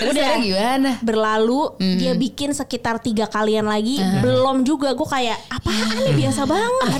Terus 0.00 0.12
udah 0.16 0.36
gimana? 0.40 0.90
berlalu 1.00 1.60
dia 1.96 2.12
bikin 2.14 2.50
sekitar 2.50 2.98
tiga 2.98 3.28
kalian 3.28 3.68
lagi 3.68 4.00
belum 4.20 4.64
juga 4.64 4.92
gue 4.92 5.04
kayak 5.04 5.38
apaan 5.48 5.88
nih 6.00 6.14
biasa 6.16 6.42
banget 6.44 6.98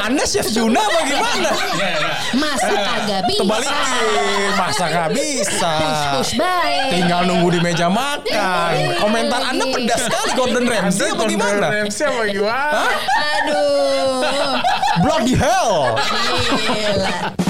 Anda 0.00 0.24
chef 0.24 0.48
Juna 0.48 0.80
apa 0.80 1.00
gimana? 1.04 1.50
Masa 2.42 2.72
kagak 2.72 3.22
bisa? 3.26 3.40
Terbalikin, 3.42 4.52
masa 4.54 4.84
gak 4.86 5.08
bisa. 5.12 5.72
Push 6.14 6.32
baik. 6.38 6.88
Tinggal 6.94 7.20
nunggu 7.26 7.48
di 7.50 7.60
meja 7.60 7.90
makan. 7.90 8.72
Komentar 8.98 9.40
Anda 9.50 9.64
pedas 9.66 10.06
sekali 10.06 10.30
Gordon 10.34 10.64
Ramsay 10.64 11.08
apa 11.10 11.24
gimana? 11.26 11.66
Ramsay 11.68 12.06
apa 12.06 12.22
gimana? 12.30 12.82
Aduh. 13.34 14.56
Bloody 15.02 15.34
hell. 15.34 15.98
Gila. 16.54 17.49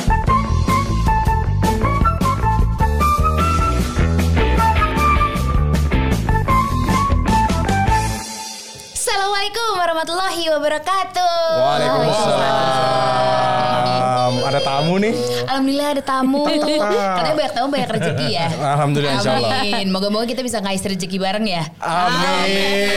Assalamualaikum 9.20 9.76
warahmatullahi 9.76 10.48
wabarakatuh. 10.48 11.32
Waalaikumsalam. 11.60 13.39
Ada 14.50 14.60
tamu 14.60 14.98
nih. 14.98 15.14
Alhamdulillah 15.46 15.88
ada 15.94 16.02
tamu. 16.02 16.42
Katanya 17.16 17.34
banyak 17.38 17.54
tamu 17.54 17.68
banyak 17.70 17.90
rezeki 17.90 18.28
ya. 18.28 18.46
Alhamdulillah 18.50 19.14
insya 19.14 19.30
Allah. 19.32 19.50
Amin. 19.62 19.86
Moga-moga 19.88 20.26
kita 20.26 20.42
bisa 20.42 20.58
ngais 20.58 20.82
rezeki 20.82 21.16
bareng 21.16 21.46
ya. 21.46 21.62
Amin. 21.78 22.90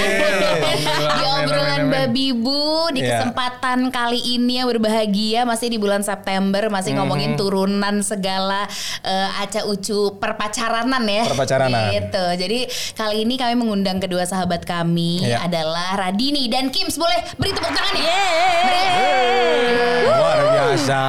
Di 1.13 1.23
obrolan 1.23 1.83
babi 1.87 2.33
bu 2.33 2.89
di 2.89 2.99
Iya. 2.99 3.21
kesempatan 3.21 3.89
kali 3.89 4.17
ini 4.33 4.57
yang 4.57 4.67
berbahagia 4.67 5.43
masih 5.43 5.67
di 5.67 5.77
bulan 5.77 6.01
September 6.01 6.65
masih 6.67 6.91
Mhm. 6.91 6.97
ngomongin 6.97 7.31
turunan 7.35 8.01
segala 8.01 8.65
eh, 9.01 9.29
aca 9.37 9.63
ucu 9.65 10.17
perpacaranan 10.17 11.03
ya. 11.03 11.23
Perpacaranan. 11.27 11.93
Gitu. 11.93 12.25
Jadi 12.39 12.59
kali 12.93 13.21
ini 13.21 13.35
kami 13.35 13.53
mengundang 13.55 13.99
kedua 13.99 14.23
sahabat 14.23 14.63
kami 14.63 15.21
Iya. 15.21 15.43
adalah 15.43 15.93
Radini 15.99 16.47
dan 16.47 16.69
Kims. 16.69 16.95
Boleh 16.95 17.21
beri 17.35 17.51
tepuk 17.51 17.69
tangan 17.69 17.95
ya. 17.95 18.21
Luar 20.03 20.39
biasa. 20.49 21.01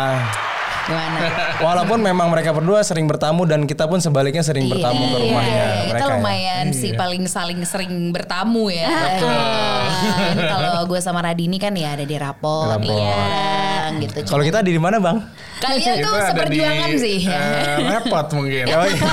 Gimana? 0.84 1.18
Walaupun 1.64 1.98
memang 2.04 2.28
mereka 2.28 2.52
berdua 2.52 2.84
sering 2.84 3.08
bertamu 3.08 3.48
dan 3.48 3.64
kita 3.64 3.88
pun 3.88 4.04
sebaliknya 4.04 4.44
sering 4.44 4.68
bertamu 4.68 5.00
ke 5.00 5.16
Iya, 5.16 5.22
rumahnya 5.24 5.64
Kita 5.64 5.80
mereka. 5.88 6.04
ya. 6.04 6.14
lumayan 6.20 6.66
sih 6.76 6.90
paling 6.92 7.24
saling 7.24 7.60
sering 7.64 8.12
bertamu 8.12 8.68
ya. 8.68 8.88
Kan 8.92 10.36
Kalau 10.36 10.84
gue 10.84 11.00
sama 11.00 11.24
Radini 11.24 11.56
kan 11.56 11.72
ya 11.72 11.96
ada 11.96 12.04
di 12.04 12.16
iya, 12.84 13.88
gitu. 14.04 14.18
Kalau 14.28 14.44
kita 14.44 14.60
di 14.60 14.76
mana 14.76 15.00
bang? 15.00 15.24
Kalian 15.64 15.96
tuh 15.98 16.12
ada 16.12 16.20
di 16.20 16.28
seperjuangan 16.28 16.90
sih. 17.00 17.18
eh, 17.24 17.76
repot 17.88 18.26
mungkin. 18.36 18.64
Oh, 18.68 18.84
iya. 18.84 19.08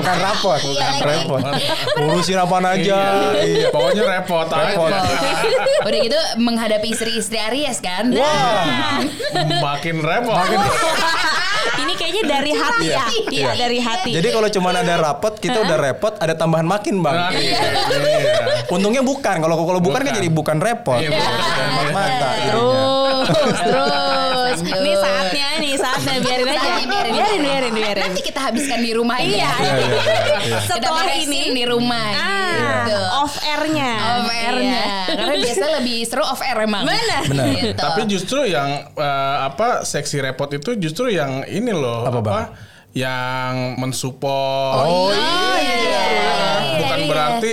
Bukan 0.00 0.16
rapot, 0.16 0.60
bukan 0.64 0.80
lagi. 0.80 1.02
repot. 1.04 1.40
Urusin 2.00 2.38
apaan 2.40 2.64
aja. 2.64 2.98
Iya. 3.36 3.68
Pokoknya 3.68 4.02
repot. 4.08 4.46
Repot. 4.48 4.88
aja. 4.88 5.18
Udah 5.84 5.98
gitu 6.00 6.18
menghadapi 6.40 6.88
istri-istri 6.88 7.36
Aries 7.36 7.78
kan. 7.78 8.08
Wah. 8.16 9.04
Makin 9.60 10.00
repot. 10.00 10.36
ini 11.80 11.92
kayaknya 11.92 12.22
dari 12.24 12.52
hati 12.56 12.86
ya 12.88 13.04
iya 13.28 13.50
dari 13.52 13.78
hati 13.80 14.10
Jadi 14.16 14.28
kalau 14.32 14.48
cuma 14.48 14.72
ada 14.72 14.96
rapot, 14.96 15.36
kita 15.36 15.60
udah 15.60 15.76
repot, 15.76 16.16
ada 16.16 16.32
tambahan 16.32 16.64
makin 16.64 17.04
bang. 17.04 17.16
Nah, 17.16 17.30
iya. 17.36 17.58
Iya. 18.00 18.34
Untungnya 18.72 19.04
bukan. 19.04 19.36
Kalau 19.40 19.54
kalau 19.60 19.80
bukan, 19.80 20.00
kan 20.00 20.12
jadi 20.16 20.28
bukan 20.32 20.56
repot. 20.56 21.00
Iya, 21.00 21.12
bukan. 21.12 21.68
Mata. 21.92 22.30
terus 22.40 23.28
terus 23.60 24.58
ini 24.64 24.92
saatnya 24.96 25.29
nih 25.60 25.72
saatnya 25.76 26.16
biarin 26.18 26.46
aja 26.46 26.58
Saatnya 26.58 26.86
biarin, 26.88 27.12
biarin 27.12 27.40
biarin 27.40 27.72
biarin 27.72 28.02
Nanti 28.02 28.20
kita 28.20 28.40
habiskan 28.40 28.80
di 28.80 28.92
rumah 28.92 29.16
ini. 29.20 29.36
Iya. 29.36 29.50
Iya, 29.52 29.72
iya, 29.76 30.18
iya. 30.40 30.58
Setelah 30.64 31.04
ini. 31.12 31.40
di 31.52 31.64
rumah. 31.64 32.08
ah 32.10 32.82
gitu. 32.82 32.98
off 33.20 33.34
airnya 33.38 33.90
Off 33.94 34.28
airnya. 34.28 34.82
Karena 35.06 35.34
biasanya 35.36 35.70
lebih 35.78 35.96
seru 36.02 36.24
off 36.24 36.40
air 36.40 36.58
emang. 36.58 36.82
Benar. 36.82 37.22
Benar. 37.28 37.46
Gitu. 37.52 37.76
Tapi 37.76 38.00
justru 38.06 38.38
yang 38.44 38.68
eh, 38.90 39.36
apa 39.44 39.84
seksi 39.84 40.16
repot 40.20 40.48
itu 40.50 40.74
justru 40.74 41.08
yang 41.08 41.44
ini 41.44 41.70
loh 41.70 42.02
Apa, 42.02 42.18
Bang? 42.18 42.46
yang 42.90 43.78
mensupport. 43.78 44.82
Oh, 44.82 45.14
iya. 45.14 46.02
Bukan 46.76 46.98
iya. 46.98 47.06
berarti 47.06 47.52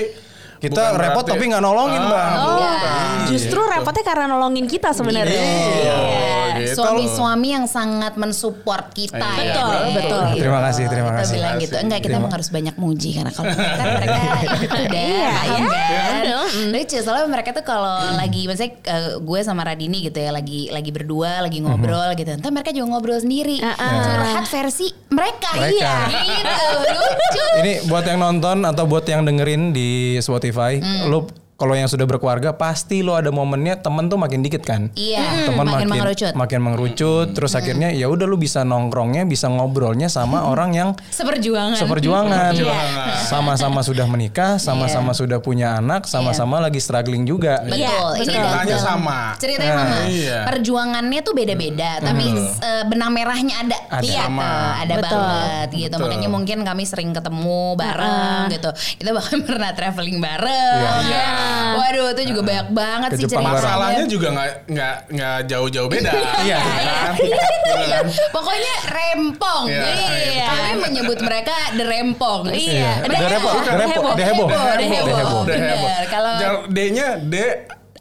Kita 0.57 0.73
bukan 0.90 0.97
repot 0.97 1.22
berarti- 1.22 1.31
tapi 1.38 1.44
nggak 1.46 1.62
nolongin 1.62 2.01
Ah, 2.01 2.09
bang. 2.09 2.34
Oh, 2.34 2.57
bukan. 2.57 3.17
justru 3.29 3.62
repotnya 3.62 4.01
karena 4.01 4.25
nolongin 4.28 4.66
kita 4.66 4.90
sebenarnya. 4.90 5.38
Iya. 5.38 5.94
Oh, 5.94 6.37
gitu. 6.62 6.78
Suami-suami 6.78 7.47
yang 7.51 7.66
sangat 7.66 8.13
mensupport 8.16 8.85
kita. 8.91 9.18
Iya, 9.18 9.38
ya. 9.38 9.53
betul, 9.53 9.75
betul. 9.94 10.23
Terima 10.38 10.59
kasih, 10.63 10.84
terima 10.88 11.09
kita 11.09 11.19
kasih. 11.22 11.35
bilang 11.35 11.56
gitu. 11.57 11.75
Enggak, 11.78 12.00
kita 12.00 12.07
Terima- 12.09 12.22
emang 12.23 12.34
harus 12.34 12.50
banyak 12.50 12.75
muji 12.75 13.09
karena 13.13 13.31
kalau 13.31 13.47
kita 13.51 13.73
kan 13.73 13.88
mereka 13.97 14.19
itu 14.57 14.66
udah 14.67 15.01
Iya, 15.07 15.29
paham 15.29 15.62
iya. 15.62 15.67
kan. 15.67 16.12
Betul, 16.17 16.46
mm. 16.47 16.67
Lucu 16.72 16.97
soalnya 17.00 17.28
mereka 17.28 17.50
tuh 17.51 17.66
kalau 17.66 17.96
lagi 18.13 18.41
maksudnya 18.46 18.72
eh, 18.84 19.09
gue 19.17 19.40
sama 19.41 19.62
Radini 19.62 19.97
gitu 20.01 20.17
ya 20.17 20.31
lagi 20.31 20.62
lagi 20.67 20.90
berdua 20.90 21.31
lagi 21.40 21.57
ngobrol 21.59 22.09
gitu. 22.13 22.29
Entar 22.29 22.51
mereka 22.51 22.72
juga 22.72 22.88
ngobrol 22.91 23.17
sendiri. 23.17 23.59
Ah, 23.59 23.75
ah. 23.75 23.91
Curhat 24.03 24.46
versi 24.47 24.88
mereka. 25.09 25.50
Mereka. 25.53 25.72
Iya. 25.73 25.96
Gitu. 26.12 26.56
Lucu. 26.94 27.46
Ini 27.57 27.73
buat 27.85 28.03
yang 28.03 28.19
nonton 28.19 28.57
atau 28.63 28.84
buat 28.85 29.03
yang 29.03 29.23
dengerin 29.23 29.72
di 29.72 29.90
Spotify, 30.19 30.78
lu 31.06 31.25
kalau 31.57 31.73
yang 31.73 31.90
sudah 31.90 32.06
berkeluarga 32.06 32.53
pasti 32.53 33.01
lo 33.01 33.18
ada 33.18 33.28
momennya 33.28 33.81
temen 33.81 34.06
tuh 34.06 34.16
makin 34.16 34.40
dikit 34.40 34.62
kan. 34.62 34.94
Iya, 34.94 35.50
Teman 35.50 35.66
makin 35.66 35.90
makin 35.90 35.90
mengerucut. 35.90 36.34
makin 36.38 36.59
mengerucut, 36.62 37.28
terus 37.34 37.51
akhirnya 37.51 37.90
ya 37.90 38.06
udah 38.06 38.23
lu 38.23 38.38
bisa 38.38 38.62
nongkrongnya, 38.62 39.25
bisa 39.25 39.50
ngobrolnya 39.50 40.06
sama 40.06 40.46
orang 40.46 40.72
yang 40.72 40.90
Seperjuangan. 41.09 41.81
seperjuangan. 41.81 42.53
Seperjuangan. 42.53 43.09
Sama-sama 43.25 43.81
sudah 43.81 44.06
menikah, 44.06 44.62
sama-sama 44.62 45.12
sudah 45.12 45.41
punya 45.41 45.75
anak, 45.75 46.06
sama-sama 46.06 46.62
lagi 46.62 46.78
struggling 46.78 47.25
juga. 47.25 47.66
Betul. 47.66 47.81
Iya, 47.81 47.90
Ini 47.90 48.22
betul. 48.22 48.34
Ceritanya 48.38 48.78
sama. 48.78 49.19
Ceritanya 49.35 49.73
sama. 49.75 49.97
iya. 50.07 50.40
Perjuangannya 50.46 51.19
tuh 51.25 51.34
beda-beda, 51.34 51.90
tapi 52.00 52.25
eh, 52.38 52.84
benang 52.85 53.09
merahnya 53.09 53.66
ada. 53.66 53.78
Ada. 53.90 54.06
Iya, 54.06 54.23
Sama. 54.23 54.50
ada 54.78 54.94
Betul. 54.94 55.17
banget 55.17 55.69
gitu. 55.73 55.90
Betul. 55.90 56.06
Makanya 56.06 56.29
mungkin 56.29 56.57
kami 56.62 56.84
sering 56.85 57.09
ketemu 57.12 57.73
bareng 57.73 58.53
gitu. 58.53 58.69
Kita 59.01 59.09
bahkan 59.09 59.40
pernah 59.50 59.73
traveling 59.73 60.22
bareng. 60.22 60.85
Iya. 61.01 61.17
Ya. 61.17 61.47
Waduh, 61.78 62.08
itu 62.16 62.22
juga 62.34 62.41
banyak 62.44 62.68
banget 62.74 63.09
Ke 63.09 63.18
sih 63.18 63.24
Jepang 63.28 63.44
ceritanya. 63.44 63.62
Masalahnya 63.62 64.03
juga 64.09 64.28
nggak 64.34 64.50
nggak 64.68 64.96
nggak 65.13 65.38
jauh-jauh 65.47 65.90
beda. 65.90 66.12
Iya. 66.44 66.58
kan? 66.58 67.13
Iya. 67.18 67.97
Pokoknya 68.31 68.74
rempong. 68.90 69.63
Iya. 69.69 69.84
Iya. 69.85 70.47
Kami 70.47 70.74
menyebut 70.90 71.19
mereka 71.22 71.56
the 71.78 71.85
rempong. 71.85 72.41
Iya. 72.52 72.91
Udah 73.06 73.30
repot, 73.30 73.53
udah 73.62 73.75
repot, 73.78 74.03
udah 74.13 74.25
heboh. 74.25 74.47
Udah 74.47 74.88
heboh. 74.88 75.41
Bener. 75.47 75.69
heboh. 75.75 75.91
Kalau 76.09 76.34
D-nya 76.72 77.08
D 77.22 77.35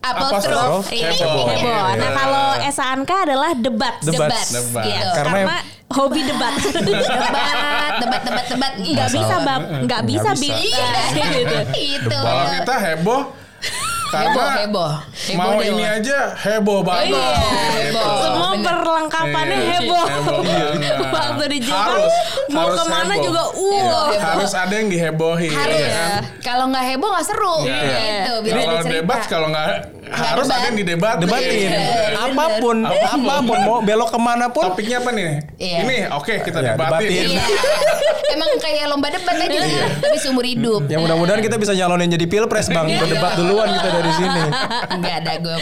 Apostrof. 0.07 0.87
Ini 0.93 1.15
Heboh. 1.19 1.47
Nah 1.51 1.97
Iya. 1.99 2.09
kalau 2.15 2.47
SANK 2.63 3.11
adalah 3.27 3.51
debat. 3.59 3.99
Debat. 4.03 4.31
Debat. 4.31 4.85
Gitu. 4.87 5.09
Karena 5.19 5.35
Karena 5.43 5.57
hobi 5.87 6.21
debat. 6.23 6.55
debat, 6.87 7.95
debat, 8.03 8.23
debat, 8.25 8.47
debat. 8.49 8.73
Nggak 8.77 9.09
bisa 9.11 9.35
bab, 9.43 9.63
nggak 9.85 10.03
bisa 10.05 10.31
bisa. 10.35 10.43
bib. 10.43 10.57
Iya, 10.57 10.89
gitu. 11.39 11.57
itu. 11.75 12.19
Kalau 12.19 12.45
kita 12.51 12.75
heboh 12.77 13.23
heboh, 14.07 14.39
karena 14.39 14.55
heboh. 14.63 14.93
Heboh 15.03 15.35
mau 15.35 15.59
deh, 15.59 15.67
ini 15.67 15.83
aja 15.85 16.19
heboh 16.39 16.79
banget. 16.81 17.11
Iya, 17.11 17.27
Gitu. 17.27 17.91
heboh. 17.91 18.11
Semua 18.17 18.49
bener. 18.49 18.63
perlengkapannya 18.63 19.57
Iya, 19.57 19.67
heboh. 19.75 20.05
heboh 20.07 20.41
banget. 20.41 20.97
Waktu 21.07 21.45
di 21.51 21.59
Jepang 21.59 21.83
Harus, 21.91 22.15
mau 22.49 22.63
harus 22.63 22.77
ke 22.77 22.85
mana 22.87 23.03
heboh. 23.13 23.25
juga 23.25 23.43
uh. 23.51 23.75
Heboh. 23.75 24.07
Harus 24.23 24.53
ada 24.55 24.75
yang 24.75 24.89
dihebohin. 24.89 25.53
Harus. 25.53 25.75
ya 25.77 25.89
kan? 25.91 26.23
Kalau 26.39 26.65
nggak 26.71 26.85
heboh 26.87 27.09
nggak 27.11 27.27
seru. 27.27 27.57
Iya. 27.67 27.83
Gitu, 27.83 28.33
biar 28.47 28.55
Kalau 28.57 28.83
debat 28.87 29.21
kalau 29.27 29.47
nggak 29.51 29.67
harus 30.09 30.47
debat. 30.47 30.57
ada 30.57 30.67
yang 30.67 30.77
didebatin. 30.77 31.21
debatin 31.21 31.57
Iya, 31.57 31.81
apa 32.17 32.45
pun, 32.59 32.77
apa 32.83 33.35
pun 33.43 33.59
mau 33.61 33.79
belok 33.81 34.11
ke 34.11 34.19
mana 34.19 34.47
pun. 34.49 34.63
Topiknya 34.65 35.01
apa 35.01 35.11
nih? 35.11 35.29
Iya. 35.57 35.79
Ini 35.83 35.97
oke 36.13 36.35
kita 36.41 36.59
Iya, 36.61 36.75
debatin. 36.75 37.09
debatin. 37.09 37.29
Iya. 37.33 37.43
Emang 38.37 38.51
kayak 38.59 38.85
lomba 38.87 39.09
debat 39.09 39.33
aja, 39.39 39.61
tapi 39.97 40.17
seumur 40.19 40.45
hidup. 40.45 40.85
Ya 40.87 40.99
mudah-mudahan 40.99 41.41
kita 41.41 41.57
bisa 41.57 41.73
nyalonin 41.73 42.11
jadi 42.11 42.27
pilpres 42.27 42.69
bang. 42.69 42.85
Berdebat 42.93 43.33
duluan 43.35 43.69
kita 43.71 43.89
dari 43.89 44.13
sini. 44.13 44.43
Enggak 44.93 45.15
ada 45.25 45.33
gue. 45.39 45.57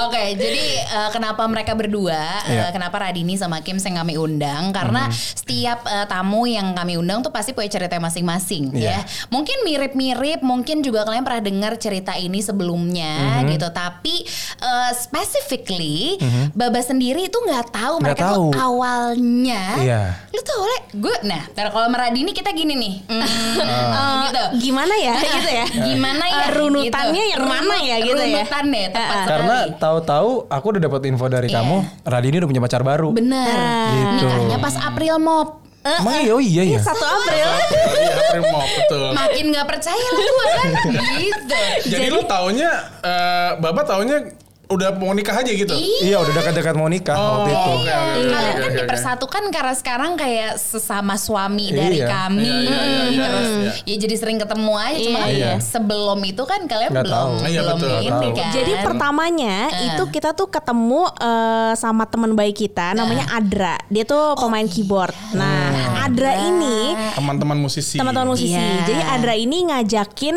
Oke, 0.00 0.22
jadi 0.34 0.64
eh, 0.80 1.08
kenapa 1.10 1.44
mereka 1.44 1.76
berdua? 1.76 2.16
eh, 2.46 2.56
Iya. 2.56 2.72
kenapa 2.72 2.96
Radini 2.98 3.36
sama 3.36 3.60
Kim 3.60 3.76
yang 3.76 4.00
kami 4.00 4.16
undang? 4.16 4.72
Karena 4.72 5.12
setiap 5.12 5.84
eh, 5.84 6.06
tamu 6.06 6.48
yang 6.48 6.72
kami 6.72 6.96
undang 6.96 7.20
tuh 7.20 7.28
pasti 7.28 7.52
punya 7.52 7.68
cerita 7.68 7.98
masing-masing 7.98 8.72
Iya. 8.72 8.96
ya. 8.96 8.98
Mungkin 9.28 9.66
mirip-mirip, 9.66 10.40
mungkin 10.40 10.80
juga 10.80 11.04
kalian 11.04 11.20
pernah 11.20 11.42
dengar 11.44 11.76
cerita 11.76 12.16
ini 12.16 12.40
sebelumnya 12.40 13.44
gitu. 13.44 13.68
Tapi 13.76 14.24
eh, 14.58 14.90
specifically 14.96 16.16
Baba 16.50 16.80
sendiri 16.80 17.24
itu 17.24 17.36
nggak 17.36 17.66
tahu 17.70 17.94
mereka 18.00 18.32
tahu. 18.32 18.48
tuh 18.48 18.56
awalnya. 18.56 19.62
Iya. 19.76 20.02
Lu 20.28 20.40
tau 20.40 20.58
oleh 20.58 20.80
gue, 20.90 21.16
nah, 21.22 21.44
ntar 21.50 21.68
kalau 21.68 21.84
sama 21.86 21.98
Radini 21.98 22.32
kita 22.32 22.50
gini 22.50 22.72
nih, 22.72 22.94
Mm, 23.06 23.20
Eh, 23.20 24.12
gitu. 24.24 24.42
Gimana 24.62 24.94
ya 24.96 25.14
gitu 25.36 25.50
ya? 25.50 25.66
Gimana 25.88 26.24
ya? 26.24 26.40
Eh, 26.40 26.50
runutannya 26.56 27.22
gitu. 27.22 27.32
yang 27.36 27.44
mana 27.44 27.76
ya 27.78 27.96
gitu 27.98 28.16
ya? 28.18 28.42
Runutannya 28.42 28.84
tepat 28.88 29.04
Eh, 29.06 29.18
eh. 29.18 29.26
Karena 29.26 29.56
tahu-tahu 29.76 30.30
aku 30.48 30.66
udah 30.72 30.82
dapat 30.82 31.00
info 31.04 31.26
dari 31.26 31.46
Iya. 31.46 31.60
kamu, 31.60 31.76
Radini 32.02 32.36
udah 32.38 32.48
punya 32.48 32.62
pacar 32.62 32.80
baru. 32.80 33.08
Bener. 33.12 33.56
Gitu. 33.92 34.24
Nikahnya 34.24 34.56
pas 34.56 34.74
April 34.78 35.16
Mop. 35.18 35.65
Emang 35.86 36.14
iya, 36.18 36.32
oh 36.34 36.42
iya 36.42 36.62
ya. 36.66 36.78
Satu 36.82 37.04
April. 37.06 37.48
Iya, 37.94 38.14
April 38.18 38.42
Mop, 38.50 38.66
betul. 38.66 39.08
Makin 39.14 39.44
nggak 39.54 39.66
percaya 39.70 40.06
lah 40.10 40.24
gue 40.26 40.46
kan 40.50 40.70
gitu. 41.22 41.60
Jadi, 41.94 42.06
lu 42.10 42.20
taunya 42.26 42.70
eh 43.06 43.50
Baba 43.62 43.82
taunya 43.86 44.18
udah 44.66 44.98
mau 44.98 45.14
nikah 45.14 45.36
aja 45.36 45.46
gitu. 45.48 45.70
Iya 46.02 46.18
udah 46.18 46.32
dekat-dekat 46.34 46.74
mau 46.74 46.86
nikah 46.86 47.14
waktu 47.14 47.50
itu. 47.50 47.70
Oke, 47.72 47.86
oke, 47.86 47.92
oke, 47.92 48.18
Kalian 48.26 48.26
oke, 48.26 48.58
kan 48.58 48.66
oke. 48.66 48.76
dipersatukan 48.76 49.42
karena 49.48 49.74
sekarang 49.74 50.12
kayak 50.14 50.52
sesama 50.56 51.14
suami 51.14 51.70
dari 51.70 52.02
Iya. 52.02 52.06
kami. 52.06 52.42
Iya, 52.42 52.58
iya, 52.58 52.82
iya, 52.82 53.02
iya, 53.06 53.26
Terus 53.26 53.46
iya. 53.46 53.72
ya 53.84 53.96
jadi 54.02 54.14
sering 54.16 54.38
ketemu 54.38 54.72
aja. 54.74 54.98
Cuma 55.00 55.18
kan 55.20 55.30
Iya. 55.30 55.52
sebelum 55.62 56.18
itu 56.20 56.42
kan 56.42 56.60
kalian 56.64 56.90
Nggak 56.90 57.04
belum 57.06 57.14
tahu. 57.14 57.30
Iya, 57.46 57.60
belum 57.62 57.78
betul, 57.78 57.90
ini 58.02 58.28
kan. 58.34 58.50
Jadi 58.52 58.72
pertamanya 58.82 59.56
itu 59.86 60.02
kita 60.10 60.30
tuh 60.32 60.48
ketemu 60.48 61.02
eh, 61.16 61.72
sama 61.74 62.04
teman 62.04 62.34
baik 62.34 62.56
kita 62.58 62.90
namanya 62.92 63.30
Adra. 63.30 63.78
Dia 63.86 64.02
tuh 64.02 64.34
pemain 64.34 64.66
keyboard. 64.66 65.14
Nah, 65.32 65.70
Adra 66.02 66.34
ini 66.42 66.98
Teman-teman 67.14 67.54
musisi. 67.56 67.96
teman-teman 67.96 68.28
musisi. 68.28 68.50
Iya. 68.50 68.82
Jadi 68.82 69.02
Adra 69.04 69.34
ini 69.34 69.62
ngajakin 69.64 70.36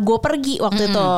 gue 0.00 0.18
pergi 0.18 0.54
waktu 0.58 0.82
itu. 0.88 1.08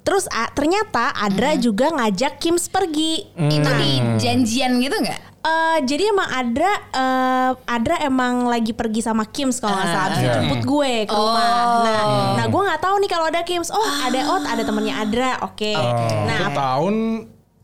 Terus 0.00 0.24
a- 0.26 0.48
ternyata 0.50 1.12
Adra 1.12 1.54
juga 1.54 1.90
ngajak 1.90 2.36
Kims 2.36 2.66
pergi. 2.66 3.28
itu 3.32 3.70
di 3.70 3.90
janjian 4.16 4.78
gitu 4.78 4.96
nggak? 4.96 5.20
Eh, 5.40 5.78
jadi 5.82 6.10
emang 6.10 6.28
Adra 6.28 6.72
eh, 6.90 7.50
Adra 7.66 7.96
emang 7.98 8.44
lagi 8.44 8.70
pergi 8.70 9.00
sama 9.00 9.24
Kims 9.24 9.56
kalau 9.56 9.72
nggak 9.72 9.88
salah 9.88 10.18
Iya. 10.18 10.32
jemput 10.36 10.60
gue 10.62 10.92
ke 11.04 11.14
rumah. 11.14 11.48
Nah, 11.80 12.02
nah 12.36 12.44
gue 12.44 12.60
nggak 12.62 12.80
tahu 12.80 12.94
nih 12.96 13.08
kalau 13.08 13.26
ada 13.26 13.40
Kims. 13.40 13.68
Oh, 13.70 13.80
ada 13.80 14.20
Ot, 14.30 14.44
ada 14.44 14.60
temennya 14.60 14.94
Adra. 14.98 15.40
Oke. 15.42 15.72
Nah, 15.72 16.36
Itu 16.38 16.52
tahun 16.52 16.94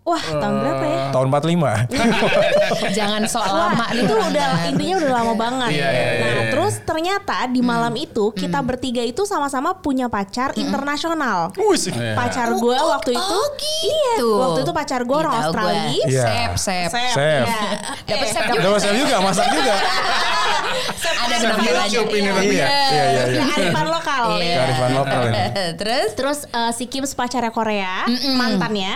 wah 0.06 0.22
tahun 0.22 0.54
berapa 0.62 0.84
ya? 0.86 1.02
Tahun 1.10 1.26
45. 1.34 2.94
Jangan 2.98 3.22
soal 3.26 3.54
lama 3.58 3.86
itu 3.90 4.12
udah 4.14 4.48
intinya 4.70 4.94
udah 5.02 5.12
lama 5.12 5.34
banget. 5.34 5.70
Iya, 5.74 5.88
iya, 5.90 5.90
iya, 5.90 6.22
nah, 6.22 6.30
iya. 6.30 6.50
terus 6.54 6.74
ternyata 6.86 7.36
di 7.50 7.60
malam 7.60 7.90
itu 7.98 8.30
kita 8.30 8.62
bertiga 8.62 9.02
itu 9.02 9.26
sama-sama 9.26 9.74
punya 9.74 10.06
pacar 10.06 10.54
internasional. 10.54 11.50
Wus. 11.58 11.90
Pacar 11.90 12.54
gue 12.54 12.78
waktu 12.78 13.10
itu, 13.18 13.36
oh 13.42 13.48
iya, 13.58 14.14
gitu. 14.16 14.30
waktu 14.38 14.60
itu 14.62 14.72
pacar 14.72 15.00
gue 15.02 15.16
orang 15.18 15.34
Australia. 15.42 15.82
gue. 15.90 16.06
Iya. 16.06 16.24
Sep, 16.24 16.52
sep. 16.54 16.90
Sep, 16.94 17.10
Sep. 17.12 17.44
iya. 17.50 17.62
Dapat 18.06 18.26
Eh, 18.26 18.30
sep 18.30 18.44
Udah 18.56 18.70
masak 18.78 18.92
juga, 18.94 19.16
masak 19.18 19.46
juga. 19.50 19.74
Ada 21.26 21.34
Sep 21.34 21.42
benang 21.42 21.58
merahnya. 21.58 22.00
Iya, 22.46 22.46
iya, 22.46 23.04
iya. 23.10 23.24
iya. 23.26 23.42
Kearifan 23.50 23.86
lokal. 23.90 24.22
Iya. 24.38 24.56
Kearifan 24.62 24.90
lokal. 24.94 25.22
Terus 25.82 26.10
Terus 26.14 26.38
eh, 26.48 26.72
si 26.74 26.84
Kim 26.86 27.04
pacarnya 27.06 27.50
Korea, 27.50 28.06
mantannya. 28.38 28.92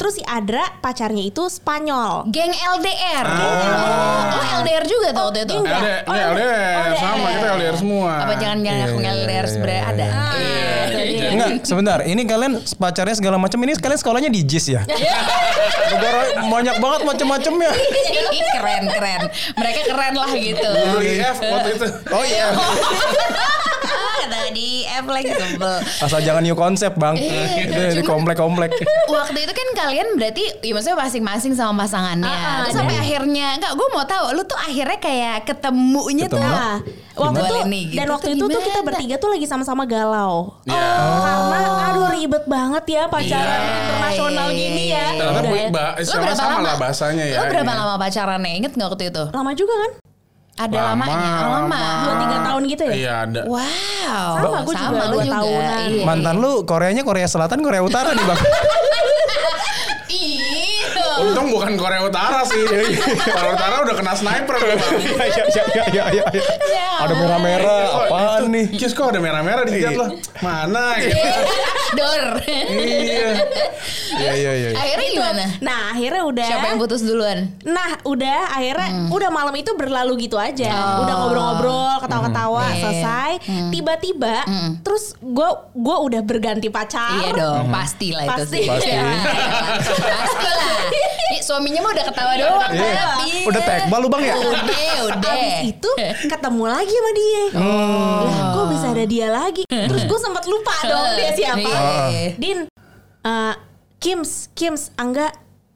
Terus 0.00 0.20
si 0.20 0.22
Adra 0.46 0.62
pacarnya 0.78 1.26
itu 1.26 1.50
Spanyol. 1.50 2.30
geng 2.30 2.54
LDR. 2.54 3.26
Oh, 3.26 4.30
lo 4.30 4.62
LDR 4.62 4.86
juga 4.86 5.10
tuh 5.10 5.22
waktu 5.26 5.42
itu. 5.42 5.58
enggak. 5.58 5.82
LDR, 5.82 6.02
Oh, 6.06 6.14
LDR, 6.14 6.54
LDR. 6.86 6.94
sama 6.94 7.26
kita 7.34 7.46
LDR 7.50 7.74
semua. 7.74 8.12
Apa 8.22 8.32
jangan-jangan 8.38 8.78
Iya, 8.78 8.86
aku 8.86 8.98
iya, 9.02 9.10
LDR 9.10 9.26
iya, 9.26 9.50
sebenarnya 9.50 9.82
ada? 9.82 10.06
iya. 10.06 10.14
Iya. 10.38 11.02
Iya. 11.02 11.28
Enggak, 11.34 11.50
sebentar. 11.66 11.98
Ini 12.00 12.22
kalian 12.22 12.52
pacarnya 12.78 13.16
segala 13.18 13.36
macam. 13.36 13.58
Ini 13.58 13.72
kalian 13.74 13.98
sekolahnya 13.98 14.30
di 14.30 14.40
JIS 14.46 14.66
ya? 14.70 14.82
Negara 15.90 16.20
banyak 16.46 16.76
banget 16.78 17.00
macam-macamnya. 17.02 17.70
Ih, 18.30 18.42
keren 18.54 18.84
keren. 18.86 19.20
Mereka 19.50 19.80
keren 19.84 20.14
lah 20.14 20.30
gitu. 20.30 20.62
Dulu 20.62 20.98
IF 21.02 21.36
waktu 21.42 21.70
itu. 21.74 21.86
Oh 22.06 22.22
iya. 22.22 22.46
Di 24.56 24.88
F 24.88 25.04
lagi 25.04 25.28
sebel. 25.36 25.74
Asal 26.00 26.20
jangan 26.24 26.40
new 26.40 26.56
konsep 26.56 26.96
bang. 26.96 27.12
Iya, 27.12 27.68
Di 27.92 28.00
di 28.00 28.02
komplek-komplek. 28.02 28.72
Waktu 29.12 29.38
itu 29.44 29.52
kan 29.52 29.68
kalian 29.76 30.16
berarti 30.16 30.64
ya 30.64 30.72
maksudnya 30.72 30.96
masing-masing 30.96 31.52
sama 31.52 31.84
pasangannya. 31.84 32.24
Ah, 32.24 32.40
ah, 32.40 32.56
Terus 32.64 32.74
sampai 32.80 32.96
akhirnya 32.96 33.60
enggak 33.60 33.72
gue 33.76 33.88
mau 33.92 34.04
tahu 34.08 34.32
lu 34.32 34.42
tuh 34.48 34.56
akhirnya 34.56 34.96
kayak 34.96 35.36
ketemunya 35.44 36.24
tuh 36.26 36.40
Ketemu. 36.40 36.56
Nah, 36.56 36.78
waktu 37.16 37.40
itu 37.40 37.56
gitu 37.64 37.96
dan 37.96 38.06
tuh 38.06 38.14
waktu 38.16 38.28
itu 38.32 38.44
tuh 38.48 38.62
kita 38.64 38.80
bertiga 38.84 39.14
tuh 39.20 39.28
lagi 39.32 39.46
sama-sama 39.48 39.82
galau. 39.84 40.56
Iya. 40.64 40.74
Oh, 40.96 41.20
karena 41.24 41.58
aduh 41.92 42.08
ribet 42.12 42.44
banget 42.48 42.84
ya 42.88 43.02
pacaran 43.12 43.60
Iya. 43.60 43.76
internasional 43.76 44.48
gini 44.52 44.84
ya. 44.92 45.06
Ternyata 45.16 45.48
ya. 45.52 46.04
sama 46.04 46.20
berapa 46.24 46.36
sama 46.36 46.56
lama? 46.56 46.64
lah 46.64 46.74
bahasanya 46.80 47.24
ya. 47.24 47.36
Lu 47.40 47.44
berapa 47.52 47.72
lama 47.72 47.94
pacarannya? 48.00 48.52
Ingat 48.64 48.72
nggak 48.76 48.88
waktu 48.88 49.04
itu? 49.12 49.22
Lama 49.32 49.50
juga 49.52 49.74
kan? 49.76 49.92
Ada 50.56 50.72
Lama, 50.72 51.04
lamanya, 51.04 51.28
oh, 51.28 51.48
lama. 51.52 51.52
lama. 51.52 51.80
Dua 52.00 52.14
tiga 52.16 52.36
tahun 52.40 52.62
gitu 52.64 52.82
ya? 52.88 52.94
Iya 52.96 53.12
ada. 53.28 53.40
Wow. 53.44 53.60
Sama, 54.40 54.58
gua 54.64 54.74
juga 54.80 55.04
lu 55.04 55.16
dua 55.20 55.24
tahunan. 55.28 55.88
Iya. 55.92 56.04
Mantan 56.08 56.36
lu 56.40 56.52
Koreanya 56.64 57.02
Korea 57.04 57.28
Selatan, 57.28 57.60
Korea 57.60 57.82
Utara 57.84 58.16
nih 58.16 58.24
bang. 58.24 58.40
Iya. 60.06 60.65
Untung 61.18 61.46
bukan 61.48 61.72
Korea 61.74 62.02
Utara 62.02 62.44
sih. 62.44 62.60
Korea 63.34 63.52
Utara 63.52 63.76
udah 63.80 63.94
kena 63.94 64.12
sniper. 64.12 64.54
Iya 64.56 64.74
iya 65.26 65.44
iya 65.46 65.84
iya 65.86 66.04
iya. 66.12 66.24
iya. 66.62 66.88
Ada 66.98 67.14
merah-merah. 67.14 67.84
Apaan 68.02 68.42
nih? 68.48 68.66
Kios 68.72 68.92
kok 68.92 69.08
ada 69.08 69.18
merah-merah 69.18 69.62
di 69.62 69.72
jidat 69.74 69.94
lo? 69.94 70.06
Mana 70.38 70.96
gitu. 70.98 71.16
Dor. 71.92 72.24
Iya. 72.46 73.28
Iya 74.16 74.32
iya 74.34 74.52
iya. 74.54 74.68
Akhirnya 74.72 75.08
gimana? 75.10 75.44
Nah 75.60 75.80
akhirnya 75.90 76.22
udah 76.24 76.46
Siapa 76.46 76.66
yang 76.66 76.78
putus 76.78 77.00
duluan? 77.00 77.38
Nah 77.62 78.00
udah 78.02 78.40
akhirnya 78.50 78.88
udah 79.08 79.30
malam 79.30 79.54
itu 79.54 79.72
berlalu 79.74 80.26
gitu 80.26 80.36
aja 80.36 80.68
Oh. 80.68 81.04
Udah 81.04 81.14
ngobrol-ngobrol 81.16 81.94
ketawa-ketawa 82.00 82.64
Hmm. 82.66 82.78
selesai 82.78 83.30
Tiba-tiba 83.70 84.36
terus 84.82 85.14
gue 85.16 85.48
gua 85.72 85.96
udah 86.00 86.20
berganti 86.20 86.68
pacar 86.68 87.16
Iya 87.16 87.30
dong, 87.32 87.64
pasti 87.68 88.10
lah 88.10 88.24
itu 88.24 88.32
Pasti. 88.32 88.58
sih. 88.58 88.66
Pasti. 88.66 88.90
Iya, 88.96 89.04
pasti 90.06 90.48
lah. 90.48 90.74
Nih 91.26 91.40
suaminya 91.40 91.80
mah 91.80 91.92
udah 91.92 92.04
ketawa 92.06 92.32
doang. 92.34 92.70
Iya. 92.70 92.92
tapi. 92.94 93.30
Udah 93.44 93.62
tekbal 93.62 93.98
lu 93.98 94.08
bang 94.08 94.22
ya? 94.24 94.34
Udah, 94.36 94.62
udah. 95.06 95.32
Abis 95.32 95.58
itu 95.68 95.90
ketemu 96.26 96.64
lagi 96.64 96.92
sama 96.92 97.10
dia 97.12 97.42
Lah 97.56 98.44
kok 98.50 98.66
bisa 98.68 98.86
ada 98.90 99.04
dia 99.04 99.26
lagi 99.28 99.62
Terus 99.66 100.02
gue 100.04 100.18
sempat 100.18 100.44
lupa 100.44 100.74
dong 100.88 101.08
dia 101.14 101.30
siapa 101.32 101.68
Iya. 102.08 102.30
Din 102.36 102.58
eh, 103.22 103.54
Kims 103.96 104.50
Kims 104.52 104.90
Angga 104.96 105.30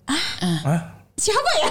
Hah? 0.07 0.81
Siapa 1.15 1.51
ya? 1.55 1.69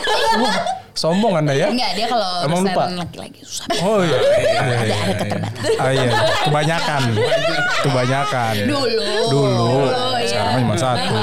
Sombong 0.93 1.33
anda 1.33 1.51
ya? 1.51 1.73
Enggak, 1.73 1.91
dia 1.95 2.05
kalau 2.05 2.45
Emang 2.45 2.61
urusan 2.61 2.69
lupa? 2.69 2.83
laki-laki 3.01 3.39
susah. 3.41 3.65
Oh 3.81 3.97
iya. 3.99 4.17
Ada 4.53 4.75
ada 4.77 5.15
keterbatasan. 5.15 5.79
Ah 5.79 5.89
iya. 5.89 6.11
Kebanyakan. 6.43 7.01
Kebanyakan. 7.87 8.53
Dulu. 8.67 9.09
Dulu. 9.25 9.69
iya. 10.21 10.27
Sekarang 10.29 10.53
cuma 10.61 10.75
satu. 10.77 11.15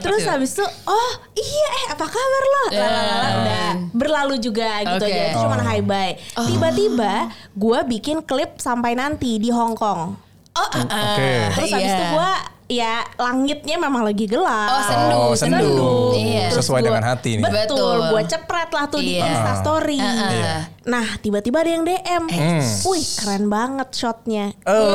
Terus 0.00 0.22
habis 0.24 0.50
itu 0.52 0.64
oh 0.86 1.12
iya 1.32 1.68
eh 1.70 1.84
apa 1.92 2.04
kabar 2.04 2.44
lo? 2.44 2.64
Lalalala, 2.72 3.28
udah 3.36 3.68
berlalu 3.92 4.34
juga 4.38 4.80
gitu 4.82 5.04
Oke. 5.04 5.12
aja. 5.12 5.24
Itu 5.30 5.38
cuma 5.44 5.56
hi 5.60 5.80
bye. 5.80 6.12
Tiba-tiba 6.34 7.14
gue 7.52 7.78
bikin 7.86 8.24
klip 8.24 8.56
sampai 8.56 8.96
nanti 8.96 9.36
di 9.36 9.52
Hong 9.52 9.76
Kong. 9.76 10.16
Oh, 10.50 10.60
ah, 10.60 10.82
ah. 10.82 11.14
Oke. 11.14 11.30
Terus 11.54 11.70
habis 11.70 11.86
Iya. 11.86 11.94
itu 11.94 12.04
gue 12.10 12.32
ya 12.70 13.02
langitnya 13.18 13.76
memang 13.76 14.06
lagi 14.06 14.24
gelap. 14.24 14.70
Oh, 14.70 14.82
sendu, 14.86 15.10
Oh, 15.12 15.32
sendu. 15.34 15.58
sendu. 15.58 15.90
Iya. 16.14 16.46
Sesuai 16.54 16.80
dengan 16.80 17.02
hati 17.02 17.36
nih. 17.36 17.44
Betul, 17.44 17.66
Betul. 17.66 17.98
gue 18.08 18.22
cepret 18.30 18.70
lah 18.70 18.84
tuh 18.86 19.00
di 19.00 19.18
Iya. 19.18 19.26
Insta 19.26 19.52
Story. 19.58 19.98
Ah, 19.98 20.06
ah. 20.06 20.30
Iya. 20.30 20.54
Nah, 20.80 21.06
tiba-tiba 21.18 21.60
ada 21.60 21.70
yang 21.70 21.82
DM. 21.82 22.24
Hmm. 22.26 22.62
Wih, 22.86 23.04
keren 23.16 23.46
banget 23.46 23.88
shotnya. 23.90 24.54
Oh. 24.62 24.94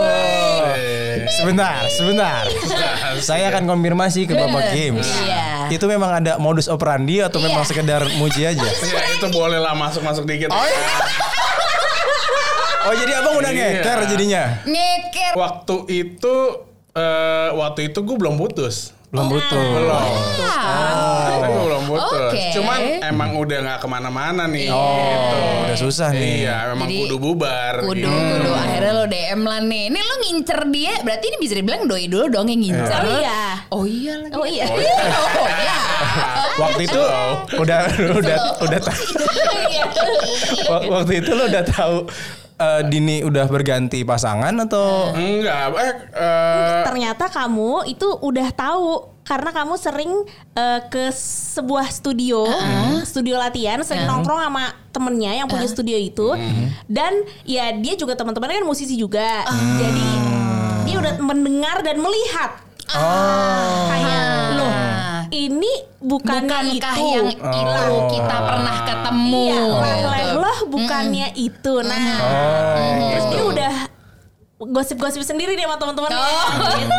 Sebentar, 1.36 1.84
sebentar. 1.90 2.48
Saya 3.20 3.50
akan 3.50 3.68
konfirmasi 3.68 4.24
ke 4.24 4.34
Bapak 4.34 4.72
Games. 4.72 5.06
Iya. 5.06 5.68
Itu 5.70 5.86
memang 5.86 6.24
ada 6.24 6.38
modus 6.38 6.66
operandi 6.66 7.20
atau 7.20 7.38
memang 7.38 7.62
Iya. 7.62 7.70
sekedar 7.70 8.02
muji 8.16 8.42
aja? 8.46 8.64
Ya 8.64 9.04
itu 9.12 9.28
boleh 9.30 9.58
lah 9.58 9.74
masuk-masuk 9.74 10.24
dikit. 10.24 10.48
Oh 12.86 12.94
jadi 12.94 13.18
abang 13.18 13.36
udah 13.36 13.50
Iya. 13.50 13.82
ngeker 13.82 14.00
jadinya? 14.08 14.44
Ngeker. 14.64 15.34
Waktu 15.34 15.76
itu 15.90 16.36
eh, 16.96 17.50
waktu 17.52 17.92
itu 17.92 18.00
gue 18.02 18.16
belum 18.16 18.40
putus. 18.40 18.96
Belum 19.12 19.32
butuh. 19.32 19.64
Belum. 19.80 20.12
Ah. 20.44 21.40
Tapi 21.40 21.48
gue 21.48 21.64
belum 21.72 21.84
putus. 21.88 22.20
Oke. 22.36 22.44
Cuman 22.52 22.80
emang 23.00 23.30
udah 23.40 23.58
nggak 23.64 23.80
ke 23.80 23.88
mana-mana 23.88 24.44
nih. 24.44 24.68
Oh, 24.68 25.00
gitu. 25.00 25.38
udah 25.72 25.78
susah 25.80 26.10
nih. 26.12 26.44
Iya, 26.44 26.76
memang 26.76 26.88
Jadi, 26.92 27.00
kudu 27.06 27.16
bubar. 27.22 27.74
Kudu, 27.80 27.96
gitu. 27.96 28.12
kudu. 28.12 28.52
Akhirnya 28.52 28.92
lo 28.92 29.06
DM 29.08 29.42
lah 29.44 29.60
nih. 29.64 29.84
Ini 29.88 30.00
lo 30.00 30.16
ngincer 30.20 30.60
dia. 30.68 30.94
Berarti 31.00 31.26
ini 31.32 31.38
bisa 31.40 31.54
dibilang 31.56 31.82
doi 31.88 32.06
dulu 32.12 32.26
dong 32.28 32.48
yang 32.52 32.60
ngincer. 32.60 33.02
Oh 33.08 33.16
iya. 33.16 33.40
Oh 33.72 33.84
iya 33.88 34.14
lagi. 34.20 34.34
Oh 34.36 34.46
iya. 34.48 34.66
Oh 34.68 34.80
iya. 35.64 35.78
Waktu 36.64 36.82
itu 36.88 37.02
udah 37.56 37.80
udah 38.20 38.38
udah 38.64 38.80
tahu. 38.84 39.04
Wak- 40.72 40.88
Waktu 41.00 41.14
itu 41.24 41.32
lo 41.32 41.44
udah 41.48 41.64
tahu 41.64 41.98
eh, 42.56 42.82
Dini 42.88 43.22
udah 43.22 43.46
berganti 43.48 44.04
pasangan 44.08 44.54
atau? 44.64 45.12
Enggak, 45.16 45.76
eh, 45.80 45.94
eh, 46.16 46.84
Ternyata 46.88 47.28
kamu 47.32 47.88
itu 47.92 48.08
udah 48.24 48.48
tahu 48.56 49.16
karena 49.26 49.50
kamu 49.50 49.74
sering 49.76 50.12
eh, 50.54 50.80
ke 50.88 51.10
sebuah 51.56 51.90
studio, 51.90 52.46
studio 53.04 53.36
latihan, 53.42 53.82
sering 53.82 54.06
nongkrong 54.06 54.38
sama 54.38 54.72
temennya 54.94 55.44
yang 55.44 55.48
punya 55.50 55.68
studio 55.68 55.98
itu, 55.98 56.38
dan 56.86 57.26
ya 57.44 57.74
dia 57.76 57.98
juga 58.00 58.16
teman-temannya 58.16 58.64
kan 58.64 58.68
musisi 58.70 58.96
juga, 58.96 59.44
jadi 59.82 60.10
dia 60.86 60.96
udah 61.02 61.14
mendengar 61.20 61.82
dan 61.82 62.00
melihat. 62.00 62.64
Oh. 62.86 63.90
kayak 63.90 64.62
loh 64.62 64.95
ini 65.30 65.74
bukannya 65.98 66.46
Bukankah 66.46 66.96
itu. 66.96 67.08
yang 67.08 67.28
itu 67.30 67.82
Oh. 67.88 68.08
kita 68.08 68.38
pernah 68.40 68.76
ketemu? 68.84 69.48
Iya, 69.48 69.64
lelah 70.28 70.60
bukannya 70.66 71.28
itu. 71.36 71.74
Nah, 71.82 72.06
Oh, 72.18 72.76
terus 73.08 73.24
gitu. 73.24 73.32
dia 73.32 73.44
udah 73.46 73.74
gosip-gosip 74.58 75.20
sendiri 75.22 75.54
nih 75.54 75.64
sama 75.64 75.76
teman-temannya. 75.76 76.16
Oh. 76.16 76.48
Gitu. 76.74 76.98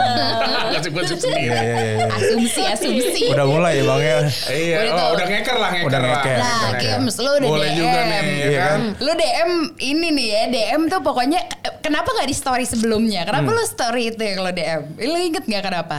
Gosip-gosip 0.68 1.16
Iya, 1.16 1.22
sendiri. 1.24 1.46
iya, 1.46 1.60
iya, 1.62 1.82
iya. 1.96 2.06
Asumsi, 2.12 2.62
asumsi. 2.64 3.22
Udah 3.28 3.46
mulai 3.46 3.72
ya 3.74 3.84
bang 3.84 4.00
ya. 4.00 4.18
Iya, 4.46 4.76
Udah 4.86 4.92
oh, 4.94 5.08
udah 5.14 5.26
ngeker 5.26 5.56
lah, 5.56 5.68
ngeker 5.72 5.88
Udah 5.88 6.00
lah. 6.00 6.08
ngeker. 6.12 6.36
Nah, 6.36 7.16
lu 7.16 7.30
udah 7.32 7.48
Boleh 7.48 7.68
DM. 7.68 7.76
juga 7.76 7.98
nih, 8.02 8.12
ya 8.12 8.22
Iya 8.46 8.58
kan? 8.60 8.68
kan? 8.68 8.80
Lu 9.00 9.12
DM 9.12 9.50
ini 9.80 10.08
nih 10.12 10.26
ya, 10.28 10.42
DM 10.48 10.82
tuh 10.86 11.00
pokoknya 11.00 11.40
kenapa 11.80 12.08
nggak 12.12 12.28
di 12.28 12.36
story 12.36 12.64
sebelumnya? 12.64 13.24
Kenapa 13.24 13.48
Hmm. 13.48 13.56
lu 13.56 13.64
story 13.64 14.02
itu 14.06 14.20
yang 14.20 14.38
lu 14.38 14.52
DM? 14.52 14.80
Lu 15.02 15.18
inget 15.18 15.44
nggak 15.44 15.62
kenapa? 15.64 15.98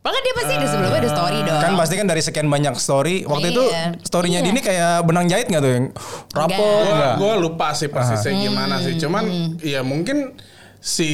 Bahkan 0.00 0.20
dia 0.22 0.34
pasti 0.34 0.52
ada 0.54 0.66
sebelumnya 0.66 0.98
ada 0.98 1.10
story 1.10 1.38
dong. 1.42 1.60
Kan 1.60 1.72
pasti 1.76 1.94
kan 1.94 2.06
dari 2.06 2.22
sekian 2.22 2.48
banyak 2.48 2.74
story. 2.74 3.16
Waktu 3.22 3.46
itu 3.50 3.62
Iya. 3.62 3.84
storynya 4.00 4.40
Dini 4.40 4.58
kayak 4.58 5.04
benang 5.04 5.26
jahit 5.26 5.46
nggak 5.46 5.60
tuh 5.60 5.70
yang 5.70 5.86
nggak? 6.32 7.14
gua 7.16 7.32
lupa 7.36 7.72
sih 7.72 7.86
persisnya 7.86 8.32
gimana 8.34 8.80
sih. 8.80 8.96
Cuman 8.96 9.24
ya 9.60 9.80
mungkin 9.82 10.40
si 10.78 11.10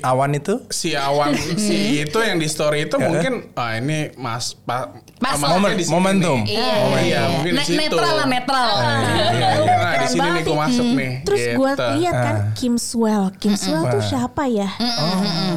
Awan 0.00 0.30
itu? 0.32 0.62
si 0.70 0.94
awan 0.94 1.34
si 1.34 1.74
itu 2.00 2.14
yang 2.16 2.38
di 2.38 2.46
story 2.46 2.86
itu 2.86 2.94
mungkin 2.96 3.50
ah 3.52 3.74
ini 3.74 4.14
mas 4.14 4.54
pak 4.56 4.94
masnya 5.18 5.50
Momen- 5.50 5.82
momentum. 5.90 6.38
nih. 6.40 6.54
Iya, 6.54 6.74
iya, 7.02 7.20
mungkin 7.28 7.50
di 7.50 7.58
Ne- 7.58 7.66
situ. 7.66 7.82
netral 7.90 8.14
lah 8.14 8.26
netral. 8.28 8.70
Iya, 8.78 9.26
iya. 9.34 9.48
Nah, 9.74 9.94
di 9.98 10.06
sini 10.06 10.28
nih 10.30 10.42
gue 10.44 10.46
nih. 10.48 10.62
masuk 10.62 10.86
nih. 10.94 11.12
Terus 11.26 11.42
gue 11.50 11.70
gitu. 11.72 11.84
lihat 11.98 12.14
kan 12.14 12.36
Ah. 12.38 12.54
Kim 12.54 12.74
Swell. 12.78 13.24
Kim 13.34 13.58
Swell 13.58 13.82
tuh 13.90 13.98
siapa 14.00 14.46
ya? 14.46 14.70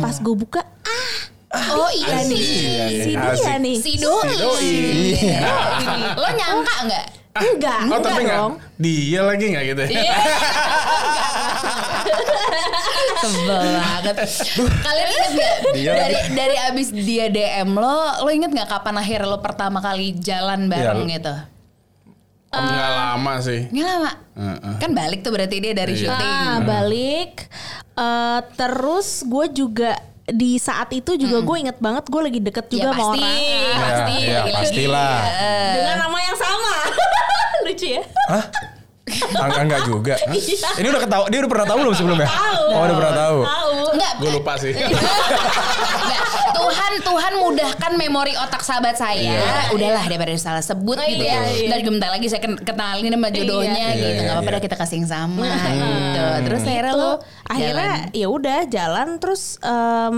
Pas 0.01 0.17
gue 0.17 0.33
buka, 0.35 0.65
Oh 1.47 1.87
iya 1.89 2.27
nih. 2.27 2.41
si 2.43 3.11
dia 3.15 3.55
nih. 3.57 3.75
Si 3.79 3.91
doi. 3.95 4.35
Iya. 5.15 5.39
Lo 6.13 6.27
nyangka 6.29 6.75
nggak? 6.85 7.05
Enggak, 7.37 7.77
Oh 7.77 7.85
enggak 7.85 8.01
tapi 8.01 8.21
nggak 8.25 8.39
dong. 8.41 8.53
dia 8.75 9.21
lagi 9.21 9.45
nggak 9.47 9.63
gitu 9.67 9.81
ya? 9.83 9.89
Iya. 9.93 10.15
Sebel 13.17 13.57
banget. 13.73 14.15
Kalian 14.57 15.07
inget 15.07 15.31
gak 15.33 15.53
Dia 15.73 15.91
dari 15.93 16.15
dari 16.33 16.55
abis 16.63 16.87
dia 16.91 17.25
DM 17.27 17.69
lo, 17.73 17.97
lo 18.21 18.29
inget 18.29 18.49
nggak 18.49 18.69
kapan 18.69 18.95
akhir 18.97 19.21
lo 19.23 19.37
pertama 19.37 19.79
kali 19.79 20.13
jalan 20.15 20.65
bareng 20.67 21.05
Iya. 21.05 21.13
gitu? 21.13 21.33
Nggak 22.49 22.89
lama 22.91 23.33
sih. 23.37 23.61
Nggak 23.69 23.85
lama. 23.87 24.11
Heeh. 24.33 24.75
Kan 24.79 24.91
balik 24.93 25.19
tuh 25.21 25.31
berarti 25.31 25.57
dia 25.59 25.73
dari 25.73 25.93
Iya. 25.93 26.01
syuting. 26.07 26.33
Ah, 26.33 26.57
balik. 26.59 27.31
Eh, 27.93 28.39
terus 28.55 29.21
gue 29.23 29.45
juga 29.51 29.97
di 30.27 30.59
saat 30.59 30.91
itu 30.91 31.15
juga 31.15 31.39
gue 31.39 31.57
inget 31.63 31.77
banget 31.79 32.03
gue 32.11 32.21
lagi 32.21 32.39
deket 32.43 32.65
juga 32.67 32.91
ya 32.91 32.91
sama 32.91 32.99
pasti, 32.99 33.23
orang 33.23 33.39
pasti. 33.79 34.11
Ya, 34.11 34.27
ya, 34.27 34.39
lagi-lagi. 34.43 34.57
pastilah. 34.59 35.15
Iya. 35.23 35.71
dengan 35.71 35.95
nama 36.03 36.17
yang 36.19 36.37
sama. 36.37 36.73
Lucu 37.65 37.87
ya? 37.87 38.03
Hah? 38.27 38.43
Enggak, 39.07 39.63
enggak 39.63 39.81
juga. 39.87 40.15
Hah? 40.19 40.35
Ini 40.83 40.87
udah 40.91 41.01
ketahu, 41.07 41.23
dia 41.31 41.39
udah 41.39 41.51
pernah 41.55 41.65
tahu 41.71 41.77
belum 41.79 41.95
sebelumnya? 41.95 42.27
Tahu. 42.27 42.63
Oh, 42.75 42.81
udah 42.83 42.95
pernah 42.99 43.13
tahu. 43.15 43.39
Tahu. 43.47 43.71
Enggak, 43.95 44.11
Gue 44.19 44.29
lupa 44.35 44.53
sih. 44.59 44.73
Enggak, 46.03 46.21
Tuhan 46.77 46.93
Tuhan 47.01 47.33
mudahkan 47.41 47.91
memori 47.97 48.37
otak 48.37 48.61
sahabat 48.61 48.93
saya. 48.93 49.17
Iya. 49.33 49.73
Udahlah 49.73 50.05
daripada 50.05 50.29
salah 50.37 50.61
sebut 50.61 50.93
Oh, 50.93 51.03
gitu 51.03 51.25
iya, 51.25 51.41
ya. 51.41 51.49
iya. 51.49 51.69
Dan 51.73 51.97
bentar 51.97 52.09
lagi 52.09 52.29
saya 52.29 52.39
ken- 52.39 52.61
kenalin 52.61 53.09
sama 53.09 53.27
jodohnya 53.27 53.73
Iya, 53.73 53.89
gitu. 53.91 54.05
iya, 54.05 54.19
Enggak 54.21 54.35
apa-apa 54.37 54.51
iya. 54.53 54.61
kita 54.61 54.75
kasih 54.77 54.95
yang 54.95 55.09
sama 55.09 55.47
gitu. 55.49 56.25
Terus 56.45 56.61
akhirnya 56.63 56.93
Itu 56.93 57.01
lo 57.01 57.11
akhirnya 57.43 57.91
ya 58.13 58.27
udah 58.29 58.59
jalan 58.67 59.07
terus 59.17 59.41
em, 59.59 60.15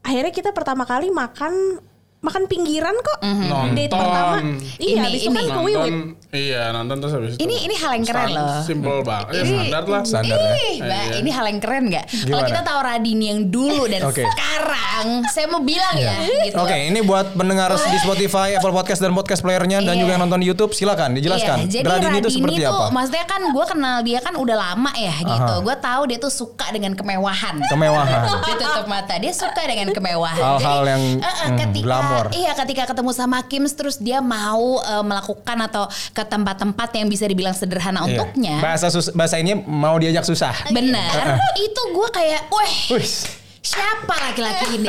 akhirnya 0.00 0.32
kita 0.32 0.50
pertama 0.50 0.82
kali 0.82 1.08
makan 1.08 1.78
makan 2.18 2.44
pinggiran 2.44 2.98
kok 2.98 3.18
Nonton. 3.22 3.72
date 3.72 3.94
pertama 3.94 4.42
iya 4.76 4.90
Ini, 4.90 4.98
habis 5.00 5.20
itu 5.20 5.30
ini. 5.30 5.36
kan 5.38 5.44
ke 5.46 5.60
Wiwit 5.60 5.78
Nonton, 5.78 5.94
iya 6.34 6.62
nonton 6.70 6.96
terus 6.98 7.12
habis 7.14 7.30
itu. 7.30 7.40
Ini 7.40 7.56
ini 7.62 7.74
hal 7.74 7.90
yang 7.94 8.04
keren 8.04 8.26
San- 8.26 8.36
loh. 8.36 8.58
Simple 8.60 8.98
banget. 9.00 9.26
Ya 9.28 9.38
Ini- 9.38 9.48
standar 9.48 9.82
lah. 9.84 10.02
Standar 10.02 10.36
ya. 10.36 10.50
Ih, 10.50 10.76
Mbak, 10.78 10.98
Iya. 11.00 11.14
ini 11.16 11.30
hal 11.30 11.44
yang 11.46 11.58
keren 11.58 11.82
nggak? 11.88 12.04
Kalau 12.26 12.42
kita 12.44 12.60
tahu 12.60 12.78
Radini 12.80 13.24
yang 13.28 13.40
dulu 13.46 13.82
dan 13.86 14.00
Oke. 14.02 14.18
Iya. 14.18 14.28
sekarang, 14.28 15.04
saya 15.28 15.46
mau 15.46 15.62
bilang 15.62 15.94
ya, 15.94 16.14
gitu. 16.42 16.58
Oke, 16.58 16.76
ini 16.84 17.00
buat 17.00 17.32
pendengar 17.32 17.70
di 17.72 17.98
Spotify, 17.98 18.48
Apple 18.52 18.74
Podcast 18.74 18.98
dan 18.98 19.12
podcast 19.12 19.40
playernya 19.40 19.78
dan 19.80 19.94
Iya. 19.94 20.00
juga 20.02 20.10
yang 20.12 20.22
nonton 20.22 20.40
di 20.40 20.46
YouTube, 20.46 20.72
silakan 20.72 21.14
dijelaskan. 21.14 21.56
Iya, 21.64 21.70
jadi 21.70 21.84
Radini 21.86 22.06
Radini, 22.10 22.18
itu 22.20 22.30
seperti 22.34 22.60
tuh, 22.60 22.74
apa? 22.74 22.86
maksudnya 22.90 23.24
kan 23.24 23.40
gue 23.46 23.64
kenal 23.64 23.96
dia 24.02 24.18
kan 24.18 24.34
udah 24.34 24.56
lama 24.58 24.92
ya 24.92 25.14
gitu. 25.16 25.54
Gue 25.62 25.76
tahu 25.78 26.02
dia 26.04 26.18
tuh 26.18 26.32
suka 26.34 26.66
dengan 26.68 26.92
kemewahan. 26.92 27.54
Kemewahan. 27.64 28.20
dia 28.48 28.56
tutup 28.58 28.86
mata, 28.86 29.14
dia 29.16 29.30
suka 29.30 29.62
dengan 29.64 29.88
kemewahan. 29.90 30.42
Hal-hal 30.58 30.80
yang, 30.84 31.02
eh, 31.16 31.24
eh, 31.24 31.46
hmm, 31.46 31.58
ketika 31.58 31.86
glamor. 32.10 32.26
iya 32.32 32.52
ketika 32.54 32.82
ketemu 32.86 33.10
sama 33.10 33.38
Kim 33.42 33.64
terus 33.64 33.96
dia 33.96 34.18
mau 34.18 34.78
eh, 34.78 35.02
melakukan 35.02 35.58
atau 35.62 35.84
ke 36.10 36.22
tempat-tempat 36.22 36.88
yang 36.94 37.06
bisa 37.06 37.24
dibilang 37.24 37.52
sederhana 37.52 38.00
Iya. 38.00 38.06
untuknya. 38.08 38.54
Bahasa 38.58 38.88
sus 38.88 39.10
bahasa 39.10 39.36
ini 39.36 39.54
mau 39.58 39.94
diajak 39.94 40.22
susah. 40.22 40.54
Benar, 40.68 41.36
itu 41.60 41.80
gue 41.88 42.08
kayak, 42.10 42.40
weh 42.48 42.74
Wih. 42.94 43.10
siapa 43.58 44.14
laki-laki 44.24 44.76
ini 44.76 44.88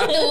gitu 0.00 0.24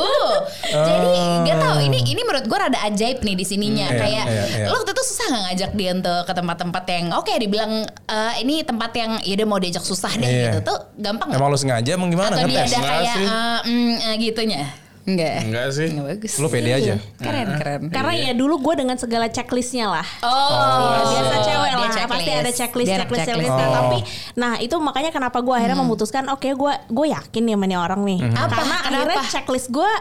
jadi 0.66 1.14
gak 1.46 1.58
tau 1.60 1.78
ini 1.78 2.02
ini 2.02 2.22
menurut 2.22 2.46
gue 2.46 2.58
rada 2.58 2.80
ajaib 2.84 3.22
nih 3.22 3.36
di 3.36 3.46
sininya 3.46 3.86
Hmm, 3.86 3.94
iya, 3.94 4.02
kayak 4.02 4.26
iya, 4.26 4.44
iya. 4.48 4.66
lo 4.66 4.76
waktu 4.76 4.92
itu 4.92 5.04
susah 5.06 5.26
nggak 5.28 5.44
ngajak 5.44 5.72
dia 5.74 5.90
untuk 5.94 6.22
ke 6.24 6.34
tempat-tempat 6.34 6.84
yang 6.88 7.06
oke 7.14 7.30
dibilang 7.32 7.72
eh, 7.86 8.34
ini 8.40 8.64
tempat 8.64 8.92
yang 8.94 9.12
ya 9.22 9.34
udah 9.36 9.48
mau 9.48 9.60
diajak 9.60 9.84
susah 9.84 10.12
deh 10.14 10.26
Iya. 10.26 10.46
gitu 10.50 10.60
tuh 10.66 10.78
gampang? 10.96 11.30
Emang 11.30 11.50
lu 11.50 11.58
sengaja 11.58 11.90
emang 11.94 12.10
gimana 12.10 12.34
atau 12.34 12.48
dia 12.48 12.64
ada 12.64 12.80
kayak 12.80 13.16
eh, 13.16 13.60
mm, 13.66 13.94
eh, 14.00 14.16
gitunya 14.20 14.62
enggak 15.02 15.34
Enggak 15.42 15.66
sih. 15.70 15.88
Nggak 15.90 16.06
bagus 16.08 16.34
Lu 16.36 16.48
pede 16.48 16.72
aja. 16.72 16.96
keren 17.16 17.48
keren 17.56 17.82
karena 17.90 18.14
ya 18.14 18.32
dulu 18.34 18.60
gue 18.62 18.74
dengan 18.78 18.96
segala 18.96 19.28
checklistnya 19.28 19.88
lah 19.90 20.08
oh, 20.22 21.02
biasa 21.06 21.36
cewek 21.42 21.72
lah 21.72 21.90
checklist. 21.90 22.10
pasti 22.10 22.32
ada 22.32 22.52
checklist 22.52 22.88
Dia 22.88 22.98
checklist 23.00 23.22
checklist 23.24 23.48
checklist. 23.48 23.54
Nah, 23.54 23.70
Oh. 23.70 23.76
tapi 23.76 23.98
nah 24.36 24.54
itu 24.58 24.76
makanya 24.78 25.10
kenapa 25.10 25.38
gue 25.40 25.52
akhirnya 25.52 25.78
memutuskan 25.78 26.24
oke 26.28 26.48
gue 26.48 26.74
gue 26.86 27.06
yakin 27.10 27.42
nih 27.44 27.56
sama 27.56 27.78
orang 27.80 28.02
nih 28.04 28.20
Apa? 28.30 28.54
karena 28.54 28.76
akhirnya 28.82 29.16
Kenapa? 29.18 29.32
checklist 29.32 29.68
gue 29.70 29.92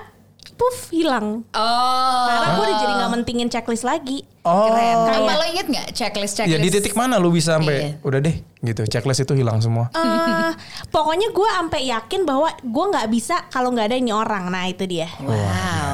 puff 0.59 0.91
hilang 0.91 1.47
oh 1.49 2.25
karena 2.27 2.47
gue 2.51 2.65
udah 2.65 2.77
jadi 2.77 2.93
nggak 2.93 3.13
mentingin 3.15 3.49
checklist 3.49 3.87
lagi 3.87 4.27
Oh. 4.43 4.65
keren 4.65 4.97
Kayak- 5.05 5.37
lo 5.37 5.45
inget 5.45 5.67
nggak 5.69 5.87
checklist 5.93 6.35
Ya 6.35 6.49
checklist 6.49 6.65
di 6.65 6.71
titik 6.73 6.97
mana 6.97 7.21
lu 7.21 7.29
bisa 7.29 7.61
sampai 7.61 7.77
Iya. 7.93 8.01
udah 8.01 8.19
deh 8.19 8.33
gitu 8.59 8.81
checklist 8.89 9.21
itu 9.21 9.37
hilang 9.37 9.61
semua. 9.61 9.93
Eh, 9.93 10.57
pokoknya 10.89 11.29
gue 11.29 11.49
sampai 11.53 11.81
yakin 11.85 12.25
bahwa 12.25 12.49
gue 12.57 12.85
nggak 12.89 13.07
bisa 13.13 13.45
kalau 13.47 13.69
nggak 13.71 13.93
ada 13.93 13.97
ini 13.97 14.09
orang 14.09 14.49
nah 14.49 14.65
itu 14.65 14.89
dia 14.89 15.05
Wow. 15.21 15.37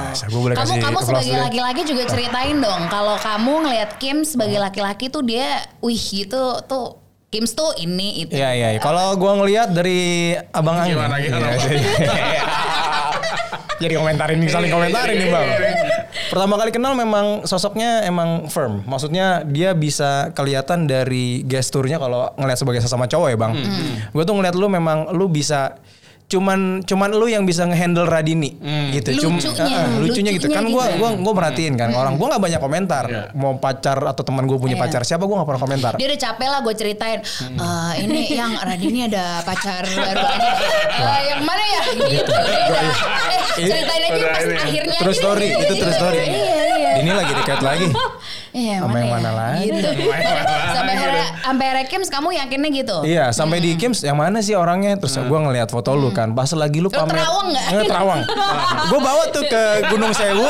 biasa. 0.06 0.30
Gua 0.30 0.40
boleh 0.40 0.54
kamu 0.54 0.71
kasih 0.71 0.83
kamu 0.87 0.99
sebagai 1.02 1.35
ya. 1.35 1.42
laki-laki 1.42 1.80
juga 1.83 2.02
ceritain 2.06 2.56
dong 2.56 2.83
kalau 2.87 3.18
kamu 3.18 3.52
ngelihat 3.66 3.90
Kim 3.99 4.23
sebagai 4.23 4.62
laki-laki 4.62 5.11
tuh 5.11 5.26
dia, 5.26 5.59
wih 5.83 5.99
gitu 5.99 6.62
tuh 6.62 7.02
Kim 7.26 7.50
tuh 7.50 7.75
ini 7.75 8.23
itu. 8.23 8.30
Iya 8.30 8.54
iya. 8.54 8.68
iya. 8.71 8.78
Kalau 8.78 9.18
gua 9.18 9.35
ngelihat 9.35 9.75
dari 9.75 10.30
abang 10.54 10.78
Anggi. 10.78 10.94
Gimana, 10.94 11.18
gimana, 11.18 11.47
Iya, 11.50 11.66
iya. 11.66 12.42
Jadi 13.82 13.94
komentarin 13.98 14.38
nih, 14.38 14.50
saling 14.50 14.70
komentarin 14.70 15.16
nih 15.18 15.28
bang. 15.30 15.48
Pertama 16.30 16.54
kali 16.58 16.70
kenal 16.70 16.94
memang 16.94 17.42
sosoknya 17.46 18.06
emang 18.06 18.46
firm. 18.46 18.86
Maksudnya 18.86 19.42
dia 19.42 19.74
bisa 19.74 20.30
kelihatan 20.34 20.86
dari 20.86 21.42
gesturnya 21.42 21.98
kalau 21.98 22.30
ngelihat 22.38 22.58
sebagai 22.58 22.80
sesama 22.82 23.10
cowok 23.10 23.28
ya 23.34 23.38
bang. 23.38 23.52
Gue 24.14 24.22
tuh 24.22 24.34
ngelihat 24.38 24.54
lu 24.54 24.66
memang 24.70 25.10
lu 25.10 25.26
bisa 25.26 25.78
cuman 26.34 26.58
cuman 26.82 27.14
lu 27.14 27.30
yang 27.30 27.46
bisa 27.46 27.62
ngehandle 27.62 28.04
Radini 28.04 28.58
gitu. 28.90 29.14
Cum- 29.22 29.38
Lucunya, 29.38 29.62
eh, 29.70 29.86
eh, 29.86 29.98
lucunya 30.02 30.30
gitu. 30.32 30.50
lucunya 30.50 30.58
Kan 30.58 30.66
gua 30.68 30.84
gitu. 30.86 30.98
gua 30.98 31.10
gua 31.14 31.32
merhatiin 31.32 31.74
kan 31.74 31.88
orang 31.90 32.18
gua 32.18 32.26
nggak 32.34 32.42
banyak 32.42 32.60
komentar. 32.60 33.04
Iya. 33.06 33.22
Mau 33.32 33.54
pacar 33.56 33.98
atau 34.02 34.22
teman 34.22 34.44
gue 34.44 34.58
punya 34.58 34.74
Iya. 34.74 34.82
pacar 34.82 35.00
siapa 35.04 35.22
gua 35.22 35.40
nggak 35.40 35.48
pernah 35.48 35.62
komentar. 35.62 35.92
Dia 35.94 36.06
udah 36.10 36.20
capek 36.20 36.48
lah 36.48 36.60
gue 36.60 36.74
ceritain. 36.74 37.18
"Eh, 37.22 37.92
ini 38.02 38.18
yang 38.30 38.52
Radini 38.56 39.06
ada 39.06 39.38
pacar 39.40 39.86
baru. 39.86 40.24
Eh, 40.94 41.22
yang 41.28 41.42
mana 41.42 41.62
ya? 41.62 41.80
Gitu. 41.92 42.32
Udah, 42.32 42.82
eh, 43.58 43.66
ceritain 43.66 44.02
aja 44.04 44.26
pas 44.26 44.44
akhirnya. 44.64 44.98
Aja. 44.98 45.12
story, 45.14 45.48
itu 45.52 45.74
true 45.76 45.94
story. 45.94 46.18
Iya, 46.18 46.58
iya. 46.74 46.92
Ini 46.98 47.10
lagi 47.12 47.32
dekat 47.34 47.60
lagi. 47.60 47.88
Iya, 48.54 48.86
Sama 48.86 49.02
yang 49.02 49.10
mana 49.10 49.30
lagi? 49.34 49.66
Gitu. 49.66 49.82
Sampai 50.70 50.94
sampai 51.42 51.64
akhirnya 51.66 51.84
Kim 51.90 52.02
kamu 52.06 52.28
yakinnya 52.38 52.70
gitu? 52.70 52.96
Iya, 53.02 53.34
sampai 53.34 53.58
di 53.58 53.74
Kims 53.74 54.06
yang 54.06 54.14
mana 54.14 54.38
sih 54.38 54.54
orangnya? 54.54 54.94
Terus 54.94 55.18
gua 55.26 55.42
ngeliat 55.42 55.74
foto 55.74 55.90
lu 55.98 56.14
kan. 56.14 56.23
Pas 56.32 56.48
lagi 56.50 56.78
lu 56.78 56.86
Lu 56.86 56.88
pamer. 56.88 57.12
terawang 57.12 57.46
nggak? 57.50 57.66
Nggak, 57.68 57.84
terawang. 57.86 58.20
gua 58.88 59.00
bawa 59.02 59.24
tuh 59.28 59.44
ke 59.44 59.62
Gunung 59.86 60.12
Sewu. 60.12 60.46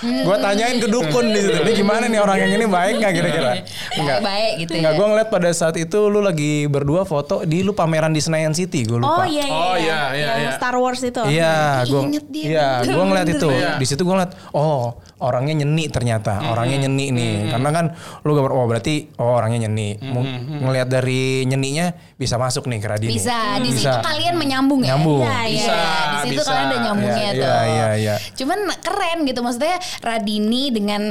gua 0.00 0.36
tanyain 0.38 0.76
ke 0.76 0.86
dukun 0.86 1.28
di 1.28 1.40
situ. 1.40 1.58
Ini 1.58 1.72
gimana 1.74 2.04
nih 2.06 2.16
orang 2.18 2.36
yang 2.38 2.52
ini 2.54 2.64
baik 2.64 2.94
nggak 2.96 3.12
kira-kira? 3.12 3.50
Enggak. 3.92 4.18
Baik 4.22 4.52
gitu 4.58 4.72
Enggak, 4.74 4.92
ya. 4.92 4.96
gua 4.96 5.06
ngeliat 5.08 5.28
pada 5.28 5.50
saat 5.50 5.76
itu 5.76 5.98
lu 6.06 6.20
lagi 6.20 6.64
berdua 6.66 7.04
foto 7.04 7.44
di 7.44 7.60
lu 7.60 7.72
pameran 7.72 8.08
di 8.08 8.18
Senayan 8.18 8.50
City, 8.50 8.80
gua 8.82 8.98
lupa. 8.98 9.12
oh 9.14 9.26
iya 9.26 9.44
iya, 9.44 9.52
Oh, 9.52 9.76
iya, 9.76 10.00
iya, 10.10 10.28
Yang 10.30 10.40
iya. 10.42 10.56
Star 10.56 10.74
Wars 10.74 11.00
itu 11.00 11.20
Iya, 11.22 11.54
dia, 11.84 12.20
Iya, 12.32 12.68
gua 12.88 13.04
ngeliat 13.06 13.28
itu. 13.28 13.48
Iya. 13.50 13.76
Di 13.76 13.84
situ 13.84 14.00
gua 14.02 14.14
ngeliat 14.16 14.32
oh, 14.50 14.96
orangnya 15.20 15.60
nyeni 15.60 15.84
ternyata. 15.86 16.48
Orangnya 16.48 16.88
nyeni 16.88 17.06
nih. 17.12 17.32
Karena 17.52 17.68
kan 17.68 17.84
lu 18.24 18.30
gambar 18.32 18.50
oh 18.50 18.64
berarti 18.64 18.94
oh 19.16 19.36
orangnya 19.36 19.68
nyeni. 19.68 20.00
Mu- 20.00 20.28
Ngelihat 20.60 20.88
dari 20.88 21.44
nyeninya 21.44 21.92
bisa 22.16 22.36
masuk 22.36 22.64
nih 22.64 22.78
ke 22.78 22.88
Radini. 22.88 23.12
Bisa, 23.12 23.36
di 23.58 23.68
Bisa. 23.68 24.00
situ 24.00 24.08
kalian 24.10 24.34
menyambung 24.34 24.80
ya. 24.82 24.94
Nyambung. 24.94 25.22
Iya, 25.22 25.38
iya. 25.46 25.54
Bisa, 25.54 25.74
Di 26.10 26.16
situ 26.26 26.32
bisa. 26.36 26.48
kalian 26.50 26.66
ada 26.66 26.78
nyambungnya 26.82 27.28
Iya, 27.30 27.30
tuh. 27.32 27.46
iya, 27.46 27.64
iya, 27.64 27.88
iya. 27.96 28.14
Cuman 28.34 28.58
keren 28.82 29.18
gitu 29.24 29.40
maksudnya 29.40 29.76
Radini 30.02 30.62
dengan 30.68 31.02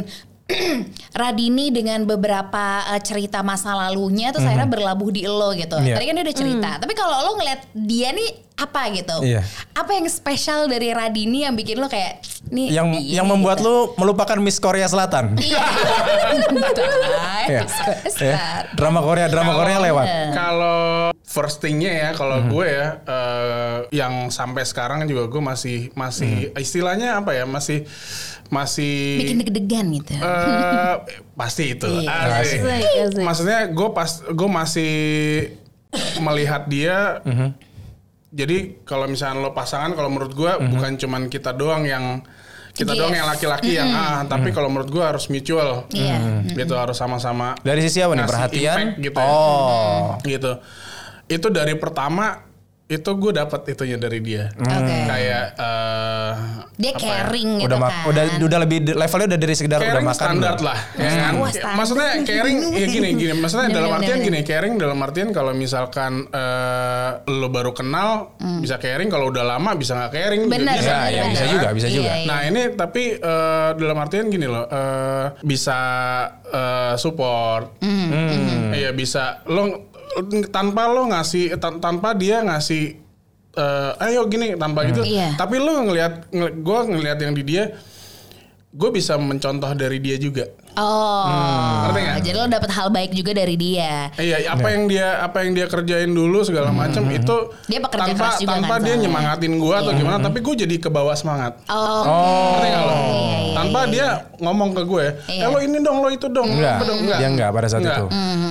Radini 1.19 1.69
dengan 1.69 2.05
beberapa 2.05 2.85
eh, 2.89 3.01
cerita 3.01 3.45
masa 3.45 3.73
lalunya 3.75 4.33
terus 4.33 4.45
akhirnya 4.45 4.69
berlabuh 4.69 5.09
di 5.09 5.23
lo 5.25 5.53
gitu. 5.53 5.77
Mhm. 5.77 5.85
Iya. 5.85 5.95
Tadi 5.97 6.05
kan 6.05 6.13
dia 6.17 6.25
udah 6.25 6.37
cerita. 6.37 6.69
Tapi 6.81 6.93
kalau 6.93 7.15
lo 7.25 7.31
ngeliat 7.37 7.61
dia 7.73 8.09
nih 8.11 8.29
apa 8.59 8.81
gitu? 8.91 9.17
Iya. 9.23 9.41
Apa 9.71 9.95
yang 9.95 10.05
spesial 10.11 10.67
dari 10.67 10.91
Radini 10.91 11.47
yang 11.47 11.55
bikin 11.55 11.79
lo 11.79 11.87
kayak 11.87 12.19
nih 12.51 12.75
Yang 12.75 12.87
dia 12.99 13.15
yang 13.21 13.27
membuat 13.27 13.63
gitu. 13.63 13.67
lu 13.67 13.75
melupakan 13.95 14.37
Miss 14.39 14.59
Korea 14.59 14.87
Selatan. 14.89 15.37
Iya. 15.37 15.63
Iya. 17.49 17.65
Nice. 17.65 18.21
Ya, 18.21 18.69
Drama 18.77 19.01
Korea, 19.01 19.25
drama 19.25 19.57
Korea 19.57 19.81
lewat. 19.81 20.05
Kalau 20.37 21.09
first 21.25 21.65
thingnya 21.65 21.89
ya, 21.89 22.09
kalau 22.13 22.45
gue 22.45 22.67
ya, 22.69 23.01
eh, 23.01 23.77
yang 23.89 24.29
sampai 24.29 24.61
sekarang 24.69 25.09
juga 25.09 25.25
gue 25.25 25.41
masih 25.41 25.89
masih 25.97 26.53
istilahnya 26.61 27.17
apa 27.17 27.33
ya, 27.33 27.49
masih 27.49 27.89
masih 28.49 29.21
Bikin 29.21 29.37
deg-degan 29.41 29.85
gitu. 29.93 30.13
eh, 30.17 30.93
pasti 31.33 31.77
itu. 31.77 31.85
Iya. 31.85 32.41
Asik. 32.41 32.59
Asik, 32.59 32.89
asik. 33.07 33.23
Maksudnya 33.23 33.59
gue 33.69 33.89
pas 33.93 34.09
gue 34.25 34.49
masih 34.49 34.93
melihat 36.19 36.65
dia. 36.65 37.21
Jadi 38.29 38.77
kalau 38.85 39.09
misalnya 39.09 39.41
lo 39.41 39.53
pasangan, 39.53 39.97
kalau 39.97 40.09
menurut 40.09 40.33
gue 40.33 40.51
bukan 40.69 40.97
cuman 40.97 41.21
kita 41.27 41.49
doang 41.49 41.81
yang 41.81 42.21
kita 42.69 42.93
doang 42.93 43.11
Yes. 43.11 43.19
yang 43.19 43.27
laki-laki 43.27 43.71
yang 43.75 43.89
ah, 43.89 44.21
tapi 44.23 44.53
kalau 44.53 44.69
menurut 44.69 44.87
gue 44.87 45.01
harus 45.01 45.25
mutual. 45.27 45.89
Iya. 45.89 46.45
Gitu 46.45 46.73
harus 46.77 46.95
sama-sama 46.95 47.57
Dari 47.59 47.81
sisi 47.81 47.99
apa 47.99 48.13
nih? 48.13 48.25
Perhatian? 48.25 48.77
impact 48.93 49.01
gitu 49.01 49.17
ya. 49.17 49.25
oh. 49.25 50.03
gitu. 50.21 50.51
Itu 51.25 51.47
dari 51.49 51.73
pertama 51.77 52.48
itu 52.89 53.05
gue 53.13 53.31
dapat 53.31 53.61
itunya 53.69 53.95
dari 53.95 54.17
dia. 54.17 54.49
Oke. 54.51 54.97
Kayak 55.05 55.45
eh, 55.53 56.31
Dia 56.73 56.89
ya? 56.89 56.97
caring 56.97 57.49
gitu 57.59 57.69
Udah 57.69 57.77
kan. 57.79 57.93
udah 58.09 58.23
udah 58.41 58.59
lebih 58.59 58.77
levelnya 58.89 59.27
udah 59.29 59.39
dari 59.39 59.53
sekedar 59.53 59.77
udah 59.77 59.89
caring 59.93 60.07
makan. 60.07 60.17
standar 60.17 60.53
belum? 60.55 60.65
lah. 60.65 60.79
ya 60.95 61.09
kan? 61.11 61.33
Wah, 61.35 61.51
standar. 61.51 61.75
Maksudnya 61.77 62.09
caring 62.23 62.57
ya 62.71 62.85
gini 62.87 63.09
gini. 63.13 63.33
Maksudnya 63.41 63.67
Bener, 63.67 63.77
dalam 63.77 63.89
bener, 63.89 63.99
artian 64.01 64.17
bener. 64.17 64.27
gini 64.27 64.39
caring 64.41 64.73
dalam 64.75 64.97
artian 64.99 65.29
kalau 65.29 65.51
misalkan 65.53 66.11
eh, 66.27 67.09
lo 67.29 67.47
baru 67.47 67.71
kenal 67.71 68.09
bisa 68.57 68.75
caring 68.75 69.07
kalau 69.07 69.29
udah 69.29 69.45
lama 69.45 69.71
bisa 69.75 69.93
nggak 69.93 70.11
caring 70.11 70.41
juga 70.43 70.55
Benar, 70.55 70.75
bisa. 70.75 70.89
Ya, 70.89 70.97
benar, 70.97 71.13
ya, 71.13 71.23
bisa 71.29 71.45
juga, 71.47 71.67
bisa 71.69 71.87
Iya, 71.87 71.93
juga. 71.93 72.11
iya. 72.11 72.25
Nah 72.25 72.39
ini 72.43 72.61
tapi 72.73 73.03
eh, 73.13 73.69
dalam 73.75 73.97
artian 73.97 74.25
gini 74.27 74.45
loh 74.45 74.65
eh, 74.65 75.25
bisa 75.39 75.79
eh, 76.43 76.93
support, 76.95 77.77
Hmm. 77.79 78.71
iya 78.71 78.89
bisa 78.91 79.45
lo 79.45 79.88
tanpa 80.47 80.87
lo 80.87 81.07
ngasih 81.07 81.55
tan- 81.55 81.79
tanpa 81.79 82.11
dia 82.11 82.41
ngasih 82.41 82.97
eh, 83.51 84.03
ayo 84.03 84.23
gini 84.25 84.53
tanpa 84.55 84.85
gitu, 84.85 85.01
Iya. 85.01 85.33
tapi 85.35 85.57
lo 85.57 85.73
ngelihat 85.81 86.29
ng- 86.29 86.53
gue 86.59 86.79
ngelihat 86.87 87.17
yang 87.19 87.33
di 87.33 87.43
dia, 87.43 87.75
gue 88.69 88.89
bisa 88.89 89.17
mencontoh 89.17 89.73
dari 89.73 89.97
dia 89.97 90.15
juga. 90.15 90.45
Oh, 90.71 91.25
Ngerti 91.83 91.99
nggak? 91.99 92.15
jadi 92.21 92.37
lo 92.37 92.45
dapet 92.47 92.69
hal 92.69 92.87
baik 92.87 93.11
juga 93.11 93.33
dari 93.33 93.57
dia. 93.57 94.13
Iya, 94.13 94.47
apa 94.47 94.69
yang 94.69 94.85
dia 94.85 95.19
apa 95.19 95.37
yang 95.41 95.51
dia 95.51 95.65
kerjain 95.65 96.07
dulu 96.07 96.39
segala 96.39 96.69
macam 96.71 97.03
itu 97.09 97.35
Dia 97.65 97.81
pekerja 97.81 98.05
tanpa 98.07 98.21
keras 98.21 98.35
juga 98.37 98.51
tanpa 98.53 98.69
kan 98.69 98.79
dia 98.79 98.87
soalnya. 98.87 99.03
nyemangatin 99.03 99.53
gua 99.57 99.75
atau 99.81 99.91
gimana, 99.91 100.17
tapi 100.21 100.37
gue 100.39 100.55
jadi 100.59 100.75
ke 100.77 100.87
bawah 100.87 101.13
semangat. 101.13 101.53
Oh, 101.67 102.05
Ngerti 102.53 102.67
nggak 102.69 102.83
lo? 102.85 102.95
iya, 102.95 103.09
iya, 103.09 103.37
Tanpa 103.51 103.79
dia 103.87 104.07
ngomong 104.37 104.69
ke 104.71 104.83
gue, 104.85 105.05
Iya. 105.27 105.41
eh 105.41 105.49
lo 105.49 105.59
ini 105.59 105.77
dong, 105.81 105.97
lo 105.99 106.07
itu 106.07 106.27
dong, 106.27 106.47
Enggak, 106.47 106.75
apa 106.75 106.83
dong, 106.85 106.99
dia 107.03 107.27
enggak 107.27 107.49
pada 107.49 107.67
saat 107.67 107.81
itu. 107.83 108.05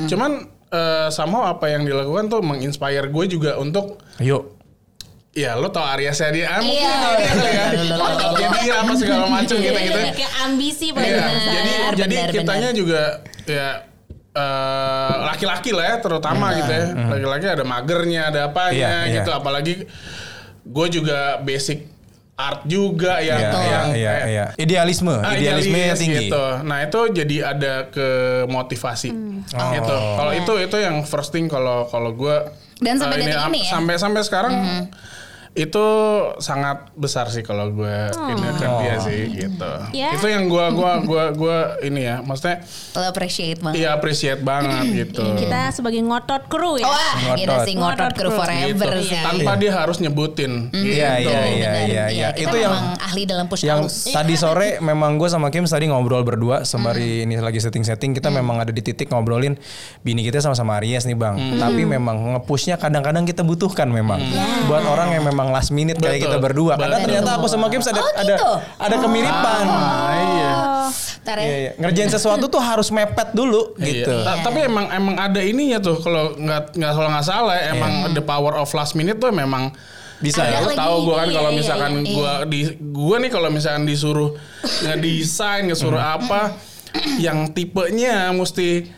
Cuman 0.09 0.33
eh, 0.71 1.09
somehow 1.09 1.45
apa 1.47 1.69
yang 1.69 1.83
dilakukan 1.83 2.29
tuh 2.29 2.41
menginspire 2.41 3.07
gue 3.07 3.25
juga 3.27 3.57
untuk 3.57 3.99
Yuk. 4.19 4.57
Ya 5.33 5.55
lo 5.55 5.71
tau 5.71 5.85
Ariasnya 5.85 6.31
dia 6.31 6.47
ah, 6.51 6.59
mungkin 6.59 6.83
Iya. 6.83 6.95
dia 7.15 7.31
kali 7.31 7.51
ya 7.53 7.67
Ototnya 7.95 8.49
dia 8.59 8.75
apa 8.81 8.93
segala 8.97 9.25
macam 9.29 9.55
gitu-gitu 9.55 9.99
Kayak 10.11 10.33
ambisi 10.43 10.87
Iya, 10.89 10.95
pada 10.97 11.07
jadi 11.07 11.71
benar, 11.71 11.93
jadi 11.95 12.15
benar, 12.17 12.31
kitanya 12.35 12.71
juga 12.73 13.03
ya 13.47 13.69
eh, 14.35 15.15
laki-laki 15.25 15.71
lah 15.71 15.85
ya 15.85 15.97
terutama 15.99 16.47
gitu 16.55 16.73
ya. 16.73 16.87
Laki-laki 17.07 17.47
ada 17.49 17.65
magernya, 17.65 18.23
ada 18.29 18.41
apanya 18.51 19.07
Iya, 19.07 19.15
gitu. 19.21 19.31
iya. 19.31 19.39
Apalagi 19.39 19.75
gue 20.65 20.87
juga 20.91 21.39
basic 21.41 21.87
art 22.39 22.63
juga 22.65 23.19
yang 23.19 23.35
Iya, 23.37 23.51
iya, 23.51 23.51
yang 23.51 23.87
iya, 23.91 24.13
kayak- 24.15 24.29
iya. 24.29 24.45
Idealisme, 24.57 25.11
Ah, 25.13 25.35
idealismenya 25.35 25.85
idealis 25.91 26.01
tinggi. 26.01 26.19
gitu. 26.25 26.45
Nah 26.63 26.79
itu 26.81 27.01
jadi 27.13 27.37
ada 27.49 27.75
ke 27.89 28.09
motivasi 28.47 29.11
gitu. 29.45 29.91
Oh. 29.93 30.15
Kalau 30.17 30.33
itu 30.33 30.53
itu 30.63 30.77
yang 30.79 31.03
first 31.03 31.31
thing 31.31 31.47
kalau 31.47 31.85
kalau 31.85 32.15
gue 32.15 32.37
Dan 32.79 32.95
sampai 32.95 33.19
eh, 33.19 33.27
detik 33.27 33.43
ini 33.45 33.61
ya? 33.61 33.75
sampai 33.75 33.95
sampai 33.99 34.23
sekarang 34.23 34.55
itu 35.53 35.87
sangat 36.39 36.93
besar 36.93 37.29
sih 37.29 37.41
kalau 37.41 37.71
gue 37.71 37.97
ini 38.31 38.43
ke 38.55 38.67
dia 38.79 38.95
sih 38.99 39.21
gitu. 39.31 39.71
Ya. 39.91 40.13
Itu 40.13 40.27
yang 40.27 40.47
gue 40.47 40.65
gua 40.71 41.01
gua 41.01 41.25
gua 41.31 41.59
ini 41.81 42.05
ya, 42.05 42.21
maksudnya 42.21 42.63
lo 42.93 43.07
appreciate 43.07 43.59
banget. 43.59 43.77
iya 43.77 43.89
appreciate 43.93 44.41
banget 44.41 44.85
gitu. 45.07 45.25
Kita 45.35 45.71
sebagai 45.71 46.01
ngotot 46.01 46.47
kru 46.47 46.77
ya. 46.77 46.85
Wah, 46.85 47.15
Ngotot. 47.19 47.39
kita 47.39 47.55
sih 47.63 47.75
ngotot 47.75 47.97
Ngotot 47.99 48.13
crew 48.15 48.31
crew. 48.31 48.39
forever 48.41 48.89
Gitu. 48.95 49.09
sih. 49.09 49.21
Tanpa 49.21 49.53
dia 49.55 49.71
harus 49.73 49.97
nyebutin. 49.99 50.53
Iya, 50.71 51.11
gitu. 51.19 51.31
iya, 51.31 51.41
iya, 51.47 51.73
iya, 51.85 52.05
iya. 52.09 52.29
Itu 52.33 52.57
yang 52.57 52.75
ahli 52.99 53.23
dalam 53.23 53.47
push 53.47 53.63
yang 53.63 53.85
house. 53.85 54.09
tadi 54.17 54.35
sore 54.35 54.81
memang 54.81 55.15
gue 55.17 55.29
sama 55.29 55.49
Kim 55.49 55.65
tadi 55.65 55.87
ngobrol 55.87 56.25
berdua 56.25 56.65
sembari 56.65 57.23
ini 57.23 57.39
lagi 57.39 57.59
setting-setting 57.59 58.11
kita 58.13 58.29
memang 58.29 58.59
ada 58.59 58.73
di 58.73 58.81
titik 58.81 59.07
ngobrolin 59.09 59.55
bini 60.01 60.23
kita 60.23 60.41
sama-sama 60.41 60.81
Aries 60.81 61.05
nih 61.05 61.15
bang 61.15 61.37
tapi 61.55 61.85
memang 61.85 62.35
ngepushnya 62.35 62.75
kadang-kadang 62.75 63.23
kita 63.23 63.45
butuhkan 63.45 63.87
memang 63.87 64.19
buat 64.65 64.83
orang 64.83 65.13
yang 65.13 65.23
memang 65.23 65.38
last 65.47 65.71
minute 65.71 65.95
kayak 65.95 66.19
Betul. 66.19 66.27
kita 66.27 66.39
berdua 66.41 66.73
karena 66.75 66.99
Betul. 66.99 67.07
ternyata 67.07 67.31
aku 67.39 67.47
sama 67.47 67.67
Kim 67.69 67.79
ada 67.81 67.95
Oh, 67.95 68.11
ada 68.11 68.35
gitu? 68.35 68.51
ada 68.77 68.97
kemiripan 68.99 69.65
Ah, 69.65 70.11
iya. 70.17 70.53
Ntar 71.23 71.37
ya. 71.37 71.45
Iya, 71.45 71.57
iya. 71.61 71.73
ngerjain 71.77 72.09
sesuatu 72.09 72.45
tuh 72.47 72.59
harus 72.59 72.89
mepet 72.89 73.31
dulu 73.31 73.77
Iya. 73.77 73.87
gitu 74.03 74.15
Ta- 74.25 74.43
Tapi 74.43 74.59
emang 74.65 74.89
emang 74.89 75.15
ada 75.15 75.39
ininya 75.39 75.79
tuh 75.79 76.01
kalau 76.01 76.35
nggak 76.35 76.75
nggak 76.75 76.93
salah 76.93 77.11
nggak 77.13 77.27
salah 77.27 77.55
ya, 77.55 77.65
emang 77.73 77.93
the 78.11 78.25
power 78.25 78.57
of 78.57 78.67
last 78.73 78.93
minute 78.93 79.17
tuh 79.17 79.31
memang 79.31 79.71
Bisa 80.19 80.43
Ya, 80.43 80.59
Ada 80.59 80.67
lu 80.67 80.71
tahu 80.75 80.95
gue 81.05 81.15
kan 81.15 81.27
Iya, 81.29 81.37
kalau 81.39 81.51
iya, 81.55 81.59
misalkan 81.63 81.93
iya. 81.95 82.11
gua 82.11 82.33
di 82.43 82.61
gua 82.81 83.17
nih 83.19 83.31
kalau 83.31 83.49
misalkan 83.49 83.85
disuruh 83.85 84.35
ngedesain, 84.83 85.63
ngesuruh 85.65 86.01
apa 86.01 86.59
yang 87.19 87.53
tipenya 87.53 88.33
mesti 88.33 88.98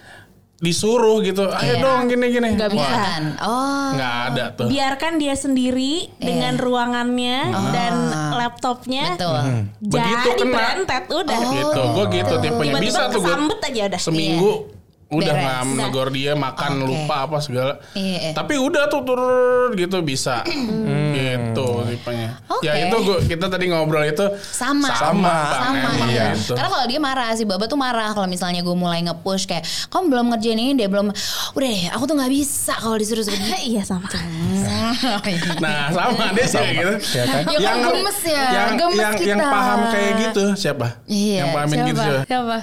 disuruh 0.60 1.24
gitu. 1.24 1.48
Ayo 1.48 1.80
Iya. 1.80 1.82
dong 1.82 2.00
gini 2.06 2.26
gini. 2.28 2.48
Nggak 2.52 2.70
bisa. 2.70 2.92
Kan? 2.92 3.24
Oh. 3.40 3.88
nggak 3.96 4.14
ada 4.30 4.44
tuh. 4.54 4.66
Biarkan 4.68 5.12
dia 5.16 5.34
sendiri 5.34 6.12
dengan 6.20 6.54
ruangannya 6.60 7.38
dan 7.72 7.94
laptopnya. 8.36 9.16
Betul. 9.16 9.40
Begitu 9.80 10.28
Jadi 10.28 10.40
kena. 10.44 10.56
berentet 10.56 11.04
udah. 11.08 11.38
gitu. 11.50 11.82
Gue 11.96 12.06
gitu 12.12 12.34
tipenya 12.38 12.72
bisa 12.76 13.00
tuh 13.08 13.20
gue 13.24 13.58
aja 13.60 13.82
udah. 13.88 14.00
seminggu 14.00 14.52
udah 15.10 15.34
nggak 15.34 15.62
menegur 15.66 16.08
dia 16.14 16.38
makan 16.38 16.72
Oke. 16.80 16.86
lupa 16.86 17.26
apa 17.26 17.42
segala. 17.42 17.82
Iya. 17.98 18.30
Tapi 18.30 18.54
udah 18.62 18.86
tuh 18.86 19.02
turun 19.02 19.74
gitu 19.74 19.98
bisa. 20.06 20.46
gitu 21.18 21.82
tipenya. 21.82 22.38
Oke. 22.46 22.62
Ya 22.70 22.86
itu 22.86 22.96
gua 23.02 23.18
kita 23.18 23.50
tadi 23.50 23.74
ngobrol 23.74 24.06
itu 24.06 24.22
Sama. 24.38 24.86
sama, 24.94 25.34
Sama. 25.50 25.74
emang 25.74 26.08
Iya. 26.14 26.38
gitu. 26.38 26.54
Karena 26.54 26.70
kalau 26.70 26.86
dia 26.86 27.00
marah 27.02 27.34
si 27.34 27.42
Baba 27.42 27.66
tuh 27.66 27.74
marah 27.74 28.14
kalau 28.14 28.30
misalnya 28.30 28.62
gue 28.62 28.76
mulai 28.78 29.02
nge-push 29.02 29.50
kayak 29.50 29.66
kamu 29.90 30.14
belum 30.14 30.26
ngerjain 30.30 30.58
ini 30.62 30.72
dia 30.78 30.86
belum 30.86 31.10
udah 31.58 31.68
deh 31.70 31.82
aku 31.90 32.02
tuh 32.06 32.14
nggak 32.14 32.30
bisa 32.30 32.74
kalau 32.78 32.94
disuruh-suruh 32.94 33.34
gitu. 33.34 33.58
Iya 33.70 33.82
sama. 33.82 34.06
Nah 35.58 35.90
sama 35.90 36.24
dia 36.32 36.46
sih 36.46 36.62
gitu. 36.70 36.94
Ya 37.18 37.24
kan? 37.26 37.42
Ya 37.58 37.58
kan 37.66 37.76
gemes 37.82 38.18
ya, 38.22 38.42
yang, 38.46 38.70
gemes 38.78 38.98
yang, 39.02 39.14
kita. 39.18 39.30
yang 39.34 39.40
paham 39.42 39.80
kayak 39.90 40.12
gitu 40.22 40.44
siapa? 40.54 40.86
Iya. 41.10 41.38
Yang 41.42 41.48
pahamin 41.50 41.74
siapa? 41.76 41.88
gitu 41.90 42.00
siapa? 42.00 42.24
Siapa? 42.30 42.58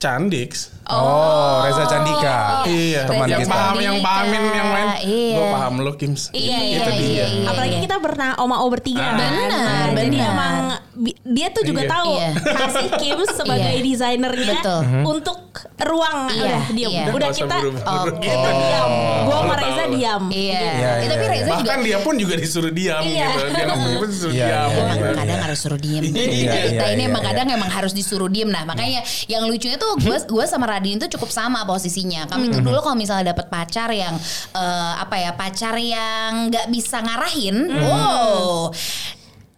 Candix. 0.00 0.50
Oh 0.92 1.62
Reza 1.62 1.84
Candika 1.86 2.36
Iya, 2.62 3.00
teman 3.04 3.26
yang 3.26 3.40
kita 3.40 3.50
paham, 3.50 3.74
yang 3.78 3.96
pahamin 4.00 4.42
yang 4.50 4.68
lain. 4.68 4.88
Iya. 5.00 5.34
Gue 5.34 5.46
paham 5.50 5.74
lo 5.78 5.92
Kims. 5.94 6.22
Iya, 6.30 6.58
iya, 6.58 6.76
itu 6.76 6.90
iya, 6.90 6.92
dia. 6.92 7.08
iya, 7.08 7.24
iya. 7.32 7.46
Apalagi 7.46 7.76
kita 7.80 7.96
pernah 7.98 8.30
oma 8.36 8.56
o 8.58 8.66
bertiga 8.68 9.00
Ah. 9.00 9.08
kan. 9.08 9.18
Benar, 9.20 9.86
Jadi 9.96 10.08
benar. 10.12 10.30
emang 10.30 10.54
bi- 10.94 11.18
dia 11.24 11.48
tuh 11.50 11.62
juga 11.62 11.82
Iya. 11.82 11.90
tahu 11.90 12.12
Iya. 12.12 12.28
kasih 12.54 12.88
Kim 12.96 13.18
sebagai 13.26 13.72
Iya. 13.72 13.82
desainernya 13.82 14.54
Betul. 14.56 14.82
untuk 15.04 15.38
ruang 15.80 16.18
Iya, 16.28 16.44
udah 16.44 16.62
diam. 16.70 16.90
iya. 16.90 17.04
Udah 17.10 17.28
kita 17.30 17.56
buru-buru 17.56 18.12
Oke. 18.12 18.22
kita 18.22 18.50
diam. 18.52 18.90
Gua 19.24 19.36
sama 19.40 19.54
Reza 19.56 19.84
diam. 19.88 20.22
Iya. 20.28 20.60
Iya, 20.60 21.08
tapi 21.08 21.24
iya, 21.24 21.32
Reza 21.32 21.50
juga 21.50 21.58
Bahkan 21.60 21.80
dia 21.82 21.98
pun 22.00 22.14
juga 22.16 22.34
disuruh 22.36 22.72
diam 22.72 23.02
Iya. 23.02 23.26
gitu. 23.26 23.40
Dia 23.48 23.64
nggak 23.64 23.78
punya 23.78 23.96
pun 23.96 24.08
disuruh 24.08 24.32
Iya, 24.32 24.44
diam. 24.44 24.68
iya, 24.68 24.80
Emang 24.80 24.98
iya. 25.00 25.12
kadang 25.16 25.40
harus 25.40 25.58
suruh. 25.58 25.78
Iya, 25.80 25.98
kita 26.00 26.18
iya, 26.20 26.84
ini 26.92 26.96
iya, 26.96 27.08
emang 27.08 27.22
iya. 27.22 27.28
kadang 27.32 27.46
emang 27.50 27.70
harus 27.70 27.92
disuruh 27.92 28.28
diem. 28.28 28.46
Nah 28.46 28.62
makanya 28.62 29.00
yang 29.26 29.42
lucunya 29.44 29.76
tuh 29.76 29.96
gue 29.96 30.16
gue 30.20 30.44
sama 30.44 30.66
Radin 30.80 30.96
tuh 30.96 31.12
cukup 31.12 31.28
sama 31.28 31.68
posisinya. 31.68 32.24
Kami 32.24 32.48
tuh 32.48 32.64
dulu 32.64 32.80
kalau 32.80 32.96
misalnya 32.96 33.36
dapet 33.36 33.52
pacar 33.52 33.92
yang 33.92 34.16
eh, 34.56 34.92
apa 34.96 35.20
ya 35.20 35.36
pacar 35.36 35.76
yang 35.76 36.48
nggak 36.48 36.72
bisa 36.72 37.04
ngarahin, 37.04 37.68
wow 37.84 38.72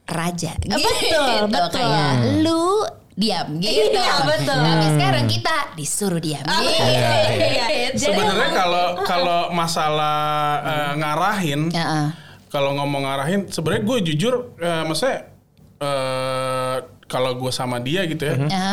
raja. 0.02 0.58
Betul, 0.58 1.46
betul. 1.46 1.78
Kayak 1.78 2.42
lu 2.42 2.82
diam 3.14 3.54
gitu. 3.62 3.94
Iya, 3.94 4.26
betul. 4.26 4.58
Tapi 4.58 4.86
sekarang 4.98 5.24
kita 5.30 5.56
disuruh 5.72 6.18
diam. 6.18 6.42
Gitu. 6.42 6.82
Iya. 6.82 7.66
Jadi 7.94 8.02
Sebenarnya 8.02 8.50
emang- 8.50 8.58
kalau 8.58 8.86
kalau 9.06 9.40
masalah 9.54 10.18
eh, 10.60 10.92
ngarahin, 10.98 11.70
Ya, 11.70 11.84
ah. 11.86 12.08
kalau 12.50 12.74
ngomong 12.74 13.06
ngarahin, 13.06 13.46
sebenarnya 13.46 13.82
gue 13.86 13.98
jujur, 14.10 14.34
eh, 14.58 14.82
maksudnya 14.82 15.30
eh, 15.78 16.76
kalau 17.06 17.36
gue 17.36 17.52
sama 17.52 17.78
dia 17.78 18.02
gitu 18.04 18.24
ya, 18.24 18.36
Ya. 18.48 18.68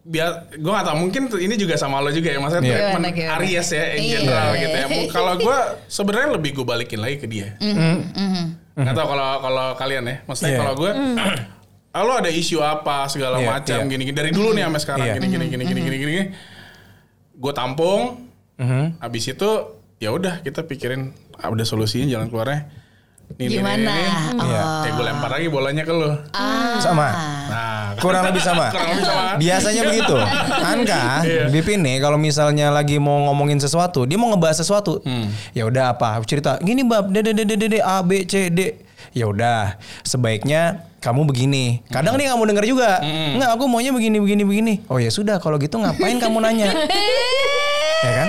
Biar 0.00 0.28
gue 0.52 0.70
gak 0.70 0.86
tau 0.86 0.96
mungkin 0.96 1.28
ini 1.36 1.54
juga 1.54 1.76
sama 1.76 2.00
lo 2.00 2.08
juga 2.08 2.32
ya 2.32 2.40
maksudnya 2.40 2.64
Iya. 2.64 2.72
treatment 2.72 3.04
Gimana, 3.04 3.10
gimana? 3.12 3.36
Aries 3.36 3.68
ya 3.68 3.84
in 3.92 4.00
Iya. 4.00 4.12
general 4.16 4.48
gitu 4.54 4.76
ya 4.76 4.86
kalau 5.08 5.32
gue 5.36 5.58
sebenarnya 5.96 6.28
lebih 6.32 6.50
gue 6.56 6.64
balikin 6.64 6.98
lagi 6.98 7.16
ke 7.16 7.26
dia 7.26 7.48
Mm-hmm. 7.60 8.76
nggak 8.80 8.94
tau 8.94 9.06
kalau 9.06 9.28
kalau 9.40 9.66
kalian 9.76 10.04
ya 10.04 10.16
maksudnya 10.24 10.50
Iya. 10.50 10.58
kalau 10.58 10.72
gue 10.74 10.90
ah, 11.96 12.02
lo 12.02 12.12
ada 12.16 12.30
isu 12.30 12.58
apa 12.58 13.04
segala 13.06 13.36
Iya, 13.38 13.48
macam 13.50 13.76
iya. 13.76 13.88
gini 13.88 14.02
gini 14.04 14.16
dari 14.16 14.30
dulu 14.30 14.48
nih 14.52 14.62
sampai 14.64 14.80
sekarang 14.80 15.06
Iya. 15.06 15.14
gini 15.16 15.26
gini 15.28 15.44
gini 15.46 15.62
gini 15.64 15.80
gini 15.82 15.96
gini 15.98 16.14
gue 17.34 17.52
tampung 17.52 18.02
Mhm. 18.56 19.00
habis 19.00 19.24
itu 19.26 19.50
ya 19.96 20.10
udah 20.10 20.40
kita 20.40 20.64
pikirin 20.64 21.12
ah, 21.36 21.48
udah 21.48 21.64
solusinya 21.64 22.08
jalan 22.08 22.28
keluarnya 22.28 22.72
Nih, 23.30 23.46
Gimana? 23.48 23.88
nih, 23.88 24.10
nih. 24.34 24.42
Iya. 24.42 24.62
ya 24.84 24.90
gue 24.90 25.04
lempar 25.06 25.30
lagi 25.30 25.46
bolanya 25.46 25.82
ke 25.82 25.92
lo 25.92 26.12
Ah. 26.30 26.76
Sama. 26.76 27.08
nah 27.46 27.94
Kurang 27.96 28.26
lebih 28.26 28.40
sama. 28.40 28.68
kurang 28.74 28.90
lebih 28.90 29.04
sama 29.04 29.22
Biasanya 29.36 29.82
begitu. 29.86 30.16
Anka, 30.60 31.04
Iya. 31.22 31.44
Bipin 31.48 31.80
nih 31.80 31.96
kalau 31.98 32.16
misalnya 32.16 32.68
lagi 32.68 32.96
mau 32.96 33.30
ngomongin 33.30 33.56
sesuatu, 33.56 34.02
dia 34.02 34.16
mau 34.16 34.28
ngebahas 34.28 34.58
sesuatu. 34.58 35.00
Ya 35.52 35.64
udah 35.64 35.94
apa? 35.94 36.18
Cerita. 36.24 36.58
Gini 36.58 36.82
bab, 36.82 37.08
D 37.08 37.22
D 37.22 37.30
D 37.32 37.46
D 37.46 37.64
D 37.68 37.76
A 37.78 38.02
B 38.02 38.24
C 38.24 38.48
D. 38.48 38.76
Ya 39.10 39.26
udah, 39.26 39.74
sebaiknya 40.02 40.86
kamu 40.98 41.24
begini. 41.24 41.82
Kadang 41.88 42.14
dia 42.14 42.30
nggak 42.30 42.38
mau 42.38 42.46
denger 42.46 42.66
juga. 42.66 43.00
Nggak, 43.02 43.50
aku 43.56 43.64
maunya 43.66 43.90
begini 43.90 44.18
begini 44.18 44.42
begini. 44.44 44.74
Oh 44.86 44.98
ya 44.98 45.08
sudah, 45.08 45.38
kalau 45.38 45.56
gitu 45.56 45.76
ngapain 45.76 46.18
kamu 46.18 46.38
nanya? 46.38 46.68
ya 48.00 48.12
kan? 48.16 48.28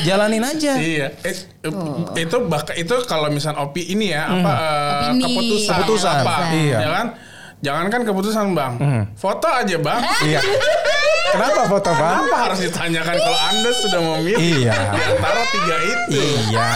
Jalanin 0.00 0.42
aja. 0.42 0.72
Iya, 0.74 1.06
Eh, 1.20 1.34
eh, 1.62 1.72
itu 2.18 2.36
bahkan 2.44 2.74
itu 2.74 2.94
kalau 3.04 3.28
misal 3.28 3.54
opi 3.54 3.84
ini 3.86 4.10
ya 4.10 4.26
apa 4.26 4.52
eh, 4.52 5.00
Opini. 5.10 5.22
keputusan, 5.22 5.74
Keputusan, 5.76 6.14
apa, 6.22 6.34
iya. 6.52 6.78
ya 6.78 6.90
kan? 6.92 7.06
Jangankan 7.58 8.00
keputusan 8.04 8.44
bang, 8.54 8.72
foto 9.14 9.48
aja 9.50 9.76
bang. 9.76 10.00
Iya. 10.22 10.40
Kenapa 11.28 11.66
foto 11.66 11.90
bang? 11.90 12.22
Kenapa 12.22 12.36
harus 12.40 12.58
ditanyakan 12.62 13.16
kalau 13.18 13.40
anda 13.44 13.70
sudah 13.74 14.00
memilih 14.00 14.38
Iya. 14.62 14.74
di 14.88 15.00
antara 15.04 15.42
tiga 15.50 15.76
itu? 15.82 16.20
Iya. 16.48 16.70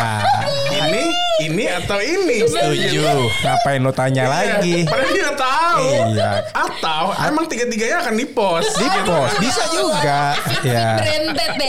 Ini, 1.43 1.51
ini 1.51 1.65
atau 1.67 1.99
ini? 1.99 2.37
Setuju. 2.45 3.03
Ngapain 3.43 3.81
lo 3.81 3.91
tanya 3.91 4.25
lagi? 4.27 4.83
Iya, 4.83 4.87
Padahal 4.87 5.11
dia 5.11 5.23
nggak 5.25 5.39
tahu. 5.39 5.87
Iya. 6.13 6.31
Atau 6.53 7.03
emang 7.21 7.45
tiga-tiganya 7.47 7.97
akan 8.01 8.15
di 8.15 8.27
post. 8.27 8.71
Di 8.77 8.87
post 9.03 9.35
bisa 9.39 9.63
juga. 9.69 10.21
Ya. 10.63 10.89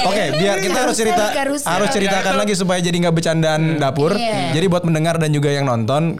Oke, 0.04 0.24
biar 0.38 0.58
kita 0.60 0.78
harus 0.80 0.96
cerita 0.96 1.26
Harus- 1.34 1.90
ceritakan 1.90 2.36
lagi 2.36 2.54
supaya 2.54 2.80
jadi 2.80 2.98
nggak 3.00 3.16
bercandaan 3.16 3.62
dapur. 3.78 4.14
Iya. 4.14 4.54
Jadi 4.54 4.66
buat 4.68 4.84
mendengar 4.84 5.18
dan 5.18 5.30
juga 5.30 5.50
yang 5.50 5.66
nonton, 5.66 6.18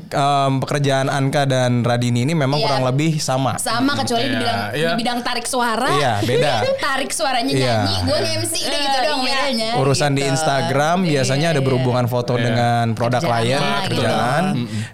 pekerjaan 0.60 1.08
Anka 1.08 1.46
dan 1.46 1.82
Radini 1.82 2.24
ini 2.24 2.34
memang 2.34 2.58
Iya. 2.58 2.66
kurang 2.66 2.84
lebih 2.86 3.18
sama. 3.18 3.58
Sama 3.58 3.94
kecuali 3.94 4.26
di 4.26 4.34
Iya, 4.34 4.40
bidang 4.40 4.60
iya. 4.74 4.90
di 4.90 4.98
bidang 4.98 5.20
tarik 5.22 5.46
suara. 5.46 5.90
Iya, 5.92 6.14
beda. 6.22 6.54
tarik 6.88 7.12
suaranya 7.12 7.52
Iya. 7.52 7.76
nyanyi, 7.84 7.96
gue 8.02 8.16
udah 8.16 8.32
gitu 8.80 8.98
dong 9.04 9.20
Iya. 9.20 9.28
bedanya. 9.28 9.70
Urusan 9.78 10.12
di 10.12 10.22
gitu. 10.22 10.32
Instagram 10.32 10.98
biasanya 11.04 11.42
Iya, 11.44 11.54
ada 11.54 11.62
iya. 11.62 11.68
berhubungan 11.68 12.06
foto 12.08 12.34
Iya. 12.34 12.44
dengan 12.44 12.86
produk 12.94 13.22
Klien, 13.44 13.60
lah, 13.60 13.80
gitu. 13.84 13.90
kerjaan. 14.00 14.44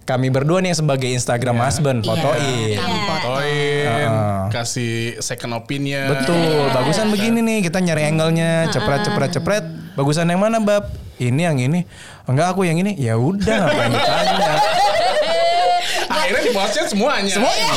Kami 0.03 0.27
berdua 0.27 0.57
nih 0.59 0.73
yang 0.73 0.79
sebagai 0.79 1.09
Instagram 1.09 1.57
husband 1.59 2.01
fotoin. 2.01 2.75
Kamu 2.75 2.97
foto. 2.99 3.29
Fotoin, 3.29 3.85
Heeh. 3.85 4.41
kasih 4.49 4.93
second 5.19 5.53
opinion. 5.53 6.09
Betul, 6.09 6.37
bagusan 6.71 7.07
begini 7.09 7.39
nih 7.39 7.57
kita 7.61 7.77
nyari 7.77 8.09
angle-nya, 8.09 8.67
cepret 8.69 9.05
cepret 9.05 9.31
cepret. 9.31 9.63
Bagusan 9.93 10.25
yang 10.25 10.39
mana, 10.39 10.57
Bab? 10.57 10.89
Ini 11.15 11.51
yang 11.51 11.59
ini. 11.59 11.83
Enggak 12.23 12.55
aku 12.55 12.63
yang 12.63 12.79
ini. 12.79 12.95
Ya 12.95 13.13
udah, 13.13 13.67
ngapain 13.67 13.91
ditanya? 13.91 14.55
Akhirnya 16.09 16.41
di 16.41 16.51
postnya 16.51 16.83
semuanya. 16.87 17.31
Semuanya. 17.31 17.69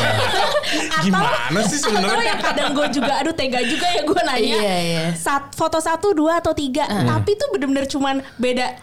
Gimana 1.04 1.60
sih 1.66 1.78
Atau 1.78 1.90
sebenarnya? 1.90 2.24
yang 2.32 2.40
kadang 2.40 2.70
gue 2.72 2.86
juga 2.94 3.12
aduh 3.18 3.34
tega 3.34 3.60
juga 3.60 3.86
ya 3.90 4.02
gue 4.02 4.20
nanya 4.22 4.56
Iya, 4.56 4.76
iya. 4.78 5.04
Sat, 5.12 5.52
foto 5.52 5.82
satu 5.82 6.14
dua 6.14 6.38
atau 6.38 6.54
tiga 6.54 6.86
tapi 6.86 7.34
tuh 7.34 7.50
bener-bener 7.52 7.84
cuman 7.84 8.22
beda 8.38 8.78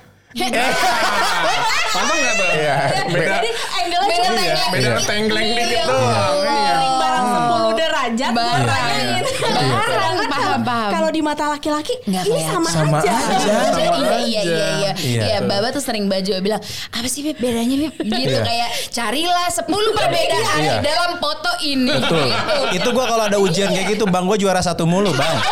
Pantang 1.89 2.17
nggak 2.21 2.33
tuh? 2.35 2.49
Iya. 2.53 2.75
Beda. 3.09 3.33
jadi 3.35 3.49
Beda 3.89 4.15
cuma 4.19 4.37
Iya, 4.39 4.53
tengkleng 4.53 4.69
beda 4.69 5.01
tengkleng 5.03 5.47
dikit 5.49 5.69
Iya. 5.71 5.83
doang. 5.85 6.35
Iya. 6.39 6.73
barang 6.99 7.25
10 7.25 7.71
derajat 7.73 8.31
Barang. 8.31 8.61
Barang, 8.61 9.25
Sedangkan 9.25 10.29
paham, 10.29 10.29
kalau- 10.29 10.61
paham. 10.61 10.89
Kalau 10.91 11.09
di 11.09 11.21
mata 11.21 11.45
laki-laki 11.47 11.93
ini 12.05 12.41
sama, 12.45 12.69
Sama 12.69 12.97
aja. 12.99 13.09
aja. 13.09 13.33
Iya, 13.33 13.57
Sama 13.65 14.17
iya, 14.21 14.21
iya, 14.21 14.39
aja. 14.39 14.53
iya, 14.77 14.91
Iya. 14.95 15.23
iya. 15.25 15.37
Baba 15.41 15.69
tuh 15.71 15.81
sering 15.81 16.05
baju 16.05 16.31
bilang, 16.39 16.61
apa 16.89 17.07
sih 17.07 17.21
Beb 17.23 17.37
bedanya 17.39 17.75
Beb? 17.79 17.93
Gitu 17.99 18.29
Iya. 18.31 18.41
kayak 18.43 18.69
carilah 18.91 19.47
10 19.49 19.65
perbedaan 19.91 20.59
Iya. 20.59 20.75
dalam 20.79 21.11
foto 21.17 21.51
ini. 21.63 21.89
Betul. 21.91 22.29
Gitu. 22.69 22.77
Itu 22.77 22.89
gua 22.91 23.05
kalau 23.07 23.23
ada 23.25 23.37
ujian 23.39 23.69
kayak 23.71 23.87
gitu, 23.89 24.05
Bang, 24.05 24.25
gua 24.25 24.37
juara 24.37 24.61
satu 24.61 24.85
mulu, 24.85 25.09
Bang. 25.11 25.37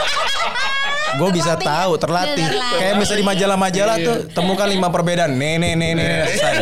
Gue 1.18 1.30
bisa 1.32 1.54
tahu 1.56 1.92
terlatih. 1.98 2.46
Terlatih. 2.46 2.78
Kayak 2.78 2.96
bisa 2.98 3.14
di 3.14 3.24
majalah-majalah 3.24 3.96
Iya. 3.96 4.06
tuh 4.06 4.16
temukan 4.32 4.68
lima 4.68 4.88
perbedaan. 4.88 5.32
Nih 5.34 5.58
nih 5.58 5.74
nih 5.74 5.92
nih. 5.94 6.10
selesai. 6.28 6.54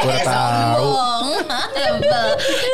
Gue 0.00 0.16
tahu. 0.20 0.88
Sombong. 0.90 1.26
Hebel. 1.74 2.28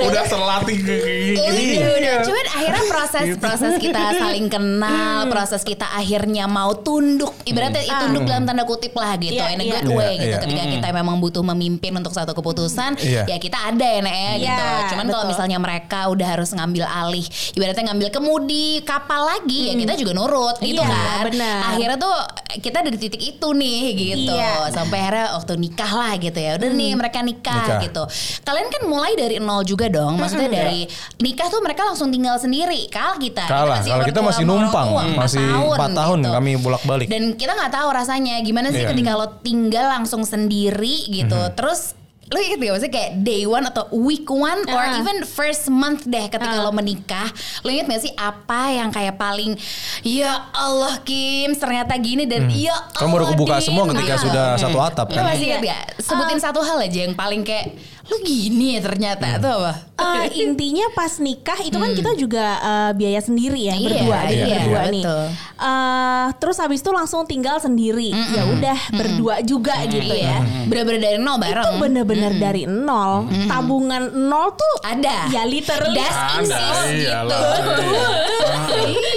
Udah 0.06 0.22
terlatih 0.24 0.76
kayak 0.80 1.08
gini. 1.20 1.74
Iya, 1.76 1.88
udah. 1.90 2.14
Cuman 2.22 2.46
proses 2.90 3.24
proses 3.38 3.72
kita 3.78 4.00
saling 4.18 4.46
kenal, 4.50 5.30
proses 5.30 5.62
kita 5.62 5.86
akhirnya 5.86 6.50
mau 6.50 6.74
tunduk. 6.74 7.30
Ibaratnya 7.46 7.86
itu 7.86 7.94
tunduk 8.10 8.26
dalam 8.26 8.44
tanda 8.44 8.66
kutip 8.66 8.92
lah 8.98 9.14
gitu. 9.16 9.38
Iya, 9.38 9.54
in 9.54 9.60
a 9.60 9.64
iya. 9.64 9.72
good 9.78 9.90
way 9.94 10.14
Iya, 10.14 10.18
gitu. 10.18 10.26
iya. 10.26 10.38
Ketika 10.42 10.64
kita 10.66 10.88
memang 10.90 11.16
butuh 11.22 11.42
memimpin 11.46 11.92
untuk 11.94 12.10
satu 12.10 12.34
keputusan, 12.34 12.98
Iya. 12.98 13.22
ya 13.30 13.36
kita 13.38 13.58
ada 13.70 13.86
ya 13.86 14.00
Nek 14.02 14.14
ya 14.14 14.32
gitu. 14.36 14.64
Iya, 14.66 14.88
Cuman 14.90 15.06
kalau 15.06 15.24
misalnya 15.30 15.58
mereka 15.62 16.00
udah 16.10 16.26
harus 16.26 16.50
ngambil 16.50 16.84
alih, 16.84 17.26
ibaratnya 17.54 17.84
ngambil 17.92 18.08
kemudi 18.10 18.82
kapal 18.82 19.22
lagi, 19.28 19.70
ya 19.70 19.74
kita 19.76 19.94
juga 19.94 20.12
nurut 20.16 20.56
gitu 20.58 20.82
Iya, 20.82 20.88
kan. 20.90 21.22
benar. 21.30 21.58
Akhirnya 21.74 21.98
tuh 22.00 22.14
kita 22.58 22.76
ada 22.82 22.90
di 22.90 22.98
titik 22.98 23.22
itu 23.22 23.48
nih 23.54 23.80
gitu. 23.94 24.34
Iya. 24.34 24.72
Sampai 24.74 24.98
akhirnya 24.98 25.26
waktu 25.36 25.52
nikah 25.56 25.92
lah 25.92 26.12
gitu 26.18 26.38
ya. 26.38 26.50
Udah 26.58 26.70
nih 26.72 26.90
mereka 26.96 27.18
nikah, 27.22 27.62
Nikah. 27.62 27.80
gitu. 27.84 28.02
Kalian 28.42 28.68
kan 28.68 28.82
mulai 28.88 29.12
dari 29.14 29.36
nol 29.38 29.62
juga 29.62 29.86
dong. 29.86 30.18
Maksudnya 30.18 30.50
dari 30.50 30.88
nikah 31.20 31.46
tuh 31.46 31.60
mereka 31.60 31.86
langsung 31.86 32.10
tinggal 32.10 32.40
sendiri. 32.40 32.79
Kalau 32.88 33.16
kita, 33.16 33.44
Kalah. 33.44 33.82
Kalau 33.82 34.04
kita 34.04 34.20
masih 34.20 34.44
numpang, 34.44 34.88
masih 35.12 35.42
empat 35.42 35.90
tahun 35.90 36.18
kami 36.24 36.50
bolak-balik. 36.56 37.04
gitu. 37.04 37.12
Dan 37.12 37.24
kita 37.34 37.52
nggak 37.52 37.72
tahu 37.72 37.88
rasanya 37.90 38.40
gimana 38.40 38.70
sih 38.70 38.80
Iya. 38.80 38.90
ketika 38.90 39.12
lo 39.12 39.26
tinggal 39.40 39.90
langsung 39.90 40.22
sendiri 40.22 41.04
gitu. 41.06 41.36
Terus 41.52 41.98
lo 42.26 42.38
inget 42.38 42.62
gak 42.62 42.70
maksudnya 42.70 42.94
kayak 42.94 43.12
day 43.18 43.42
one 43.42 43.66
atau 43.66 43.90
week 43.90 44.22
one 44.24 44.62
or 44.64 44.78
Ah. 44.78 44.94
even 44.96 45.26
first 45.26 45.66
month 45.66 46.06
deh 46.06 46.22
ketika 46.24 46.46
Ah. 46.54 46.62
lo 46.62 46.70
menikah 46.70 47.26
lo 47.60 47.68
inget 47.68 47.90
gak 47.90 48.00
sih 48.00 48.14
apa 48.14 48.70
yang 48.70 48.86
kayak 48.88 49.18
paling 49.18 49.58
ya 50.00 50.46
Allah 50.54 51.02
Kim 51.02 51.52
ternyata 51.52 51.90
gini 51.98 52.24
dan 52.24 52.46
ya 52.48 52.70
Allah 52.70 53.02
Kamu 53.02 53.10
baru 53.12 53.26
kebuka 53.28 53.58
Din." 53.58 53.66
semua 53.66 53.82
ketika 53.90 54.14
Iya. 54.14 54.22
sudah 54.22 54.46
satu 54.56 54.78
atap 54.78 55.10
Lo 55.10 55.18
kan. 55.18 55.26
masih 55.26 55.42
inget 55.44 55.62
gak? 55.66 55.82
Sebutin 55.98 56.38
satu 56.38 56.62
hal 56.62 56.78
aja 56.78 56.98
yang 57.02 57.14
paling 57.14 57.42
kayak 57.42 57.66
lu 58.10 58.16
gini 58.20 58.74
ya 58.74 58.80
ternyata 58.80 59.26
Hmm. 59.30 59.38
tuh 59.38 59.52
apa? 59.56 59.72
Eh, 60.00 60.42
intinya 60.42 60.86
pas 60.90 61.12
nikah 61.16 61.60
itu 61.60 61.76
kan 61.76 61.90
kita 61.92 62.10
juga 62.14 62.44
eh, 62.58 62.90
biaya 62.92 63.20
sendiri 63.20 63.60
ya 63.60 63.72
Iya, 63.72 63.86
berdua 63.86 64.18
iya, 64.18 64.26
nih, 64.26 64.34
iya, 64.40 64.56
berdua 64.58 64.80
iya, 64.80 64.90
nih. 64.90 65.04
betul. 65.04 65.24
Eh, 65.60 66.26
terus 66.36 66.56
habis 66.58 66.78
itu 66.78 66.90
langsung 66.90 67.22
tinggal 67.24 67.56
sendiri. 67.56 68.10
Ya 68.10 68.42
udah 68.44 68.78
berdua 68.92 69.34
juga 69.42 69.74
gitu 69.84 70.10
ya. 70.10 70.42
Bener-bener 70.66 70.98
dari 71.00 71.18
nol 71.18 71.36
bareng. 71.36 71.62
Itu 71.62 71.78
bener-bener 71.78 72.32
dari 72.34 72.62
nol. 72.64 73.14
Tabungan 73.46 74.02
nol 74.20 74.52
tuh 74.52 74.74
ada. 74.82 75.28
ya 75.28 75.42
literally 75.44 75.94
Das 75.96 76.10
Ada, 76.10 76.34
insis 76.36 76.78
iyalah. 76.98 77.30
gitu. 77.30 77.82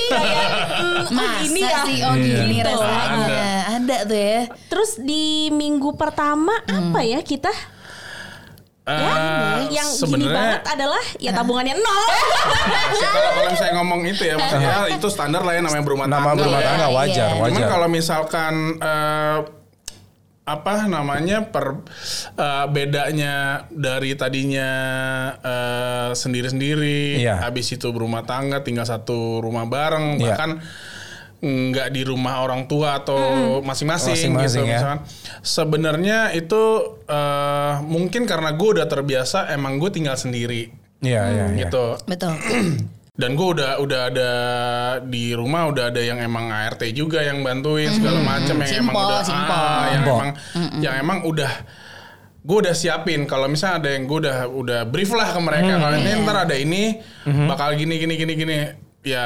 kayak 0.06 0.48
mm, 0.76 1.02
oh 1.02 1.12
Masa 1.12 1.42
gini 1.42 1.62
ya. 1.62 1.78
sih 1.84 1.98
oh 2.02 2.14
gini 2.14 2.56
Gitu. 2.56 2.68
rasanya. 2.68 3.50
Ada 3.74 3.98
tuh 4.06 4.20
ya. 4.20 4.40
Terus 4.68 4.92
di 4.98 5.26
minggu 5.50 5.90
pertama 5.94 6.54
apa 6.64 7.00
ya 7.02 7.20
kita 7.22 7.50
Eh, 8.84 9.72
yang 9.72 9.88
gini 9.88 9.96
sebenarnya 9.96 10.36
banget 10.36 10.62
adalah 10.70 11.04
ya 11.16 11.32
tabungannya 11.32 11.72
nol. 11.74 12.04
kalau 13.00 13.30
kalau 13.32 13.50
misalnya 13.50 13.74
ngomong 13.80 14.02
itu 14.04 14.24
ya 14.24 14.36
maksudnya 14.36 14.76
itu 14.92 15.08
standar 15.08 15.40
lah 15.40 15.54
ya 15.54 15.62
namanya 15.62 15.84
berumah 15.84 16.06
Nama 16.06 16.20
tangga. 16.22 16.36
berumah 16.38 16.60
ya. 16.60 16.68
tangga 16.68 16.88
wajar, 16.92 17.30
Iya. 17.30 17.40
wajar. 17.40 17.48
Cuman 17.56 17.64
kalau 17.70 17.88
misalkan 17.88 18.54
eh, 18.78 19.38
apa 20.44 20.74
namanya 20.84 21.48
per 21.48 21.80
eh, 22.36 22.66
bedanya 22.68 23.36
dari 23.72 24.12
tadinya 24.14 24.70
eh, 25.40 26.10
sendiri-sendiri, 26.12 27.24
Iya. 27.24 27.40
habis 27.40 27.72
itu 27.72 27.88
berumah 27.88 28.28
tangga 28.28 28.60
tinggal 28.60 28.84
satu 28.84 29.40
rumah 29.40 29.64
bareng, 29.64 30.20
Iya. 30.20 30.24
bahkan 30.28 30.60
nggak 31.44 31.92
di 31.92 32.08
rumah 32.08 32.40
orang 32.40 32.72
tua 32.72 33.04
atau 33.04 33.20
masing-masing, 33.60 34.32
Masing-masing 34.32 34.64
gitu 34.64 34.72
ya. 34.72 34.80
misalkan. 34.80 35.00
Sebenarnya 35.44 36.20
itu 36.32 36.64
eh, 37.04 37.74
mungkin 37.84 38.24
karena 38.24 38.56
gue 38.56 38.70
udah 38.80 38.88
terbiasa, 38.88 39.52
emang 39.52 39.76
gue 39.76 39.92
tinggal 39.92 40.16
sendiri. 40.16 40.72
Iya, 41.04 41.24
iya, 41.28 41.46
iya. 41.52 41.68
gitu. 41.68 42.00
Betul. 42.08 42.40
Dan 43.14 43.38
gue 43.38 43.46
udah 43.60 43.78
udah 43.78 44.02
ada 44.10 44.32
di 45.06 45.38
rumah 45.38 45.70
udah 45.70 45.94
ada 45.94 46.02
yang 46.02 46.18
emang 46.18 46.50
ART 46.50 46.82
juga 46.98 47.22
yang 47.22 47.46
bantuin 47.46 47.94
segala 47.94 48.26
macam 48.26 48.58
yang 48.58 48.90
emang 48.90 48.96
udah 48.98 49.22
simpel. 49.22 49.54
ah, 49.54 49.86
yang 49.86 50.02
emang 50.02 50.30
yang 50.82 50.94
emang 50.98 51.20
udah 51.22 51.52
gue 52.42 52.58
udah 52.66 52.74
siapin 52.74 53.30
kalau 53.30 53.46
misalnya 53.46 53.86
ada 53.86 53.90
yang 53.94 54.10
gue 54.10 54.18
udah 54.18 54.38
udah 54.50 54.80
brief 54.90 55.14
lah 55.14 55.30
ke 55.30 55.40
mereka 55.46 55.78
kalau 55.78 55.94
ini 55.94 56.10
ntar 56.26 56.38
ada 56.42 56.56
ini 56.58 57.06
bakal 57.46 57.70
gini 57.78 58.02
gini 58.02 58.14
gini 58.18 58.34
gini 58.34 58.56
ya 59.06 59.26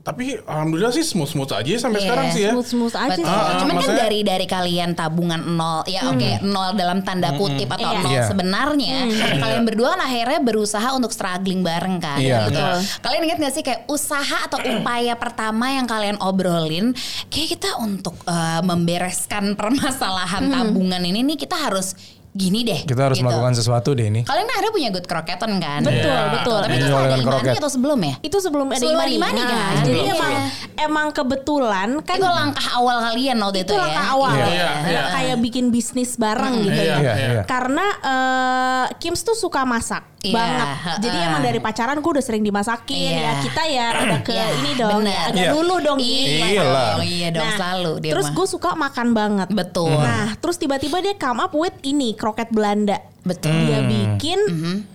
tapi 0.00 0.32
alhamdulillah 0.40 0.90
sih 0.90 1.04
smooth 1.04 1.28
smooth 1.28 1.52
aja 1.52 1.76
sampai 1.78 2.00
Iya, 2.00 2.06
sekarang 2.08 2.26
sih 2.30 2.40
ya 2.40 2.50
Smooth 2.50 2.68
smooth 2.68 2.96
aja 2.96 3.10
Betul. 3.12 3.20
sih. 3.20 3.28
Ah, 3.30 3.52
Cuman 3.52 3.60
kan 3.60 3.76
maksudnya- 3.76 4.00
dari 4.00 4.18
dari 4.22 4.46
kalian 4.46 4.90
tabungan 4.92 5.40
nol, 5.46 5.84
ya 5.84 6.00
oke 6.06 6.30
nol 6.42 6.72
dalam 6.72 6.98
tanda 7.00 7.30
kutip 7.34 7.68
atau 7.68 7.84
Iya. 7.86 8.00
nol 8.00 8.10
Iya. 8.10 8.22
sebenarnya, 8.26 8.96
kalian 9.36 9.62
berdua 9.62 9.88
kan 9.92 10.02
akhirnya 10.02 10.40
berusaha 10.40 10.88
untuk 10.90 11.10
struggling 11.10 11.60
bareng 11.60 12.00
kan. 12.00 12.16
Iya. 12.16 12.48
gitu. 12.48 12.56
Betul. 12.56 12.76
Kalian 13.02 13.22
ingat 13.22 13.38
gak 13.40 13.54
sih 13.54 13.62
kayak 13.62 13.80
usaha 13.86 14.36
atau 14.42 14.58
upaya 14.72 15.14
pertama 15.14 15.68
yang 15.68 15.84
kalian 15.84 16.16
obrolin, 16.18 16.96
kayak 17.28 17.48
kita 17.54 17.76
untuk 17.76 18.16
eh, 18.24 18.62
membereskan 18.62 19.52
permasalahan 19.52 20.48
tabungan 20.48 21.02
ini 21.02 21.20
nih 21.24 21.38
kita 21.38 21.60
harus 21.60 21.92
gini 22.32 22.62
deh. 22.62 22.80
Kita 22.82 23.02
harus 23.04 23.18
gitu. 23.18 23.26
melakukan 23.26 23.52
sesuatu 23.52 23.90
deh 23.90 24.06
ini. 24.06 24.20
Kalian 24.22 24.46
ada 24.46 24.70
punya 24.70 24.88
good 24.88 25.02
kroketan 25.02 25.58
kan? 25.58 25.82
Betul, 25.82 26.06
Iya. 26.06 26.30
betul. 26.32 26.58
Tapi 26.60 26.74
itu 26.76 26.86
ada 26.86 27.08
imani 27.10 27.24
kroket. 27.24 27.54
atau 27.58 27.68
sebelum 27.68 27.98
ya? 28.00 28.14
Itu 28.20 28.36
sebelum 28.38 28.66
ada 28.68 28.78
Sebelum 28.78 28.94
imani. 28.94 29.10
ada 29.10 29.18
imani 29.18 29.40
Nah, 29.40 29.50
kan? 29.50 29.72
Jadi 29.82 30.00
Iya. 30.00 30.12
emang 30.12 30.32
emang 30.76 31.06
kebetulan 31.10 31.88
kan 32.00 32.16
itu 32.16 32.26
langkah 32.26 32.68
awal 32.72 32.96
kalian 33.02 33.36
waktu 33.36 33.58
itu, 33.60 33.66
itu 33.66 33.74
ya? 33.74 33.82
langkah 33.82 34.06
awal 34.08 34.32
Iya, 34.32 34.46
ya. 34.46 34.70
iya. 34.80 35.02
kayak 35.10 35.36
bikin 35.40 35.64
bisnis 35.68 36.14
bareng 36.14 36.54
gitu 36.62 36.70
Iya, 36.76 36.86
ya. 36.86 36.96
Iya, 36.96 37.12
iya. 37.12 37.28
iya. 37.32 37.42
Karena 37.44 37.86
eh, 38.00 38.84
Kims 38.96 39.20
tuh 39.20 39.34
suka 39.34 39.62
masak 39.64 40.06
Iya, 40.20 40.36
banget. 40.36 40.68
Jadi 41.00 41.16
emang 41.18 41.40
dari 41.40 41.58
pacaran 41.58 41.96
gue 41.96 42.10
udah 42.12 42.20
sering 42.20 42.44
dimasakin 42.44 42.92
Iya. 42.92 43.16
ya. 43.16 43.32
Kita 43.40 43.62
ya 43.64 43.86
rada 43.90 44.18
ke 44.20 44.30
Iya, 44.30 44.46
ini 44.54 44.70
dong, 44.74 45.00
bener. 45.00 45.10
ya, 45.10 45.20
agak 45.26 45.40
Iya. 45.40 45.50
dulu 45.50 45.74
dong. 45.80 45.98
Iya, 45.98 46.20
gitu. 46.20 46.44
Iyalah. 46.52 46.84
dong, 46.92 47.00
iya 47.02 47.28
dong 47.30 47.40
Nah, 47.42 47.56
selalu 47.56 47.92
dia 47.98 48.12
Terus 48.12 48.26
gue 48.30 48.46
suka 48.46 48.70
makan 48.74 49.08
banget. 49.10 49.48
Betul. 49.48 49.96
Nah, 49.96 50.36
terus 50.36 50.56
tiba-tiba 50.56 51.00
dia 51.00 51.16
come 51.16 51.40
up 51.40 51.52
with 51.52 51.72
ini 51.82 52.12
kroket 52.20 52.52
Belanda. 52.52 53.00
Betul. 53.20 53.52
Dia 53.52 53.84
bikin, 53.84 54.40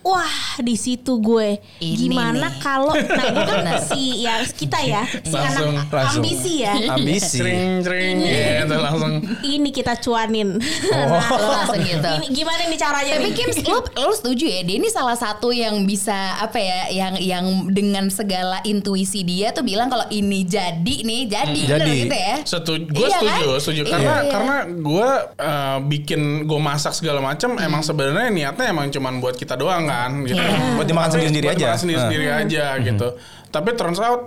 wah 0.01 0.33
di 0.57 0.73
situ 0.73 1.21
gue 1.21 1.61
Ini 1.77 2.09
gimana 2.09 2.49
nih. 2.49 2.57
kalau, 2.57 2.89
nah 2.91 3.25
gue 3.29 3.45
kan 3.45 3.65
si 3.85 4.25
ya 4.25 4.41
kita 4.41 4.81
ya, 4.81 5.05
si 5.05 5.29
Langsung, 5.29 5.77
anak 5.77 5.93
langsung. 5.93 6.25
ambisi 6.25 6.53
ya. 6.65 6.73
Ambisi. 6.89 7.37
Cering 7.37 7.85
cering 7.85 8.15
gitu 8.17 8.75
langsung 8.75 9.13
Ini 9.41 9.69
kita 9.69 9.93
cuanin. 9.99 10.57
Oh, 10.57 11.21
langsung 11.37 11.77
gitu. 11.79 12.01
Ini 12.01 12.27
gimana 12.31 12.61
nih 12.65 12.79
caranya? 12.79 13.13
Tapi? 13.15 13.29
Kim, 13.31 13.49
lu, 13.61 13.77
lu 13.93 14.11
setuju 14.11 14.45
ya? 14.49 14.61
Dia 14.63 14.75
ini 14.79 14.89
salah 14.89 15.13
satu 15.15 15.53
yang 15.53 15.85
bisa 15.85 16.15
apa 16.41 16.57
ya? 16.57 16.79
Yang 16.89 17.13
yang 17.21 17.45
dengan 17.69 18.09
segala 18.09 18.57
intuisi 18.63 19.21
dia 19.21 19.53
tuh 19.53 19.61
bilang 19.61 19.85
kalau 19.85 20.09
ini 20.09 20.41
jadi 20.41 20.95
nih 21.05 21.21
jadi, 21.29 21.61
bener 21.67 21.79
Jadi. 21.85 21.99
gitu 22.01 22.15
ya? 22.17 22.35
Setuju, 22.41 22.83
gue 22.89 23.05
Iya 23.05 23.17
setuju, 23.19 23.45
kan? 23.45 23.59
setuju. 23.61 23.81
Iya, 23.81 23.91
Karena 23.91 24.13
iya. 24.15 24.31
karena 24.31 24.55
gue 24.71 25.07
uh, 25.37 25.77
bikin 25.85 26.21
gue 26.45 26.59
masak 26.59 26.93
segala 26.95 27.19
macam, 27.19 27.53
emang 27.57 27.83
sebenarnya 27.83 28.14
niatnya 28.29 28.65
emang 28.71 28.87
cuman 28.89 29.19
buat 29.19 29.35
kita 29.35 29.55
doang 29.55 29.83
kan, 29.85 30.23
gitu. 30.23 30.39
Iya. 30.39 30.75
Buat 30.79 30.87
dimakan 30.87 31.09
sendiri-sendiri 31.11 31.45
buat 31.47 31.57
aja. 31.57 31.67
makan 31.67 31.79
sendiri-sendiri 31.83 32.25
aja 32.31 32.65
gitu. 32.79 33.07
Tapi 33.49 33.69
turns 33.75 33.99
out 33.99 34.21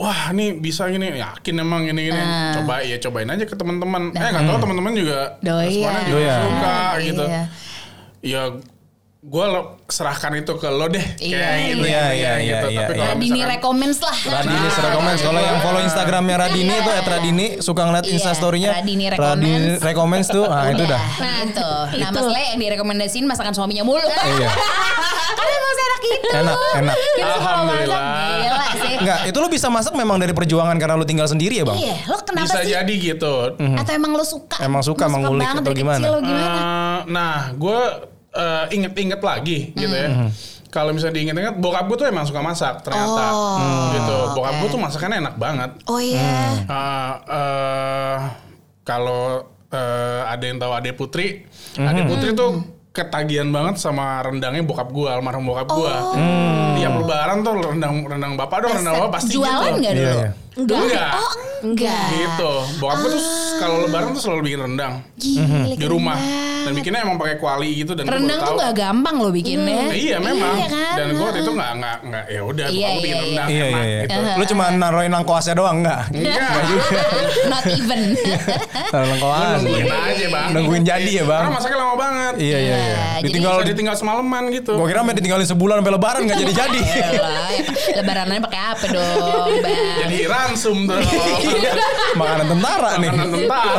Wah 0.00 0.32
ini 0.32 0.56
bisa 0.56 0.88
gini 0.88 1.12
yakin 1.20 1.60
emang 1.60 1.84
ini 1.84 2.08
gini 2.08 2.22
coba 2.56 2.80
ya 2.80 2.96
cobain 2.96 3.28
aja 3.28 3.44
ke 3.44 3.52
teman-teman 3.52 4.16
eh 4.16 4.28
nggak 4.32 4.48
tahu 4.48 4.58
teman-teman 4.64 4.92
juga 4.96 5.36
Doyan. 5.44 5.60
responnya 5.68 6.02
juga 6.08 6.32
suka 6.40 6.76
gitu 7.04 7.24
Iya. 7.28 7.42
ya 8.24 8.42
gue 9.20 9.46
serahkan 9.86 10.32
itu 10.34 10.56
ke 10.56 10.64
lo 10.66 10.88
deh 10.88 11.04
Iya. 11.20 11.36
kayak 11.36 11.60
gitu 11.68 11.84
Iya, 11.84 11.92
ya, 11.92 12.08
iya, 12.08 12.30
gitu 12.40 12.66
iya, 12.72 12.80
tapi 12.80 12.94
iya. 12.96 13.04
Radini 13.04 13.20
misalkan- 13.36 13.50
recommends 13.52 13.98
lah. 14.00 14.16
Radini 14.16 14.56
recommends 14.72 15.20
kalau 15.20 15.40
yang 15.42 15.58
follow 15.60 15.80
Instagramnya 15.82 16.36
Radini 16.40 16.72
itu 16.72 16.90
@radini 17.04 17.46
suka 17.60 17.82
ngeliat 17.84 18.06
Iya, 18.08 18.14
Instastorynya 18.16 18.70
Radini 18.72 19.04
recommends. 19.12 19.80
recommends 19.84 20.26
tuh 20.26 20.48
nah 20.48 20.72
itu 20.72 20.84
dah 20.84 21.02
Nah 21.20 21.36
itu. 21.42 21.60
Nah 21.60 22.08
Itu. 22.08 22.16
masalahnya 22.16 22.48
yang 22.48 22.60
direkomendasiin 22.62 23.24
masakan 23.26 23.52
suaminya 23.52 23.84
mulu. 23.84 24.00
Iya. 24.00 24.48
kan 25.30 25.46
emang 25.46 25.74
enak 25.76 26.00
itu. 26.02 26.28
Enak, 26.32 26.56
enak. 26.80 26.96
Kita 26.96 27.32
Alhamdulillah. 27.34 28.00
Gila 28.40 28.66
sih. 28.74 28.94
Enggak, 29.00 29.18
itu 29.26 29.36
lu 29.36 29.48
bisa 29.48 29.66
masak 29.68 29.92
memang 29.94 30.16
dari 30.16 30.32
perjuangan 30.32 30.76
karena 30.76 30.96
lu 30.96 31.04
tinggal 31.04 31.24
sendiri 31.24 31.60
ya 31.60 31.64
bang? 31.64 31.76
Iya, 31.76 31.96
lo 32.06 32.16
kenapa 32.20 32.44
bisa 32.48 32.58
sih? 32.60 32.72
jadi 32.72 32.94
gitu 32.96 33.34
Atau 33.76 33.92
emang 33.92 34.12
lo 34.12 34.24
suka? 34.24 34.58
Emang 34.60 34.80
suka, 34.80 35.04
Lo 35.04 35.12
emang 35.12 35.22
atau 35.28 35.60
dari 35.62 35.76
gimana? 35.76 36.00
Kecil, 36.00 36.08
lo 36.10 36.20
gimana? 36.22 36.56
Eh, 36.56 37.00
nah, 37.06 37.36
gue 37.52 37.80
eh, 38.32 38.64
inget-inget 38.70 39.20
lagi 39.20 39.72
gitu 39.72 39.90
ya. 39.90 40.08
Mhm. 40.08 40.28
Kalau 40.68 40.90
misalnya 40.90 41.16
diinget-inget, 41.16 41.56
bokap 41.56 41.82
gue 41.84 41.96
tuh 41.96 42.06
emang 42.06 42.22
suka 42.22 42.38
masak 42.40 42.78
ternyata. 42.80 43.24
Oh, 43.28 43.90
gitu. 43.90 44.16
Bokap 44.32 44.52
oke. 44.52 44.60
gue 44.60 44.68
tuh 44.70 44.80
masakannya 44.80 45.18
enak 45.18 45.34
banget. 45.34 45.70
Oh 45.84 45.98
iya. 45.98 46.22
Eh, 46.62 47.12
eh, 47.28 48.16
kalau 48.82 49.42
eh, 49.68 50.20
ada 50.24 50.44
yang 50.44 50.58
tahu 50.58 50.72
Ade 50.72 50.90
Putri, 50.92 51.46
Mhm. 51.74 51.86
Ade 51.86 52.02
Putri 52.04 52.30
tuh 52.32 52.50
ketagihan 52.90 53.46
banget 53.48 53.78
sama 53.78 54.18
rendangnya 54.20 54.62
bokap 54.62 54.90
gue, 54.90 55.06
almarhum 55.06 55.42
bokap 55.44 55.66
gue. 55.68 55.94
Oh. 55.94 56.74
Tiap 56.74 56.92
lebaran 56.96 57.38
tuh 57.40 57.52
rendang 57.56 58.02
rendang 58.04 58.34
bapak 58.34 58.58
dong, 58.60 58.72
rendang 58.72 58.94
bapak 58.96 59.10
pasti 59.16 59.32
Jualan 59.32 59.62
gitu. 59.68 59.78
nggak 59.80 59.92
Iya, 59.92 60.02
dulu? 60.04 60.10
iya. 60.16 60.30
Enggak. 60.52 60.78
Enggak. 60.80 61.10
Oh 61.14 61.32
enggak. 61.62 62.06
Gitu. 62.12 62.52
Bokap 62.78 62.96
gue 62.96 63.10
tuh 63.10 63.22
Ah. 63.22 63.49
Kalau 63.60 63.76
lebaran 63.84 64.08
tuh 64.16 64.22
selalu 64.24 64.40
bikin 64.48 64.60
rendang 64.64 64.94
Gila, 65.20 65.76
di 65.76 65.86
rumah 65.86 66.16
keren 66.16 66.50
dan 66.60 66.72
bikinnya 66.76 67.00
emang 67.04 67.16
pakai 67.16 67.36
kuali 67.40 67.70
gitu 67.84 67.92
dan 67.96 68.04
Rendang 68.04 68.40
tuh 68.44 68.54
gak 68.60 68.74
gampang 68.76 69.16
loh 69.16 69.32
bikinnya. 69.32 69.88
Iya 69.90 70.20
memang. 70.20 70.54
Iya 70.60 70.68
kan? 70.68 70.94
Dan 70.98 71.06
gue 71.16 71.24
waktu 71.24 71.40
itu 71.40 71.52
nggak 71.56 71.72
nggak 71.80 71.96
nggak 72.04 72.24
ya 72.28 72.40
udah 72.44 72.66
Iya, 72.68 72.86
aku 72.86 72.98
bikin 73.00 73.16
iya, 73.16 73.20
rendang 73.24 73.48
Iya 73.48 73.64
enak 73.64 73.80
iya 73.80 73.88
iya. 73.88 74.00
gitu. 74.04 74.20
Lu 74.36 74.44
cuma 74.44 74.64
naruhin 74.68 75.12
langkoasnya 75.12 75.54
doang 75.56 75.76
enggak? 75.80 76.00
Enggak. 76.12 76.50
Not 77.52 77.64
even. 77.64 78.00
Naruh 78.92 79.00
Gue 79.00 79.10
langkoas. 79.16 79.58
nungguin 79.62 79.88
aja 79.88 80.26
bang. 80.28 80.48
Nungguin 80.52 80.82
jadi 80.84 81.10
ya, 81.10 81.24
Bang? 81.24 81.42
Karena 81.46 81.54
masaknya 81.56 81.78
lama 81.80 81.94
banget. 81.96 82.34
Iya 82.36 82.44
iya 82.44 82.58
iya. 82.60 82.76
Iya, 82.76 83.00
jadi 83.00 83.26
Ditinggal 83.30 83.54
ditinggal 83.64 83.96
semalaman 83.96 84.42
gitu. 84.52 84.72
Gua 84.76 84.86
kira 84.90 85.00
sampai 85.00 85.16
ditinggalin 85.16 85.46
sebulan 85.48 85.74
sampai 85.80 85.92
lebaran 85.96 86.20
enggak 86.26 86.38
jadi-jadi. 86.44 86.80
Yalah, 87.00 87.48
ya, 87.56 87.62
lebaranannya 88.04 88.42
pakai 88.44 88.60
apa 88.60 88.84
dong, 88.90 89.50
Bang? 89.64 89.96
Jadi 90.04 90.16
ransum 90.28 90.76
tuh. 90.84 90.98
Makanan 92.20 92.46
tentara 92.52 92.90
nih. 93.00 93.08
Makanan 93.08 93.30
tentara 93.32 93.49
tuh. 93.52 93.78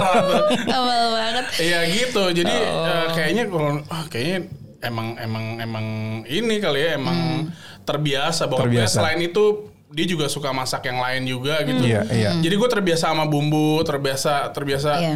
Awal 0.78 1.04
banget. 1.12 1.46
Iya 1.58 1.80
gitu. 1.88 2.24
Jadi 2.34 2.54
Oh. 2.54 2.86
eh, 2.86 3.08
kayaknya 3.12 3.44
ah, 3.88 4.06
kayaknya 4.06 4.40
emang 4.82 5.08
emang 5.16 5.46
emang 5.58 5.86
ini 6.26 6.58
kali 6.58 6.80
ya 6.82 6.90
emang 6.96 7.50
terbiasa 7.82 8.46
bahwa 8.46 8.66
Terbiasa. 8.66 8.98
selain 8.98 9.22
itu 9.22 9.44
dia 9.88 10.06
juga 10.06 10.26
suka 10.26 10.50
masak 10.50 10.88
yang 10.88 10.98
lain 10.98 11.24
juga 11.26 11.60
gitu. 11.62 11.84
Iya, 11.84 12.02
iya. 12.10 12.30
Jadi 12.34 12.56
gue 12.56 12.70
terbiasa 12.70 13.12
sama 13.12 13.26
bumbu, 13.26 13.84
terbiasa 13.84 14.48
terbiasa 14.50 14.92
Iya. 14.98 15.16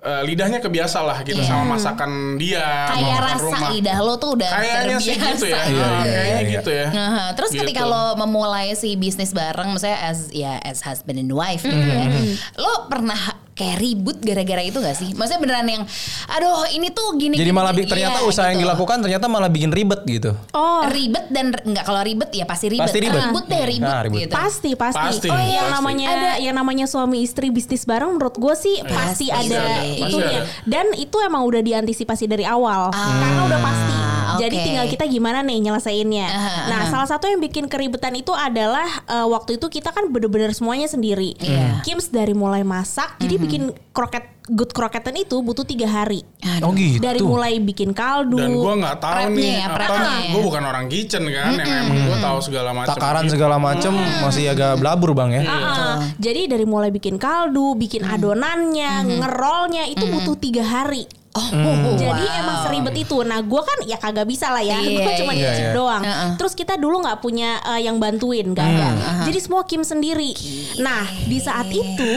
eh, 0.00 0.22
lidahnya 0.24 0.58
kebiasa 0.58 1.04
lah 1.04 1.20
gitu 1.20 1.36
Iya. 1.36 1.44
sama 1.46 1.76
masakan 1.76 2.10
dia, 2.34 2.64
sama 2.88 2.96
Kayak 2.96 3.20
rasa 3.20 3.44
rumah. 3.44 3.68
lidah 3.68 3.98
lo 4.00 4.14
tuh 4.16 4.30
udah 4.32 4.48
Kayaknya 4.48 4.96
sih 4.96 5.12
terbiasa. 5.12 5.28
gitu 5.30 5.44
ya. 5.44 5.60
Iya, 5.60 5.68
iya, 5.68 5.84
Kayaknya 6.00 6.24
iya. 6.40 6.52
gitu 6.56 6.70
ya. 6.72 6.86
Nah, 6.88 7.28
terus 7.36 7.50
Gitu. 7.52 7.60
ketika 7.60 7.82
lo 7.84 8.04
memulai 8.16 8.72
si 8.72 8.96
bisnis 8.96 9.30
bareng, 9.30 9.68
misalnya 9.70 10.00
as 10.02 10.32
ya 10.32 10.56
as 10.58 10.80
husband 10.80 11.20
and 11.20 11.28
wife 11.28 11.60
gitu 11.60 11.76
ya, 11.76 12.08
lo 12.56 12.88
pernah 12.88 13.20
kayak 13.60 13.76
ribut 13.76 14.16
gara-gara 14.18 14.62
itu 14.62 14.78
gak 14.78 14.96
sih? 14.96 15.12
Maksudnya 15.12 15.36
beneran 15.38 15.68
yang, 15.68 15.82
aduh 16.26 16.64
ini 16.70 16.88
tuh 16.88 17.12
gini. 17.14 17.36
Jadi 17.36 17.44
gini, 17.44 17.52
malah 17.52 17.76
gini. 17.76 17.84
ternyata 17.84 18.18
Iya, 18.18 18.24
usaha 18.24 18.48
yang 18.48 18.56
gitu. 18.56 18.64
dilakukan 18.64 18.96
ternyata 18.98 19.26
malah 19.26 19.46
bikin 19.46 19.68
ribet 19.68 20.00
gitu. 20.04 20.32
Oh, 20.50 20.88
ribet 20.88 21.28
dan 21.28 21.52
enggak 21.60 21.84
kalau 21.84 22.00
ribet 22.00 22.30
ya 22.30 22.44
pasti 22.44 22.66
ribet. 22.68 22.88
Pasti 22.88 22.98
ribet. 22.98 23.20
Ribut 23.20 23.44
deh 23.44 23.62
ribut, 23.62 23.84
Nah, 23.86 24.00
ribut. 24.00 24.18
gitu. 24.18 24.32
pasti 24.32 24.70
pasti. 24.72 24.96
Pasti, 24.98 25.28
Oh 25.28 25.36
yang 25.36 25.68
pasti. 25.68 25.76
namanya 25.76 26.08
yang 26.38 26.54
namanya 26.54 26.86
suami 26.86 27.20
istri 27.20 27.50
bisnis 27.50 27.84
bareng 27.84 28.16
menurut 28.16 28.32
gue 28.34 28.54
sih 28.54 28.80
pasti, 28.80 29.28
Pasti 29.28 29.52
ada 29.52 29.60
ada, 29.60 29.84
itunya. 29.84 30.00
pasti 30.00 30.22
ada. 30.24 30.40
Dan 30.64 30.86
itu 30.94 31.16
emang 31.20 31.44
udah 31.44 31.60
diantisipasi 31.60 32.24
dari 32.24 32.48
awal. 32.48 32.88
Karena 32.90 33.44
udah 33.44 33.60
pasti. 33.60 33.94
Jadi 34.40 34.56
tinggal 34.64 34.86
kita 34.88 35.04
gimana 35.06 35.44
nih 35.44 35.58
nyelesainnya. 35.60 36.26
Aha, 36.26 36.54
nah, 36.72 36.82
salah 36.88 37.08
satu 37.08 37.28
yang 37.28 37.40
bikin 37.40 37.68
keribetan 37.68 38.16
itu 38.16 38.32
adalah 38.32 38.88
eh, 39.04 39.26
waktu 39.28 39.60
itu 39.60 39.66
kita 39.68 39.92
kan 39.92 40.08
bener-bener 40.08 40.50
semuanya 40.56 40.88
sendiri. 40.88 41.36
Iya. 41.36 41.84
Kims 41.84 42.08
dari 42.08 42.32
mulai 42.32 42.64
masak, 42.64 43.20
jadi 43.20 43.36
bikin 43.36 43.62
kroket 43.92 44.40
good 44.50 44.74
kroketan 44.74 45.14
itu 45.14 45.38
butuh 45.38 45.62
tiga 45.62 45.86
hari. 45.86 46.26
Oh 46.66 46.74
gitu. 46.74 46.98
Dari 46.98 47.22
mulai 47.22 47.62
bikin 47.62 47.94
kaldu. 47.94 48.34
Dan 48.34 48.58
gue 48.58 48.74
nggak 48.82 48.98
tahu 48.98 49.24
nih 49.38 49.62
ya, 49.62 49.66
prepnya. 49.70 50.10
Gue 50.34 50.42
bukan 50.42 50.62
orang 50.66 50.86
kitchen 50.90 51.22
kan, 51.30 51.54
yang 51.54 51.86
emang 51.86 51.98
gue 52.10 52.18
tahu 52.18 52.38
segala 52.42 52.70
macam. 52.74 52.90
takaran 52.98 53.24
gitu. 53.26 53.32
segala 53.38 53.56
macem 53.62 53.92
masih 54.24 54.50
agak 54.50 54.82
blabur 54.82 55.14
bang 55.14 55.30
ya. 55.38 55.42
Ah, 55.46 55.98
jadi 56.18 56.50
dari 56.50 56.66
mulai 56.66 56.90
bikin 56.90 57.16
kaldu, 57.16 57.78
bikin 57.78 58.02
adonannya, 58.02 59.06
ngerolnya 59.22 59.86
itu 59.86 60.04
butuh 60.10 60.34
tiga 60.36 60.66
hari. 60.66 61.06
Oh, 61.30 61.94
Jadi 61.94 62.26
wow. 62.26 62.40
emang 62.42 62.56
seribet 62.66 63.06
itu. 63.06 63.22
Nah, 63.22 63.38
gue 63.38 63.62
kan 63.62 63.78
ya 63.86 63.94
kagak 64.02 64.26
bisa 64.26 64.50
lah 64.50 64.66
ya. 64.66 64.82
Iya, 64.82 64.98
gue 64.98 65.12
cuma 65.22 65.30
iya, 65.30 65.54
nyicip 65.54 65.66
iya. 65.70 65.74
doang. 65.78 66.02
Heeh. 66.02 66.30
Terus 66.34 66.52
kita 66.58 66.74
dulu 66.74 67.06
nggak 67.06 67.22
punya 67.22 67.62
eh, 67.70 67.86
yang 67.86 68.02
bantuin, 68.02 68.50
gak 68.50 68.66
ada. 68.66 68.88
Jadi 69.30 69.38
semua 69.38 69.62
Kim 69.62 69.86
sendiri. 69.86 70.34
Nah, 70.82 71.06
di 71.30 71.38
saat 71.38 71.70
itu 71.70 72.12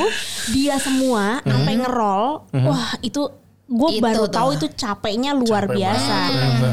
dia 0.49 0.81
semua 0.81 1.45
sampai 1.45 1.73
ngerol, 1.77 2.49
wah 2.65 2.89
itu 3.05 3.29
gue 3.63 3.89
baru 4.01 4.25
tuh. 4.27 4.33
tahu 4.33 4.49
itu 4.57 4.67
capeknya 4.73 5.37
luar 5.37 5.69
Capek 5.69 5.77
biasa. 5.77 6.17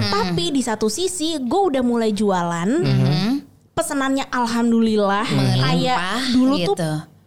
Tapi 0.08 0.44
di 0.48 0.62
satu 0.64 0.88
sisi 0.88 1.36
gue 1.36 1.60
udah 1.76 1.84
mulai 1.84 2.16
jualan, 2.16 2.68
pesenannya 3.76 4.32
alhamdulillah 4.32 5.28
kayak 5.60 5.98
dulu 6.32 6.54
tuh 6.72 6.76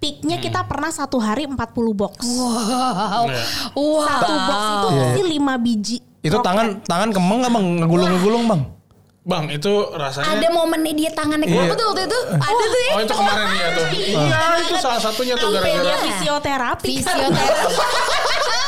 peaknya 0.04 0.36
kita 0.38 0.68
pernah 0.68 0.92
satu 0.92 1.16
hari 1.16 1.48
40 1.48 1.56
box. 1.96 2.20
Wow. 2.20 3.24
Iya. 3.24 3.44
Wow. 3.72 4.04
Satu 4.04 4.34
box 4.36 4.60
itu 4.60 4.88
Iya, 4.92 5.06
isi 5.08 5.22
5 5.32 5.56
biji. 5.58 5.98
Itu 6.20 6.36
kroket. 6.36 6.44
tangan 6.44 6.68
tangan 6.84 7.10
kemeng 7.10 7.40
nggak 7.40 7.52
bang 7.52 7.66
ngegulung-ngegulung 7.80 8.44
bang? 8.46 8.62
Bang 9.24 9.48
itu 9.48 9.72
rasanya 9.96 10.36
Ada 10.36 10.48
momennya 10.52 10.92
dia 10.94 11.10
tangannya 11.10 11.48
Iya. 11.48 11.56
kenapa 11.56 11.74
tuh 11.74 11.86
waktu 11.90 12.02
itu? 12.04 12.20
Ada 12.34 12.64
tuh 12.66 12.82
ya. 12.82 12.92
Oh 12.92 13.00
itu 13.00 13.14
kemarin 13.14 13.48
ya 13.48 13.68
tuh. 13.72 13.86
Iya 13.90 14.40
itu 14.60 14.76
salah 14.78 15.00
satunya 15.00 15.34
tuh 15.34 15.48
Sampai 15.48 15.64
dia 15.64 15.72
gara-gara 15.74 16.00
fisioterapi. 16.04 16.88
Fisioterapi. 16.92 17.76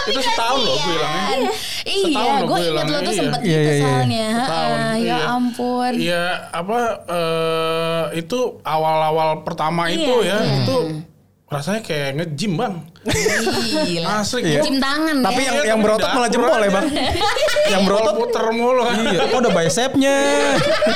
itu 0.05 0.21
setahun 0.21 0.59
loh 0.61 0.75
gue 0.77 0.85
hilangnya. 0.87 1.49
Iya, 1.83 2.33
gue 2.45 2.59
ingat 2.61 2.85
lo 2.85 2.99
tuh 2.99 3.09
iya. 3.09 3.19
sempet 3.19 3.39
Iya, 3.41 3.49
gitu 3.49 3.57
iya, 3.59 3.73
iya. 3.73 3.83
soalnya. 3.83 4.27
Setahun, 4.29 4.77
Ah, 4.77 4.93
ya 4.95 5.01
iya. 5.01 5.15
ampun. 5.27 5.93
Iya 5.97 6.23
apa 6.53 6.79
eh, 7.09 8.03
itu 8.15 8.39
awal-awal 8.63 9.29
pertama 9.41 9.83
itu 9.87 10.13
Iya. 10.21 10.37
ya 10.39 10.55
itu 10.61 10.77
rasanya 11.45 11.81
kayak 11.85 12.09
nge-gym 12.17 12.57
bang. 12.57 12.73
Gila. 13.85 14.07
Asli 14.17 14.41
Iya. 14.41 14.65
Cium 14.65 14.81
tangan 14.81 15.21
Tapi 15.21 15.41
ya. 15.41 15.45
yang 15.45 15.57
yang 15.61 15.79
berotot 15.79 16.09
malah 16.09 16.25
jempol 16.25 16.57
ya 16.57 16.71
bang? 16.73 16.85
yang 17.73 17.81
berotot 17.85 18.13
puter 18.17 18.45
mulu 18.49 18.81
kan. 18.81 18.97
Iya, 18.97 19.21
kok 19.29 19.39
ada 19.39 19.49
bicepnya? 19.53 20.15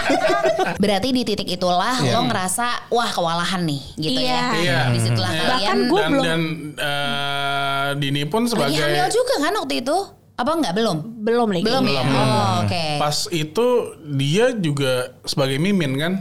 Berarti 0.81 1.07
di 1.13 1.21
titik 1.21 1.45
itulah 1.45 2.01
Iya. 2.01 2.17
lo 2.17 2.25
ngerasa 2.25 2.89
wah 2.89 3.09
kewalahan 3.09 3.61
nih 3.61 3.81
gitu 3.95 4.19
Iya. 4.19 4.33
ya. 4.33 4.45
Iya. 4.57 4.79
Di 4.89 4.99
situlah 4.99 5.31
Iya. 5.31 5.41
kalian. 5.45 5.53
Bahkan 5.53 5.77
gue 5.85 5.99
dan 6.01 6.09
belum 6.09 6.23
dan 6.25 6.41
eh, 6.81 7.87
Dini 8.01 8.23
pun 8.25 8.41
lagi 8.43 8.51
sebagai 8.51 8.77
hamil 8.81 9.07
juga 9.07 9.33
kan 9.39 9.53
waktu 9.53 9.75
itu? 9.79 9.97
Apa 10.39 10.51
enggak 10.55 10.73
belum? 10.73 10.97
belum 11.19 11.47
lagi. 11.51 11.63
Belum 11.67 11.83
ya. 11.83 12.01
Belum, 12.07 12.27
Oh, 12.31 12.55
Oke. 12.63 12.85
pas 12.95 13.17
itu 13.29 13.67
dia 14.15 14.45
juga 14.55 15.13
sebagai 15.27 15.59
mimin 15.59 15.93
kan. 15.99 16.13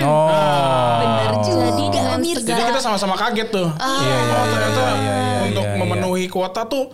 Oh. 0.00 0.98
Bener 1.02 1.32
juga. 1.42 1.66
Jadi 1.74 1.84
Mirza. 2.24 2.48
Jadi 2.48 2.62
kita 2.72 2.80
sama-sama 2.80 3.14
kaget 3.18 3.48
tuh. 3.52 3.68
Iya, 3.76 4.16
iya, 4.16 4.34
oh 4.34 4.46
ternyata 4.48 4.80
iya, 4.80 4.94
iya, 4.96 5.14
iya, 5.14 5.38
untuk 5.50 5.64
iya, 5.64 5.74
iya. 5.74 5.80
memenuhi 5.84 6.24
kuota 6.32 6.62
tuh 6.64 6.84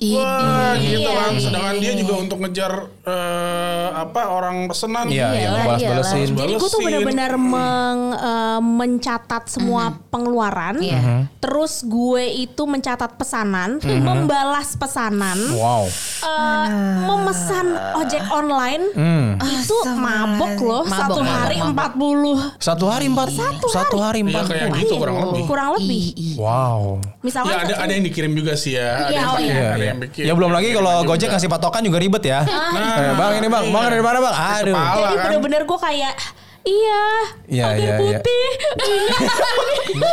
Wah 0.00 0.72
gitu 0.74 0.96
iya, 0.98 1.12
kan. 1.12 1.30
iya, 1.30 1.40
Sedangkan 1.42 1.74
iya, 1.76 1.80
dia 1.80 1.90
iya. 1.90 2.00
juga 2.00 2.14
untuk 2.16 2.38
ngejar 2.40 2.72
eh, 3.04 3.88
apa 3.92 4.20
orang 4.28 4.56
pesanan. 4.66 5.06
Iya, 5.06 5.28
iya, 5.28 5.40
Iyalah, 5.42 5.64
balas-balesin. 5.66 6.16
iyalah. 6.24 6.38
Jadi 6.40 6.52
gue 6.52 6.60
tuh 6.62 6.70
Balesin. 6.72 6.86
benar-benar 6.86 7.32
meng- 7.36 8.16
eh, 8.16 8.60
mencatat 8.62 9.44
semua 9.46 9.82
pengeluaran. 10.08 10.76
Iya. 10.78 10.98
Mhm. 10.98 11.20
Terus 11.38 11.72
gue 11.82 12.24
itu 12.38 12.62
mencatat 12.64 13.12
pesanan, 13.14 13.76
membalas 13.82 14.72
pesanan, 14.74 15.36
Wow. 15.52 15.84
eh, 16.22 16.66
memesan 17.02 17.66
ojek 17.94 18.24
online. 18.30 18.84
Hmm. 18.92 19.26
Itu 19.36 19.76
mabok 19.90 20.54
loh, 20.58 20.82
Mabok, 20.82 20.96
satu 20.96 21.20
mabok, 21.20 21.34
hari 21.34 21.56
mabok. 21.58 21.92
40 21.92 22.38
Satu 22.56 22.84
hari 22.86 23.06
empat. 23.06 23.28
Satu 23.66 23.96
hari 23.98 24.20
Iya 24.20 24.28
empat. 24.32 24.44
kayak 24.48 24.68
gitu 24.78 24.94
kurang 24.96 25.16
lebih. 25.22 25.42
kurang 25.44 25.68
lebih. 25.76 26.02
Ih, 26.10 26.12
ih. 26.16 26.34
Wow. 26.36 27.00
Misalkan 27.20 27.50
Ya 27.50 27.56
ada 27.58 27.68
satu- 27.70 27.82
ada 27.82 27.92
yang 27.92 28.04
dikirim 28.06 28.32
juga 28.32 28.52
sih 28.54 28.72
ya. 28.72 28.88
Ada 28.96 29.04
Iya, 29.04 29.12
yang 29.12 29.26
oh 29.26 29.34
pakai, 29.34 29.44
iya. 29.46 29.70
Iya, 29.80 29.89
yang 29.90 29.98
iya. 29.98 30.04
bikin. 30.06 30.22
Ya 30.26 30.32
belum 30.38 30.50
lagi 30.54 30.68
kalau 30.70 30.94
Juga. 31.02 31.08
Gojek 31.14 31.28
ngasih 31.34 31.48
patokan 31.50 31.82
juga 31.82 31.98
ribet 31.98 32.22
ya. 32.22 32.40
Eh, 32.46 33.12
bang 33.18 33.32
ini 33.42 33.48
bang, 33.50 33.64
bang 33.68 33.84
dari 33.90 34.04
mana 34.04 34.18
bang? 34.22 34.34
Aduh. 34.34 34.74
Kepala. 34.74 34.94
Jadi 34.94 35.14
kan? 35.16 35.24
bener-bener 35.26 35.62
gue 35.66 35.78
kayak 35.78 36.14
Iya, 36.60 37.02
Iya, 37.48 37.64
pagar 37.72 37.80
iya, 37.80 37.94
iya. 38.04 38.18
putih. 38.20 38.48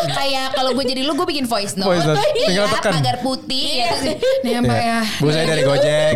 Kayak 0.18 0.48
kalau 0.56 0.72
gue 0.80 0.86
jadi 0.88 1.02
lu 1.04 1.12
gue 1.20 1.28
bikin 1.28 1.44
voice 1.44 1.76
note. 1.76 1.92
Voice 1.92 2.08
note. 2.08 2.24
Tinggal 2.24 2.72
Iya, 2.72 2.76
tekan. 2.80 2.92
pagar 2.96 3.18
putih 3.20 3.68
ya. 3.84 3.92
Nih 4.48 4.54
apa 4.56 4.72
Iya. 4.72 4.80
ya? 4.80 5.00
Bu 5.20 5.28
saya 5.28 5.44
dari 5.44 5.64
Gojek. 5.68 6.16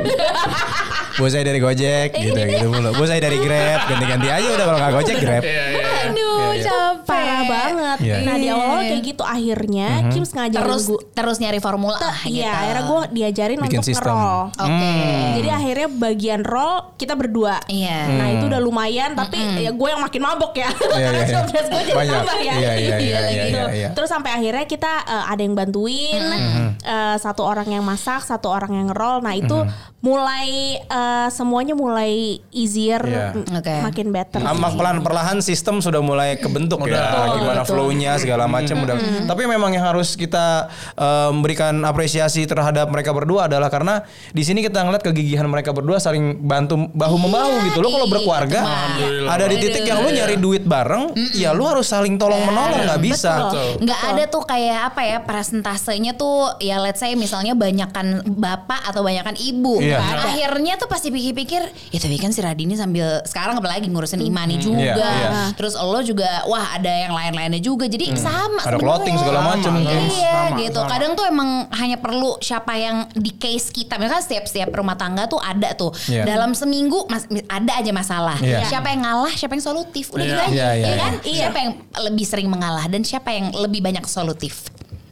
Bu 1.19 1.25
saya 1.27 1.43
dari 1.43 1.59
Gojek 1.59 2.09
gitu 2.15 2.39
gitu 2.47 2.65
mulu. 2.71 2.89
Bu 2.95 3.03
saya 3.03 3.19
dari 3.19 3.37
Grab 3.43 3.79
ganti-ganti 3.91 4.27
aja 4.31 4.47
udah 4.55 4.65
kalau 4.71 4.79
nggak 4.79 4.93
Gojek 5.03 5.17
Grab. 5.19 5.43
Iya, 5.43 5.63
iya, 6.51 6.61
iya. 6.61 6.67
Aduh, 6.67 6.79
capek. 6.97 7.09
Parah 7.11 7.41
banget. 7.43 7.97
Iya. 8.01 8.15
Nah 8.21 8.35
di 8.35 8.47
awal 8.47 8.67
Iya. 8.73 8.87
kayak 8.87 9.03
gitu 9.05 9.23
akhirnya 9.23 9.87
Kim 10.09 10.23
sengaja 10.23 10.57
Terus 10.57 10.83
terus 11.11 11.37
nyari 11.37 11.59
formula 11.59 11.97
lah 11.97 12.17
gitu. 12.21 12.37
Iya, 12.37 12.51
akhirnya 12.51 12.83
gue 12.83 13.01
diajarin 13.11 13.57
Bikin 13.57 13.69
untuk 13.71 13.83
sistem. 13.83 14.13
ngerol. 14.13 14.39
Oke. 14.53 14.93
Jadi 15.33 15.49
akhirnya 15.49 15.87
bagian 15.89 16.41
roll 16.41 16.75
kita 16.95 17.13
berdua. 17.13 17.55
Iya. 17.65 17.99
Nah 18.11 18.27
itu 18.29 18.43
udah 18.45 18.59
lumayan, 18.59 19.11
tapi 19.13 19.35
ya 19.57 19.71
gue 19.71 19.87
yang 19.87 19.99
makin 19.99 20.21
mabok 20.21 20.53
ya. 20.55 20.69
Iya, 20.71 21.09
iya, 21.09 21.21
iya. 21.23 21.39
Stress 21.45 21.67
gue 21.67 21.81
jadi 21.83 21.95
Banyak. 21.95 22.15
tambah 22.17 22.37
ya. 22.37 22.53
Iya, 22.53 22.53
iya, 22.53 22.71
iya, 22.73 22.95
iya, 22.97 23.19
gitu. 23.45 23.59
iya, 23.59 23.63
iya. 23.71 23.89
Terus 23.91 24.09
sampai 24.09 24.31
akhirnya 24.33 24.65
kita 24.65 24.91
eh, 25.03 25.25
ada 25.27 25.41
yang 25.41 25.53
bantuin, 25.53 26.21
eh, 26.77 27.15
satu 27.17 27.41
orang 27.43 27.67
yang 27.67 27.83
masak, 27.83 28.21
satu 28.21 28.47
orang 28.47 28.71
yang 28.73 28.87
ngerol. 28.89 29.21
Nah 29.21 29.33
itu 29.33 29.57
mulai 30.01 30.49
eh, 30.81 31.27
semuanya 31.29 31.73
mulai 31.73 32.41
easier, 32.51 33.01
Iya. 33.01 33.81
makin 33.81 34.09
better. 34.09 34.41
Amak 34.41 34.73
pelan 34.73 34.97
perlahan 35.01 35.37
sistem 35.39 35.77
sudah 35.77 36.01
mulai 36.01 36.40
kebentuk 36.41 36.81
ya, 36.83 36.97
Udah. 36.97 37.37
gimana 37.37 37.61
flow-nya 37.61 38.17
segala 38.17 38.45
macam 38.45 38.81
udah. 38.81 38.97
Tapi 39.23 39.43
memang 39.45 39.71
yang 39.71 39.85
harus 39.85 40.13
kita 40.13 40.67
eh, 40.93 41.29
memberikan 41.29 41.77
apresiasi 41.85 42.43
terhadap 42.43 42.89
mereka 42.89 43.13
berdua 43.13 43.45
adalah 43.45 43.69
karena 43.69 44.01
di 44.31 44.41
sini 44.41 44.59
kita 44.59 44.81
ngeliat 44.81 45.05
kegigihan 45.05 45.45
mereka 45.45 45.71
berdua 45.71 46.01
saling 46.01 46.41
bantu 46.41 46.89
bahu 46.91 47.15
membahu 47.17 47.53
gitu. 47.69 47.77
Lo 47.79 47.89
kalau 47.89 48.07
iya, 48.07 48.13
berkeluarga 48.13 48.59
ada 49.29 49.45
di 49.45 49.57
titik 49.57 49.85
yang 49.85 50.01
lo 50.01 50.09
nyari 50.09 50.35
duit 50.35 50.63
bareng, 50.65 51.13
ya 51.31 51.53
lo 51.53 51.69
harus 51.69 51.85
saling 51.85 52.17
tolong 52.17 52.41
menolong 52.41 52.81
nggak 52.81 53.01
bisa. 53.01 53.33
Betul. 53.47 53.69
nggak 53.85 54.01
ada 54.09 54.23
tuh 54.25 54.43
kayak 54.43 54.79
apa 54.89 55.01
ya 55.03 55.17
presentasenya 55.21 56.15
tuh 56.15 56.55
ya 56.57 56.79
let's 56.79 56.97
say 56.97 57.13
misalnya 57.13 57.51
banyakan 57.53 58.23
bapak 58.25 58.81
atau 58.87 59.03
banyakan 59.03 59.35
ibu 59.35 59.83
Iya. 59.83 59.99
Nggak 59.99 60.15
ada. 60.15 60.23
akhirnya 60.31 60.73
tuh 60.79 60.87
pasti 60.87 61.07
pikir-pikir 61.11 61.61
ya 61.91 61.99
tapi 61.99 62.15
kan 62.15 62.31
si 62.31 62.39
Radini 62.39 62.79
sambil 62.79 63.19
sekarang 63.27 63.59
apalagi 63.59 63.91
ngurusin 63.91 64.23
Imani 64.23 64.55
juga 64.55 64.79
Iya, 64.95 64.95
iya. 64.95 65.43
terus 65.53 65.75
lo 65.75 65.99
juga 66.01 66.30
wah 66.45 66.73
ada 66.73 66.89
yang 66.89 67.11
lain-lainnya 67.11 67.59
juga 67.59 67.85
jadi 67.85 68.11
sama 68.13 68.57
Ada 68.57 68.73
sebenarnya. 68.73 68.81
clothing 68.81 69.15
segala 69.15 69.39
macam. 69.43 69.71
Iya 69.77 69.91
Sama, 70.47 70.57
gitu. 70.57 70.79
sama. 70.79 70.89
Kadang 70.89 71.11
tuh 71.13 71.25
emang 71.25 71.49
hanya 71.73 71.97
perlu 71.97 72.31
siapa 72.37 72.73
yang 72.75 72.97
di 73.11 73.31
case 73.33 73.69
kita. 73.69 73.95
Misalkan 73.95 74.21
setiap 74.21 74.45
setiap 74.45 74.69
rumah 74.71 74.95
tangga 74.95 75.25
tuh 75.25 75.37
ada 75.37 75.71
tuh. 75.73 75.91
Iya. 76.05 76.23
Dalam 76.23 76.51
seminggu 76.51 77.05
mas, 77.05 77.23
ada 77.45 77.71
aja 77.73 77.91
masalah. 77.91 78.37
Iya. 78.37 78.63
Siapa 78.65 78.87
yang 78.89 79.01
ngalah, 79.01 79.31
siapa 79.31 79.53
yang 79.53 79.65
solutif. 79.65 80.09
Udah 80.09 80.21
Iya. 80.21 80.29
gitu 80.29 80.41
aja. 80.41 80.51
Iya, 80.51 80.69
iya, 80.73 80.85
ya 80.85 80.95
kan? 80.97 81.13
iya. 81.23 81.39
Siapa 81.41 81.57
yang 81.59 81.71
lebih 82.01 82.25
sering 82.25 82.47
mengalah 82.47 82.85
dan 82.85 83.01
siapa 83.01 83.29
yang 83.29 83.51
lebih 83.51 83.79
banyak 83.79 84.03
solutif. 84.03 84.67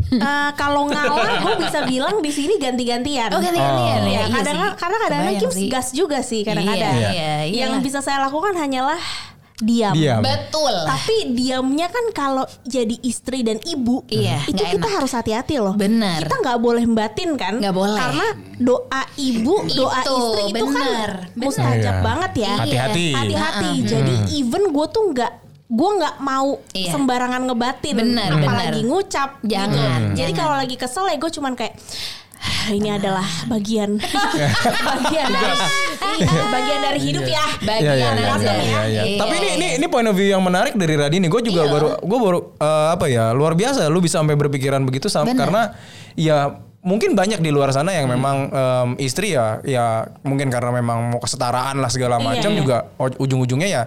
Eh, 0.10 0.22
kalau 0.56 0.90
ngalah 0.90 1.38
gue 1.38 1.56
bisa 1.62 1.86
bilang 1.86 2.18
di 2.18 2.34
sini 2.34 2.58
ganti-gantian. 2.58 3.30
Oh 3.30 3.38
ganti-gantian 3.38 4.02
Oh. 4.02 4.10
ya. 4.10 4.20
Iya 4.20 4.26
kadang 4.34 4.58
sih. 4.58 4.70
karena 4.74 4.98
kadang-kadang 4.98 5.38
Kim 5.38 5.52
sih. 5.54 5.68
gas 5.70 5.88
juga 5.92 6.18
sih 6.20 6.42
kadang-kadang. 6.42 6.94
Iya, 6.98 7.06
Iya. 7.06 7.10
iya, 7.14 7.34
iya. 7.46 7.60
Yang 7.70 7.86
bisa 7.86 8.00
saya 8.02 8.18
lakukan 8.20 8.58
hanyalah 8.58 8.98
diam. 9.60 9.92
Diam. 9.92 10.20
Betul. 10.20 10.72
Tapi 10.72 11.16
diamnya 11.32 11.88
kan 11.88 12.06
kalau 12.10 12.46
jadi 12.64 12.96
istri 13.02 13.42
dan 13.42 13.60
ibu, 13.62 14.04
Iya, 14.08 14.44
itu 14.46 14.56
kita 14.58 14.80
enak. 14.80 14.96
harus 14.96 15.12
hati-hati 15.12 15.56
loh. 15.58 15.76
Benar. 15.76 16.24
Kita 16.24 16.36
nggak 16.38 16.58
boleh 16.58 16.84
batin 16.86 17.36
kan? 17.36 17.60
Nggak 17.60 17.72
boleh. 17.74 18.00
Karena 18.00 18.28
doa 18.56 19.02
ibu, 19.16 19.56
doa 19.70 20.00
Itu, 20.00 20.16
istri 20.16 20.44
itu 20.50 20.66
kan 20.66 21.12
mustajab 21.36 21.76
benar. 21.94 22.06
banget 22.06 22.32
ya. 22.40 22.54
Hati-hati. 22.58 23.08
Hati-hati. 23.12 23.72
Jadi 23.84 24.14
even 24.34 24.64
gue 24.70 24.88
tuh 24.88 25.04
nggak 25.10 25.34
gue 25.70 25.92
nggak 25.96 26.16
mau 26.20 26.58
Iya. 26.72 26.92
sembarangan 26.92 27.46
ngebatin, 27.46 27.94
Benar, 27.96 28.30
apalagi 28.34 28.82
benar. 28.82 28.90
ngucap. 28.90 29.30
Jangan, 29.44 30.00
gitu. 30.10 30.18
Jadi 30.18 30.32
kalau 30.34 30.56
lagi 30.56 30.76
kesel 30.76 31.06
ya 31.06 31.16
gue 31.16 31.30
cuman 31.30 31.54
kayak 31.54 31.78
"Ah, 31.78 32.29
ini 32.70 32.90
adalah 32.90 33.26
bagian 33.46 34.00
bagian 34.90 35.28
dari 35.28 35.56
iya, 36.20 36.44
bagian 36.48 36.80
dari 36.82 37.00
hidup 37.02 37.24
ya. 37.24 37.46
Bagian 37.60 37.84
Iya, 37.84 37.94
iya, 37.94 38.10
iya, 38.10 38.14
iya, 38.14 38.54
iya, 38.56 38.82
iya. 38.86 39.02
Iya. 39.06 39.20
Tapi 39.20 39.34
ini 39.38 39.50
ini 39.56 39.68
ini 39.78 39.86
point 39.88 40.06
of 40.06 40.14
view 40.14 40.30
yang 40.30 40.40
menarik 40.40 40.74
dari 40.74 40.94
Radini. 40.94 41.28
Gue 41.28 41.42
juga 41.42 41.64
Iya. 41.64 41.72
baru 41.72 41.88
gue 41.98 42.20
baru 42.20 42.40
eh, 42.56 42.88
apa 42.92 43.06
ya 43.06 43.32
luar 43.32 43.54
biasa. 43.54 43.88
Lu 43.88 44.00
bisa 44.00 44.20
sampai 44.20 44.36
berpikiran 44.36 44.82
begitu 44.82 45.08
sam- 45.08 45.26
Benar. 45.26 45.40
karena 45.40 45.62
ya 46.14 46.38
mungkin 46.80 47.12
banyak 47.12 47.38
di 47.38 47.52
luar 47.52 47.70
sana 47.70 47.92
yang 47.92 48.08
Hmm. 48.08 48.16
memang 48.16 48.38
em, 48.48 48.90
istri 48.98 49.36
ya 49.36 49.60
ya 49.62 49.86
mungkin 50.22 50.48
karena 50.48 50.72
memang 50.72 51.12
mau 51.12 51.20
kesetaraan 51.20 51.76
lah 51.76 51.92
segala 51.92 52.18
Iya, 52.18 52.26
macam 52.26 52.52
iya. 52.52 52.58
juga 52.58 52.78
o- 52.96 53.20
ujung-ujungnya 53.20 53.68
ya 53.68 53.84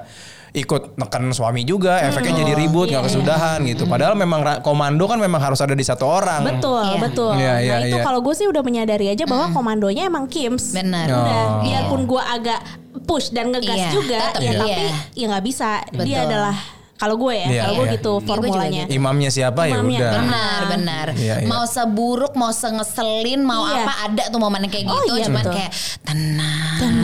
ikut 0.53 1.01
neken 1.01 1.33
suami 1.33 1.65
juga 1.65 1.97
efeknya 2.05 2.45
jadi 2.45 2.53
ribut 2.61 2.93
iya. 2.93 3.01
nggak 3.01 3.09
kesudahan 3.09 3.59
gitu 3.65 3.88
padahal 3.88 4.12
memang 4.12 4.61
komando 4.61 5.09
kan 5.09 5.17
memang 5.17 5.41
harus 5.41 5.65
ada 5.65 5.73
di 5.73 5.81
satu 5.81 6.05
orang 6.05 6.45
Betul, 6.45 6.85
Iya. 6.85 7.01
betul. 7.01 7.33
Iya, 7.41 7.55
iya, 7.65 7.75
nah 7.81 7.87
itu 7.88 7.97
iya. 7.97 8.05
kalau 8.05 8.21
gue 8.21 8.35
sih 8.37 8.47
udah 8.47 8.61
menyadari 8.61 9.07
aja 9.09 9.25
bahwa 9.25 9.49
komandonya 9.57 10.07
emang 10.07 10.29
Kims. 10.29 10.77
Benar. 10.77 11.07
Oh. 11.09 11.25
Udah, 11.25 11.45
biarpun 11.65 12.01
gue 12.05 12.23
agak 12.23 12.61
push 13.09 13.33
dan 13.33 13.49
ngegas 13.51 13.79
Iya, 13.79 13.91
juga, 13.91 14.21
tetep 14.31 14.43
ya 14.45 14.53
iya. 14.53 14.61
tapi 14.61 14.83
ya 15.17 15.25
nggak 15.33 15.45
bisa. 15.45 15.71
Dia 16.05 16.05
Betul. 16.05 16.29
adalah 16.29 16.57
Kalau 17.03 17.19
gue 17.19 17.35
ya, 17.35 17.47
Iya, 17.49 17.61
kalau 17.61 17.75
gue 17.75 17.83
iya. 17.83 17.93
gitu 17.93 18.12
Iya, 18.12 18.15
gue 18.15 18.23
juga 18.23 18.31
formulanya. 18.31 18.83
gitu. 18.87 18.95
Imamnya 18.95 19.31
siapa 19.33 19.61
ya 19.65 19.75
Imamnya, 19.75 19.98
udah. 19.98 20.13
Benar, 20.15 20.61
benar. 20.71 21.07
Iya, 21.19 21.35
iya. 21.42 21.48
Mau 21.50 21.65
seburuk, 21.67 22.33
mau 22.33 22.53
sengeselin, 22.55 23.40
mau 23.42 23.63
Iya. 23.65 23.75
apa 23.77 23.92
ada 24.05 24.23
tuh 24.31 24.38
momen 24.38 24.63
kayak 24.65 24.87
Oh, 24.87 25.03
gitu. 25.03 25.13
iya, 25.13 25.25
cuman 25.27 25.42
betul. 25.42 25.53
kayak 25.53 25.71
tenang. 26.00 26.94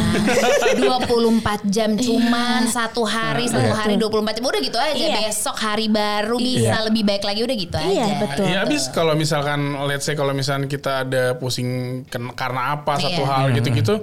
24 0.79 1.67
jam 1.75 1.91
cuman 1.95 2.61
satu 2.69 3.03
hari, 3.03 3.47
satu 3.47 3.71
hari 3.73 3.95
24 3.97 4.39
jam 4.39 4.45
udah 4.45 4.61
gitu 4.61 4.79
aja. 4.79 4.95
Iya. 4.95 5.19
Besok 5.25 5.57
hari 5.57 5.87
baru 5.89 6.39
bisa 6.39 6.79
lebih 6.85 7.03
baik 7.03 7.23
lagi 7.23 7.41
udah 7.43 7.57
gitu 7.59 7.77
Iya, 7.77 8.05
aja. 8.07 8.15
betul. 8.21 8.47
Ya 8.47 8.59
habis 8.63 8.83
kalau 8.89 9.15
misalkan 9.15 9.59
let's 9.83 10.05
say 10.05 10.15
kalau 10.15 10.31
misalkan 10.31 10.67
kita 10.67 11.03
ada 11.03 11.35
pusing 11.35 12.03
karena 12.33 12.77
apa 12.77 12.97
satu 12.97 13.19
Iya. 13.19 13.33
hal 13.35 13.45
gitu-gitu. 13.53 13.95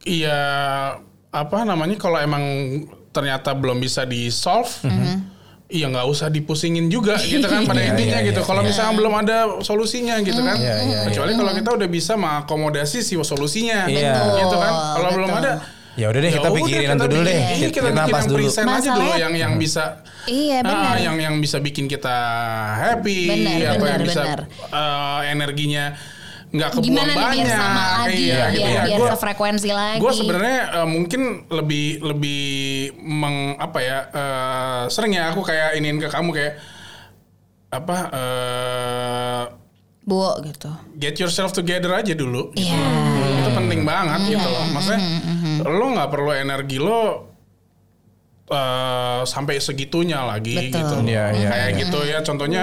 Iya 0.00 0.40
apa 1.30 1.62
namanya 1.62 1.94
kalau 1.94 2.18
emang 2.18 2.42
ternyata 3.10 3.50
belum 3.52 3.78
bisa 3.78 4.02
di 4.02 4.28
solve. 4.28 4.70
Iya 5.66 5.86
nggak 5.86 6.02
usah 6.04 6.26
dipusingin 6.28 6.90
juga 6.90 7.14
gitu 7.16 7.46
kan 7.46 7.62
pada 7.70 7.78
Iya, 7.78 7.94
intinya 7.94 8.18
iya, 8.18 8.26
gitu. 8.26 8.42
iya, 8.42 8.48
Kalau 8.48 8.58
misalnya 8.60 8.90
belum 8.92 9.14
ada 9.16 9.36
solusinya 9.60 10.18
gitu 10.18 10.42
kan. 10.42 10.58
Iya, 10.58 10.74
iya, 10.82 10.98
Kecuali 11.06 11.32
kalau 11.32 11.52
kita 11.54 11.70
udah 11.72 11.88
bisa 11.88 12.12
mengakomodasi 12.14 12.98
si 13.00 13.14
solusinya. 13.16 13.86
Iya. 13.86 14.34
Gitu 14.36 14.56
kan. 14.56 14.72
Kalau 14.92 15.08
Betul. 15.08 15.18
belum 15.22 15.30
ada 15.32 15.52
Ya 15.94 16.06
udah 16.06 16.20
deh 16.22 16.32
kita 16.32 16.48
ya 16.48 16.54
pikirin 16.56 16.80
udah, 16.80 16.88
nanti 16.88 17.02
kita 17.02 17.12
dulu 17.12 17.20
deh. 17.20 17.34
bikin- 17.34 17.50
Iya, 17.50 17.54
Kita, 17.60 17.70
kita 17.70 17.82
bikin 17.84 17.98
napas 17.98 18.14
yang 18.16 18.30
dulu. 18.30 18.38
present 18.40 18.68
aja 18.72 18.90
dulu 18.94 19.10
yang 19.12 19.32
yang 19.36 19.52
bisa 19.58 19.84
Iya, 20.22 20.58
benar. 20.60 20.86
Ah, 20.86 20.96
yang 20.96 21.16
yang 21.18 21.34
bisa 21.38 21.56
bikin 21.58 21.84
kita 21.86 22.16
happy 22.76 23.20
Benar, 23.26 23.54
atau 23.68 23.78
benar, 23.78 23.90
yang 23.90 24.02
bisa 24.04 24.22
benar. 24.22 24.40
eh, 24.70 25.20
energinya 25.28 25.84
nggak 26.50 26.70
kebuang 26.72 26.82
Gimana 26.84 27.06
nih 27.06 27.16
banyak 27.16 27.46
biar 27.46 27.54
sama 27.56 27.84
lagi, 28.02 28.18
Iya, 28.20 28.34
biar, 28.34 28.48
gitu 28.50 28.66
ya. 28.66 28.82
biar 28.82 28.98
Gua- 28.98 29.10
sefrekuensi 29.12 29.70
lagi. 29.70 29.98
Gue 29.98 30.12
sebenarnya 30.12 30.58
eh, 30.74 30.88
mungkin 30.88 31.20
lebih 31.48 31.86
lebih 32.02 32.44
meng 32.98 33.36
apa 33.56 33.78
ya 33.78 33.98
eh, 34.08 34.82
sering 34.88 35.12
ya 35.12 35.30
aku 35.30 35.40
kayak 35.40 35.74
iniin 35.74 35.96
ke 35.96 36.08
kamu 36.08 36.30
kayak 36.30 36.54
apa 37.70 37.96
eh, 38.10 39.42
Bu 40.00 40.26
gitu. 40.42 40.70
get 40.96 41.14
yourself 41.16 41.50
together 41.50 41.92
aja 41.92 42.10
dulu. 42.12 42.50
Iya. 42.52 42.82
Itu 43.36 43.50
penting 43.52 43.82
banget 43.84 44.20
gitu 44.28 44.42
loh. 44.44 44.64
Maksudnya 44.68 45.00
lo 45.62 45.86
nggak 45.88 46.10
perlu 46.10 46.30
energi 46.32 46.76
lo 46.76 47.30
eh, 48.48 49.22
sampai 49.22 49.62
segitunya 49.62 50.18
lagi 50.20 50.58
Betul. 50.66 50.74
gitu. 50.74 50.94
Iya, 51.06 51.24
iya, 51.30 51.48
Kayak 51.48 51.68
iya. 51.68 51.78
gitu 51.78 51.98
ya 52.02 52.18
contohnya. 52.20 52.62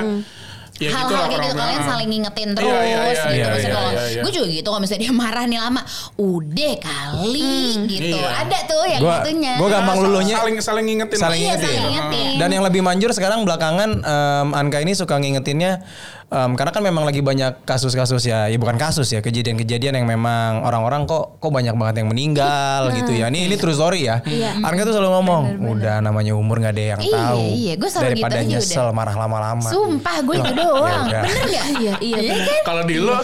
Ya 0.77 0.89
hal-hal 0.93 1.09
gitu 1.25 1.33
kayak 1.33 1.41
gitu 1.43 1.55
kalian 1.57 1.81
saling 1.83 2.07
ngingetin 2.07 2.47
Iya, 2.47 2.55
terus 2.55 2.69
iya, 2.69 2.77
iya, 2.77 2.85
gitu. 2.85 3.33
iya, 3.33 3.45
Maksudnya 3.47 3.57
iya, 3.57 3.73
kalau 3.73 3.89
iya, 3.89 4.03
iya. 4.07 4.21
gue 4.21 4.31
juga 4.31 4.47
gitu 4.47 4.67
kalau 4.67 4.81
misalnya 4.81 5.01
dia 5.01 5.13
marah 5.13 5.45
nih 5.45 5.59
lama, 5.59 5.81
udah 6.15 6.73
kali 6.77 7.55
gitu. 7.89 8.17
Iya. 8.17 8.29
Ada 8.37 8.57
tuh 8.65 8.83
yang 8.85 9.01
Gua 9.01 9.15
itunya. 9.19 9.53
gua 9.57 9.69
gampang 9.69 9.97
lulunya 9.99 10.35
saling 10.37 10.55
saling 10.59 10.85
ngingetin. 10.85 11.17
saling 11.17 11.39
Iya, 11.39 11.49
ngingetin. 11.51 11.67
saling 11.67 11.83
ngingetin. 11.87 12.33
Dan 12.37 12.49
yang 12.51 12.63
lebih 12.63 12.81
manjur 12.81 13.09
sekarang 13.09 13.41
belakangan 13.41 13.89
em, 13.99 14.47
Anka 14.53 14.77
ini 14.79 14.93
suka 14.93 15.17
ngingetinnya 15.17 15.81
em, 16.27 16.51
karena 16.53 16.71
kan 16.71 16.83
memang 16.83 17.03
lagi 17.03 17.19
banyak 17.19 17.63
kasus-kasus 17.63 18.23
ya, 18.23 18.45
ya 18.45 18.57
bukan 18.57 18.75
kasus 18.75 19.07
ya, 19.09 19.19
kejadian-kejadian 19.19 19.97
yang 19.97 20.07
memang 20.07 20.61
orang-orang 20.61 21.03
kok 21.03 21.39
kok 21.39 21.47
banyak 21.47 21.71
banget 21.73 22.03
yang 22.03 22.09
meninggal 22.11 22.91
gitu 22.91 23.11
ya. 23.11 23.31
Ini 23.31 23.47
ini 23.47 23.55
true 23.55 23.71
story 23.71 24.05
ya. 24.05 24.19
Iya. 24.21 24.59
Anka 24.59 24.83
tuh 24.83 24.93
selalu 24.93 25.11
ngomong, 25.15 25.41
udah 25.77 25.95
namanya 25.99 26.35
umur 26.35 26.59
nggak 26.59 26.73
ada 26.73 26.83
yang 26.95 27.01
Iya, 27.01 27.15
tahu. 27.17 27.41
iya, 27.47 27.73
gua 27.75 27.89
selalu 27.89 28.03
gitu 28.03 28.11
Daripada 28.19 28.35
aja 28.37 28.47
nyesel 28.49 28.83
udah. 28.83 28.93
marah 28.93 29.15
lama-lama. 29.15 29.69
Sumpah 29.69 30.17
gue 30.21 30.35
itu 30.35 30.51
Ya 30.51 30.57
doang. 30.59 31.05
udah. 31.07 31.21
Bener 31.23 31.45
gak? 31.47 31.65
Iya, 31.79 31.93
iya, 32.01 32.17
bener. 32.19 32.35
kan? 32.43 32.61
Kalau 32.63 32.83
di 32.83 32.95
lo 32.97 33.15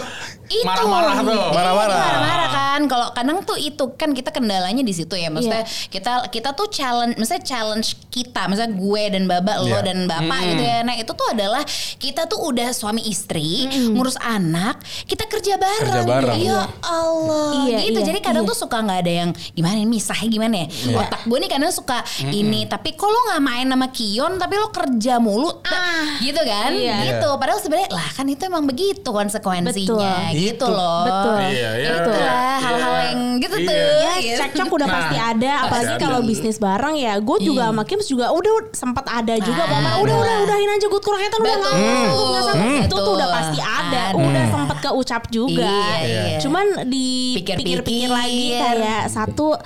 Itu. 0.48 0.64
marah-marah 0.66 1.14
tuh. 1.20 1.24
Marah-marah. 1.52 1.96
Iya, 1.96 2.04
marah-marah 2.04 2.48
kan. 2.52 2.80
Kalau 2.84 3.06
kadang 3.16 3.38
tuh 3.42 3.56
itu 3.56 3.84
kan 3.96 4.12
kita 4.12 4.28
kendalanya 4.28 4.82
di 4.84 4.92
situ 4.92 5.14
ya. 5.16 5.32
Maksudnya 5.32 5.64
kita 5.88 6.28
kita 6.28 6.52
tuh 6.52 6.68
challenge, 6.68 7.16
maksudnya 7.16 7.42
challenge 7.42 7.96
kita, 8.12 8.46
misalnya 8.46 8.76
gue 8.76 9.02
dan 9.10 9.24
Baba, 9.24 9.62
lo 9.62 9.68
Iya. 9.70 9.80
dan 9.82 9.98
Bapak 10.04 10.40
gitu 10.44 10.62
ya. 10.62 10.78
Nah, 10.84 10.94
itu 10.94 11.12
tuh 11.12 11.26
adalah 11.32 11.62
kita 11.96 12.28
tuh 12.28 12.40
udah 12.44 12.68
suami 12.70 13.02
istri, 13.08 13.66
ngurus 13.94 14.20
anak, 14.20 14.80
kita 15.08 15.24
kerja 15.26 15.56
bareng. 15.56 16.04
Kerja 16.04 16.04
bareng. 16.04 16.38
Ya 16.38 16.60
Allah. 16.84 17.50
Iya, 17.64 17.78
gitu. 17.88 17.98
iya, 18.00 18.06
Jadi 18.12 18.20
kadang 18.20 18.44
iya. 18.44 18.50
tuh 18.52 18.56
suka 18.58 18.76
nggak 18.84 18.98
ada 19.00 19.12
yang 19.24 19.30
gimana 19.56 19.74
nih 19.80 19.88
misahnya 19.88 20.28
gimana 20.28 20.54
ya. 20.62 20.66
Otak 21.00 21.22
gue 21.24 21.38
nih 21.40 21.50
kadang 21.50 21.72
suka 21.72 21.98
ini, 22.28 22.68
tapi 22.68 22.92
kok 22.94 23.08
lo 23.08 23.18
nggak 23.32 23.42
main 23.42 23.66
sama 23.66 23.88
Kion 23.94 24.32
tapi 24.36 24.54
lo 24.60 24.68
kerja 24.68 25.16
mulu 25.18 25.50
ah 25.64 26.20
gitu 26.20 26.40
kan. 26.44 26.70
Iya. 26.74 27.16
Gitu. 27.16 27.28
Padahal 27.40 27.58
sebenarnya 27.62 27.90
lah 27.94 28.08
kan 28.12 28.26
itu 28.28 28.42
emang 28.44 28.64
begitu 28.68 29.08
konsekuensinya 29.08 29.72
Betul. 29.72 30.33
Gitu 30.34 30.54
Itu. 30.56 30.66
loh. 30.68 31.00
Betul. 31.02 31.36
Iya, 31.46 31.70
iya. 31.74 31.90
Itu 31.94 32.10
lah 32.10 32.18
Iya. 32.18 32.34
hal-hal 32.60 32.94
yang 33.04 33.20
gitu 33.36 33.56
Iya. 33.56 33.66
tuh. 33.66 33.74
Ya 33.74 34.14
gitu. 34.16 34.38
cekcok 34.40 34.68
udah 34.72 34.84
Nah, 34.84 34.96
pasti 34.96 35.16
ada 35.16 35.52
apalagi 35.60 35.72
pasti 35.86 36.02
kalau 36.02 36.18
ada. 36.18 36.26
bisnis 36.26 36.56
bareng 36.58 36.94
ya 36.96 37.12
gue 37.16 37.36
juga 37.40 37.62
Iya. 37.62 37.70
sama 37.70 37.82
Kims 37.84 38.06
juga 38.06 38.26
udah 38.30 38.52
sempat 38.72 39.04
ada 39.06 39.34
juga 39.36 39.62
Ada. 39.62 39.72
Mama 39.72 39.90
udah 39.98 40.16
udah 40.16 40.34
udahin 40.42 40.70
aja 40.70 40.86
gue 40.86 41.00
kurang 41.00 41.22
itu 41.22 41.36
udah 41.36 41.54
nggak. 41.54 41.74
Hmm. 42.54 42.76
itu 42.80 42.96
tuh 42.96 43.12
udah 43.14 43.28
pasti 43.30 43.58
ada 43.58 44.02
udah 44.14 44.44
sempat 44.46 44.76
keucap 44.80 45.22
juga 45.28 45.64
Iya, 45.64 45.96
iya. 46.02 46.38
cuman 46.38 46.66
Pikir-pikir. 46.84 47.80
dipikir-pikir 47.80 48.08
lagi 48.08 48.44
kayak 48.54 49.02
satu 49.08 49.56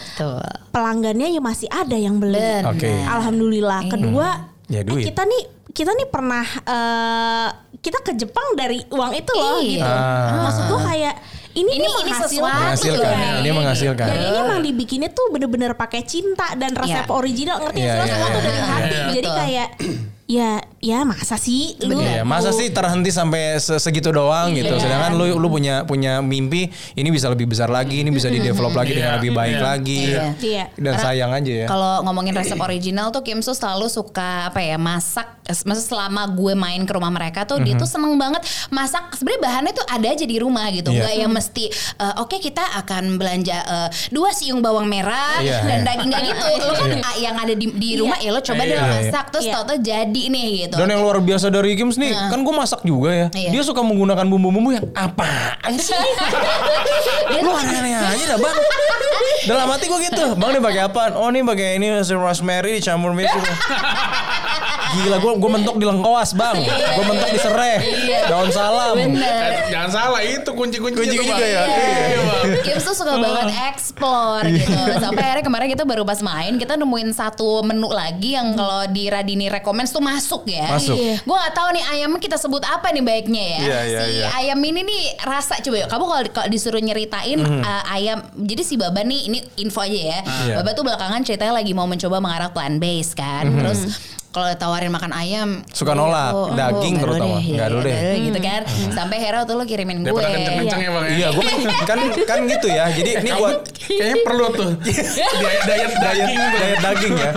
pelanggannya 0.69 1.29
ya 1.29 1.41
masih 1.41 1.69
ada 1.69 1.95
yang 1.95 2.17
beli 2.17 2.39
alhamdulillah 3.05 3.83
kedua 3.87 4.29
Ya, 4.69 4.85
eh, 4.85 5.01
kita 5.01 5.25
nih 5.25 5.58
kita 5.79 5.95
nih 5.95 6.09
pernah 6.09 6.43
eh, 6.43 7.49
kita 7.79 8.03
ke 8.03 8.13
Jepang 8.13 8.53
dari 8.53 8.83
uang 8.85 9.13
itu 9.15 9.31
loh 9.33 9.59
Iya. 9.59 9.71
gitu 9.79 9.87
Ah. 9.87 10.43
maksud 10.43 10.65
gue 10.67 10.81
kayak 10.83 11.15
ini 11.55 11.63
Ini- 11.65 11.71
nih 11.71 11.79
ini 11.79 11.89
menghasilkan, 12.05 12.27
sesuatu 12.29 12.59
Menghasilkan, 12.61 12.99
loh. 13.09 13.19
ya, 13.19 13.31
ini 13.37 13.51
menghasilkan. 13.53 14.07
dan 14.07 14.19
ini 14.21 14.39
emang 14.41 14.61
dibikinnya 14.61 15.11
tuh 15.11 15.27
bener-bener 15.29 15.73
pakai 15.75 16.03
cinta 16.03 16.55
dan 16.55 16.71
resep 16.73 17.03
Iya. 17.03 17.13
original 17.13 17.57
ngerti 17.61 17.79
Iya, 17.79 17.93
nggak 17.93 17.99
iya, 18.01 18.13
semua 18.13 18.27
tuh 18.27 18.35
iya, 18.35 18.45
dari 18.45 18.59
iya, 18.59 18.67
hati 18.69 18.91
iya. 18.93 19.07
jadi 19.09 19.23
Betul. 19.25 19.39
kayak 19.39 19.69
ya 20.29 20.61
ya 20.79 21.03
masa 21.03 21.35
sih 21.35 21.73
lu 21.83 21.97
Iya, 21.99 22.21
masa 22.21 22.53
sih 22.53 22.69
terhenti 22.69 23.09
sampai 23.09 23.57
se- 23.57 23.81
segitu 23.81 24.13
doang 24.13 24.53
gitu. 24.53 24.71
Iya. 24.71 24.79
Sedangkan 24.79 25.17
lu 25.17 25.25
lu 25.35 25.49
punya 25.49 25.83
punya 25.83 26.21
mimpi 26.21 26.69
ini 26.95 27.09
bisa 27.09 27.27
lebih 27.27 27.49
besar 27.49 27.67
lagi, 27.67 27.99
ini 27.99 28.13
bisa 28.13 28.29
di 28.29 28.37
develop 28.39 28.77
lagi 28.77 28.93
dengan 28.93 29.17
Iya. 29.17 29.19
lebih 29.19 29.33
baik 29.33 29.57
Iya. 29.57 29.65
lagi. 29.65 30.01
Iya. 30.07 30.25
Iya. 30.39 30.65
Dan 30.77 30.93
Karena 30.93 31.01
sayang 31.03 31.31
aja 31.33 31.53
ya. 31.55 31.67
Kalau 31.67 32.05
ngomongin 32.05 32.37
resep 32.37 32.61
original 32.61 33.09
tuh 33.09 33.25
Kim 33.25 33.41
tuh 33.41 33.57
selalu 33.57 33.89
suka 33.89 34.53
apa 34.53 34.61
ya 34.61 34.77
masak. 34.77 35.41
Maksudnya 35.49 35.89
selama 35.89 36.29
gue 36.29 36.53
main 36.55 36.85
ke 36.85 36.93
rumah 36.93 37.09
mereka 37.09 37.43
tuh 37.43 37.57
dia 37.59 37.73
tuh 37.75 37.89
seneng 37.89 38.13
banget 38.15 38.45
masak. 38.69 39.17
Sebenarnya 39.17 39.41
bahannya 39.43 39.73
tuh 39.73 39.87
ada 39.89 40.07
aja 40.07 40.25
di 40.25 40.37
rumah 40.37 40.69
gitu. 40.69 40.93
Iya. 40.93 41.01
Nggak 41.03 41.15
yang 41.17 41.33
mesti 41.33 41.65
eh, 41.97 42.15
oke 42.21 42.37
kita 42.37 42.63
akan 42.79 43.17
belanja 43.17 43.57
eh, 43.57 43.89
dua 44.13 44.29
siung 44.31 44.61
bawang 44.61 44.85
merah 44.85 45.41
Iya, 45.41 45.65
dan 45.65 45.79
iya. 45.81 45.87
daging 45.89 46.09
nggak 46.13 46.23
gitu. 46.29 46.47
Lo 46.61 46.73
kan 46.77 46.91
ah, 47.01 47.17
yang 47.17 47.35
ada 47.35 47.55
di, 47.57 47.67
di 47.73 47.91
rumah 47.97 48.21
ya 48.21 48.29
lo 48.29 48.45
coba 48.45 48.61
deh 48.61 48.77
Iya. 48.77 48.85
lo 48.85 48.93
masak 48.93 49.25
terus 49.33 49.47
Iya. 49.49 49.55
tau-tau 49.57 49.79
jadi 49.81 50.18
nih 50.27 50.67
gitu. 50.67 50.75
Dan 50.75 50.91
yang 50.91 51.07
luar 51.07 51.23
biasa 51.23 51.47
dari 51.55 51.79
Kims 51.79 51.95
nih, 51.95 52.11
kan 52.11 52.43
gue 52.43 52.55
masak 52.55 52.83
juga 52.83 53.15
ya. 53.15 53.27
Iya. 53.31 53.51
Dia 53.55 53.63
suka 53.63 53.87
menggunakan 53.87 54.27
bumbu-bumbu 54.27 54.75
yang 54.75 54.87
apaan 54.99 55.79
sih? 55.79 55.95
Lu 57.47 57.55
aneh-aneh 57.55 57.95
aja 57.95 58.25
dah 58.35 58.39
bang. 58.43 58.57
Dalam 59.47 59.67
hati 59.71 59.87
gue 59.87 59.99
gitu, 60.11 60.25
bang 60.35 60.51
nih 60.59 60.63
pakai 60.63 60.81
apaan? 60.91 61.13
Oh 61.15 61.31
nih 61.31 61.47
pakai 61.47 61.79
ini 61.79 61.87
rosemary 62.19 62.83
dicampur 62.83 63.15
gitu. 63.15 63.39
Gila 64.89 65.17
gue 65.21 65.33
gue 65.37 65.51
mentok 65.53 65.77
di 65.77 65.85
lengkoas 65.85 66.33
bang, 66.33 66.65
gue 66.65 67.05
mentok 67.05 67.29
di 67.29 67.41
serai, 67.41 67.75
daun 68.25 68.49
salam. 68.49 68.97
Bener. 68.97 69.69
Eh, 69.69 69.69
Jangan 69.69 69.91
salah 69.93 70.21
itu 70.25 70.51
kunci-kunci 70.57 70.97
Kunci 70.97 71.17
juga 71.17 71.45
ya? 71.45 71.65
Iya, 71.69 72.21
Bang. 72.25 72.45
Kim 72.65 72.79
tuh 72.81 72.95
suka 72.97 73.15
banget 73.21 73.49
explore 73.69 74.47
gitu. 74.49 74.81
Sampai 74.99 75.23
akhirnya 75.29 75.45
kemarin 75.45 75.69
kita 75.69 75.85
baru 75.85 76.03
pas 76.09 76.21
main 76.25 76.57
kita 76.57 76.75
nemuin 76.81 77.11
satu 77.13 77.63
menu 77.63 77.93
lagi 77.93 78.35
yang 78.35 78.57
kalau 78.57 78.89
di 78.89 79.13
Radini 79.13 79.47
recommends 79.53 79.93
tuh 79.93 80.01
masuk 80.01 80.49
ya. 80.49 80.73
Masuk. 80.73 80.97
Iya. 80.97 81.15
Gue 81.23 81.37
gak 81.37 81.55
tahu 81.55 81.69
nih 81.77 81.85
ayamnya 81.85 82.21
kita 82.21 82.37
sebut 82.41 82.63
apa 82.65 82.89
nih 82.91 83.05
baiknya 83.05 83.45
ya. 83.45 83.59
Iya, 83.59 83.81
iya, 83.85 84.01
si 84.01 84.13
iya. 84.19 84.27
ayam 84.41 84.59
ini 84.65 84.81
nih 84.85 85.03
rasa 85.23 85.61
coba 85.61 85.77
yuk. 85.85 85.89
Kamu 85.93 86.05
kalau 86.09 86.23
disuruh 86.49 86.81
nyeritain 86.81 87.41
uh, 87.41 87.85
ayam. 87.93 88.25
Jadi 88.35 88.63
si 88.65 88.75
Baba 88.81 89.05
nih 89.05 89.29
ini 89.29 89.39
info 89.61 89.85
aja 89.85 90.01
ya. 90.17 90.19
Iya. 90.25 90.55
Baba 90.61 90.71
tuh 90.75 90.85
belakangan 90.87 91.21
ceritanya 91.23 91.55
lagi 91.61 91.73
mau 91.77 91.87
mencoba 91.87 92.19
mengarah 92.19 92.51
plant 92.51 92.81
based 92.81 93.15
kan. 93.15 93.47
Terus 93.49 93.81
kalau 94.29 94.49
tawarin 94.55 94.89
makan 94.89 95.11
ayam 95.11 95.49
Suka 95.69 95.93
"Iya, 95.93 95.99
nolak. 95.99 96.29
aku- 96.29 96.45
aku 96.45 96.55
Daging 96.55 96.95
terutama. 96.97 97.27
deh, 97.35 97.45
Nggak 97.51 97.69
dulu 97.69 97.81
iya, 97.83 97.97
deh. 97.99 98.19
gitu 98.23 98.39
kan 98.39 98.61
sampai 98.91 99.17
Hera 99.19 99.41
tuh 99.43 99.55
lo 99.55 99.65
kirimin 99.65 99.97
gue 99.99 100.07
Daripada 100.07 100.29
kenceng-kenceng 100.31 100.81
ya 100.81 100.91
bang 100.91 101.05
ya. 101.05 101.11
Iya, 101.11 101.29
gue 101.31 101.45
kan 101.83 101.99
kan 102.23 102.39
gitu 102.47 102.67
ya. 102.69 102.85
Jadi 102.89 103.11
ini 103.17 103.31
buat 103.33 103.57
kayaknya 103.81 104.17
perlu 104.23 104.47
tuh 104.53 104.71
diet, 104.79 105.07
diet 105.65 105.93
daging 105.95 106.39
tuh. 106.39 106.59
diet 106.59 106.81
daging 106.81 107.15
ya. 107.15 107.33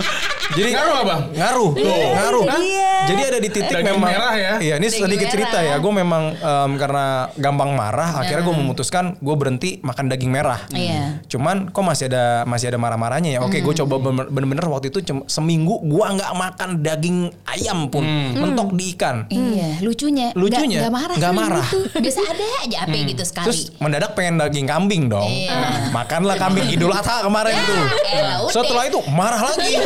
Jadi 0.52 0.68
Ngaruh 0.70 1.00
Bang? 1.02 1.22
Ngaruh, 1.32 1.70
ngaruh. 2.12 2.44
Iya. 2.52 2.92
Jadi 3.02 3.20
ada 3.24 3.38
di 3.40 3.48
titik 3.48 3.72
Daging 3.72 3.88
memang 3.88 4.04
merah 4.04 4.34
ya? 4.36 4.52
Iya, 4.60 4.74
ini 4.76 4.84
Daging 4.84 5.00
sedikit 5.00 5.24
merah. 5.24 5.32
cerita 5.34 5.58
ya. 5.58 5.74
Gue 5.74 5.92
memang 5.94 6.22
em, 6.34 6.72
karena 6.76 7.04
gampang 7.34 7.70
marah, 7.72 8.20
akhirnya 8.20 8.44
gue 8.44 8.52
memutuskan 8.54 9.16
gue 9.16 9.32
berhenti 9.32 9.80
makan 9.80 10.06
daging 10.06 10.28
merah. 10.28 10.60
Iya. 10.68 11.24
Cuman 11.24 11.72
kok 11.72 11.80
masih 11.80 12.04
ada 12.06 12.44
masih 12.44 12.68
ada 12.68 12.76
marah-marahnya 12.76 13.32
ya. 13.32 13.40
Oke, 13.40 13.58
gue 13.58 13.74
coba 13.74 13.96
bener- 13.98 14.28
bener-bener 14.28 14.66
waktu 14.68 14.92
itu 14.92 15.00
seminggu 15.24 15.80
gue 15.80 16.04
nggak 16.04 16.30
makan 16.30 16.81
daging 16.82 17.30
ayam 17.46 17.86
pun, 17.86 18.02
mentok 18.34 18.74
di 18.74 18.90
ikan. 18.92 19.30
Iya, 19.30 19.78
lucunya. 19.80 20.34
Lucunya, 20.34 20.82
Gak, 20.82 20.92
marah. 20.92 21.14
nggak 21.14 21.30
kan 21.30 21.38
marah. 21.38 21.66
Gitu. 21.70 21.78
Biasa 22.02 22.20
ada 22.26 22.44
aja 22.60 22.76
apa 22.82 22.96
gitu 22.98 23.22
sekali. 23.22 23.46
Terus 23.46 23.60
mendadak 23.78 24.10
pengen 24.12 24.34
daging 24.36 24.66
kambing 24.66 25.02
dong. 25.06 25.30
Iya. 25.30 25.94
Makanlah 25.94 26.34
kambing 26.34 26.66
Idul 26.66 26.90
Adha 26.90 27.22
kemarin 27.22 27.54
Ya, 27.54 27.62
tuh. 27.62 27.82
elah, 28.10 28.36
udah. 28.42 28.52
Setelah 28.52 28.82
itu 28.90 28.98
marah 29.08 29.40
lagi. 29.40 29.78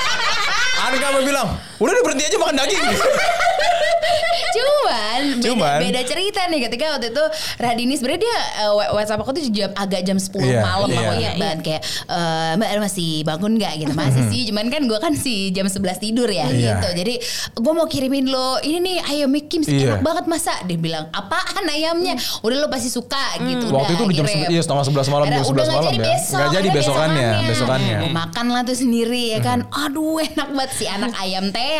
Anka 0.90 1.06
mau 1.12 1.22
bilang, 1.22 1.48
udah 1.78 1.92
deh 1.92 2.02
berhenti 2.02 2.24
aja 2.26 2.36
makan 2.36 2.56
daging. 2.58 2.82
Cuman, 4.56 5.20
beda, 5.32 5.44
Cuman. 5.44 5.78
beda 5.80 6.00
cerita 6.02 6.40
nih 6.46 6.60
ketika 6.62 6.84
waktu 6.90 7.08
itu 7.08 7.24
Radini 7.56 7.94
sebenarnya 7.94 8.20
dia 8.20 8.38
uh, 8.64 8.92
WhatsApp 8.92 9.20
aku 9.20 9.30
tuh 9.32 9.42
jam 9.48 9.70
agak 9.74 10.02
jam 10.02 10.16
10 10.16 10.30
Iya, 10.40 10.60
malam 10.60 10.88
iya. 10.88 10.98
aku 10.98 11.12
ingat 11.14 11.34
banget 11.36 11.58
kayak 11.62 11.82
eh, 12.06 12.50
Mbak 12.56 12.68
masih 12.80 13.10
bangun 13.22 13.52
nggak 13.54 13.72
gitu 13.78 13.92
masih 13.94 14.22
sih 14.26 14.42
cuman 14.48 14.66
kan 14.68 14.82
gue 14.82 14.98
kan 14.98 15.12
si 15.14 15.34
jam 15.50 15.64
11 15.64 15.78
tidur 15.98 16.26
ya 16.26 16.44
Iya. 16.44 16.76
gitu 16.76 16.88
jadi 16.96 17.14
gue 17.54 17.72
mau 17.72 17.86
kirimin 17.86 18.26
lo 18.26 18.58
ini 18.60 18.78
nih 18.80 18.96
ayam 19.06 19.30
Mikim 19.30 19.62
Iya. 19.62 19.94
enak 19.94 20.02
banget 20.02 20.24
masa 20.26 20.52
dia 20.64 20.76
bilang 20.76 21.06
apaan 21.10 21.64
ayamnya 21.68 22.14
udah 22.40 22.56
lo 22.56 22.68
pasti 22.68 22.88
suka 22.88 23.20
gitu 23.38 23.68
Waktu 23.68 23.94
udah, 23.94 23.94
itu 23.94 24.04
di 24.04 24.14
jam 24.16 24.26
kirim. 24.26 24.40
se- 24.40 24.50
iya, 24.50 24.60
setengah 24.60 24.84
11 24.84 25.06
malam, 25.08 25.24
jam 25.24 25.34
udah 25.36 25.44
11 25.44 25.50
nggak 25.52 25.68
malam 25.70 25.84
jadi 25.86 25.98
ya. 26.00 26.06
besok, 26.10 26.34
Nggak 26.34 26.50
jadi 26.50 26.68
besokannya, 26.70 27.30
besokannya. 27.46 27.96
Gue 28.00 28.10
makan 28.12 28.46
lah 28.48 28.62
tuh 28.62 28.76
sendiri 28.76 29.24
ya 29.28 29.40
kan 29.40 29.58
aduh 29.70 30.18
enak 30.18 30.48
banget 30.50 30.70
si 30.72 30.84
anak 30.86 31.12
ayam 31.16 31.44
teh 31.48 31.76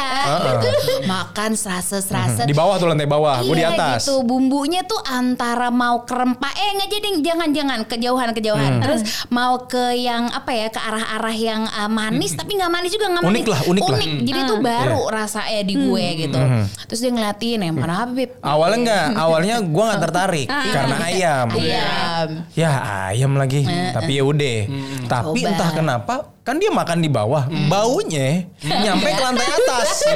makan 1.05 1.51
serasa 1.53 1.99
serasa 2.11 2.43
Di 2.43 2.53
bawah 2.53 2.75
tuh 2.75 2.89
lantai 2.89 3.07
bawah, 3.07 3.39
gue 3.41 3.53
di 3.53 3.61
Iya 3.61 3.71
atas. 3.73 4.03
gitu 4.03 4.21
bumbunya 4.23 4.83
tuh 4.83 4.99
antara 5.01 5.69
mau 5.69 6.03
kerempah 6.03 6.51
eh 6.51 6.71
nggak 6.75 6.91
jadi 6.91 7.09
jangan 7.23 7.49
jangan 7.51 7.79
kejauhan 7.85 8.31
kejauhan 8.33 8.71
Hmm. 8.71 8.83
terus 8.83 9.01
mau 9.29 9.63
ke 9.63 9.95
yang 9.97 10.27
apa 10.29 10.51
ya 10.51 10.67
ke 10.69 10.79
arah-arah 10.79 11.33
yang 11.33 11.63
uh, 11.65 11.87
manis 11.87 12.33
tapi 12.33 12.55
nggak 12.55 12.69
manis 12.69 12.91
juga 12.91 13.07
nggak 13.09 13.19
Hmm. 13.21 13.31
Unik 13.31 13.41
manis 13.41 13.49
lah, 13.49 13.61
unik 13.65 13.83
lah. 13.85 14.01
jadi 14.21 14.39
itu 14.41 14.55
baru 14.59 15.01
rasanya 15.09 15.63
di 15.63 15.75
gue 15.77 16.07
gitu 16.19 16.39
Hmm. 16.41 16.65
terus 16.85 16.99
dia 16.99 17.11
ngeliatin 17.11 17.61
yang 17.61 17.75
mana 17.75 17.95
apa 18.01 18.13
Beb? 18.13 18.31
Awalnya 18.43 18.77
enggak, 18.77 19.07
awalnya 19.15 19.55
gue 19.61 19.83
nggak 19.85 20.03
tertarik 20.03 20.47
karena 20.49 20.97
ayam. 21.09 21.47
ayam 21.51 22.29
Ya 22.51 22.71
ayam 23.07 23.33
lagi, 23.35 23.63
tapi 23.91 24.13
ya 24.13 24.23
udah. 24.23 24.59
Tapi 25.05 25.41
Coba. 25.41 25.49
entah 25.49 25.71
kenapa 25.71 26.15
kan 26.41 26.57
dia 26.57 26.73
makan 26.73 27.05
di 27.05 27.11
bawah, 27.13 27.47
baunya 27.69 28.49
nyampe 28.65 29.09
ke 29.13 29.21
lantai 29.21 29.49
atas. 29.49 30.09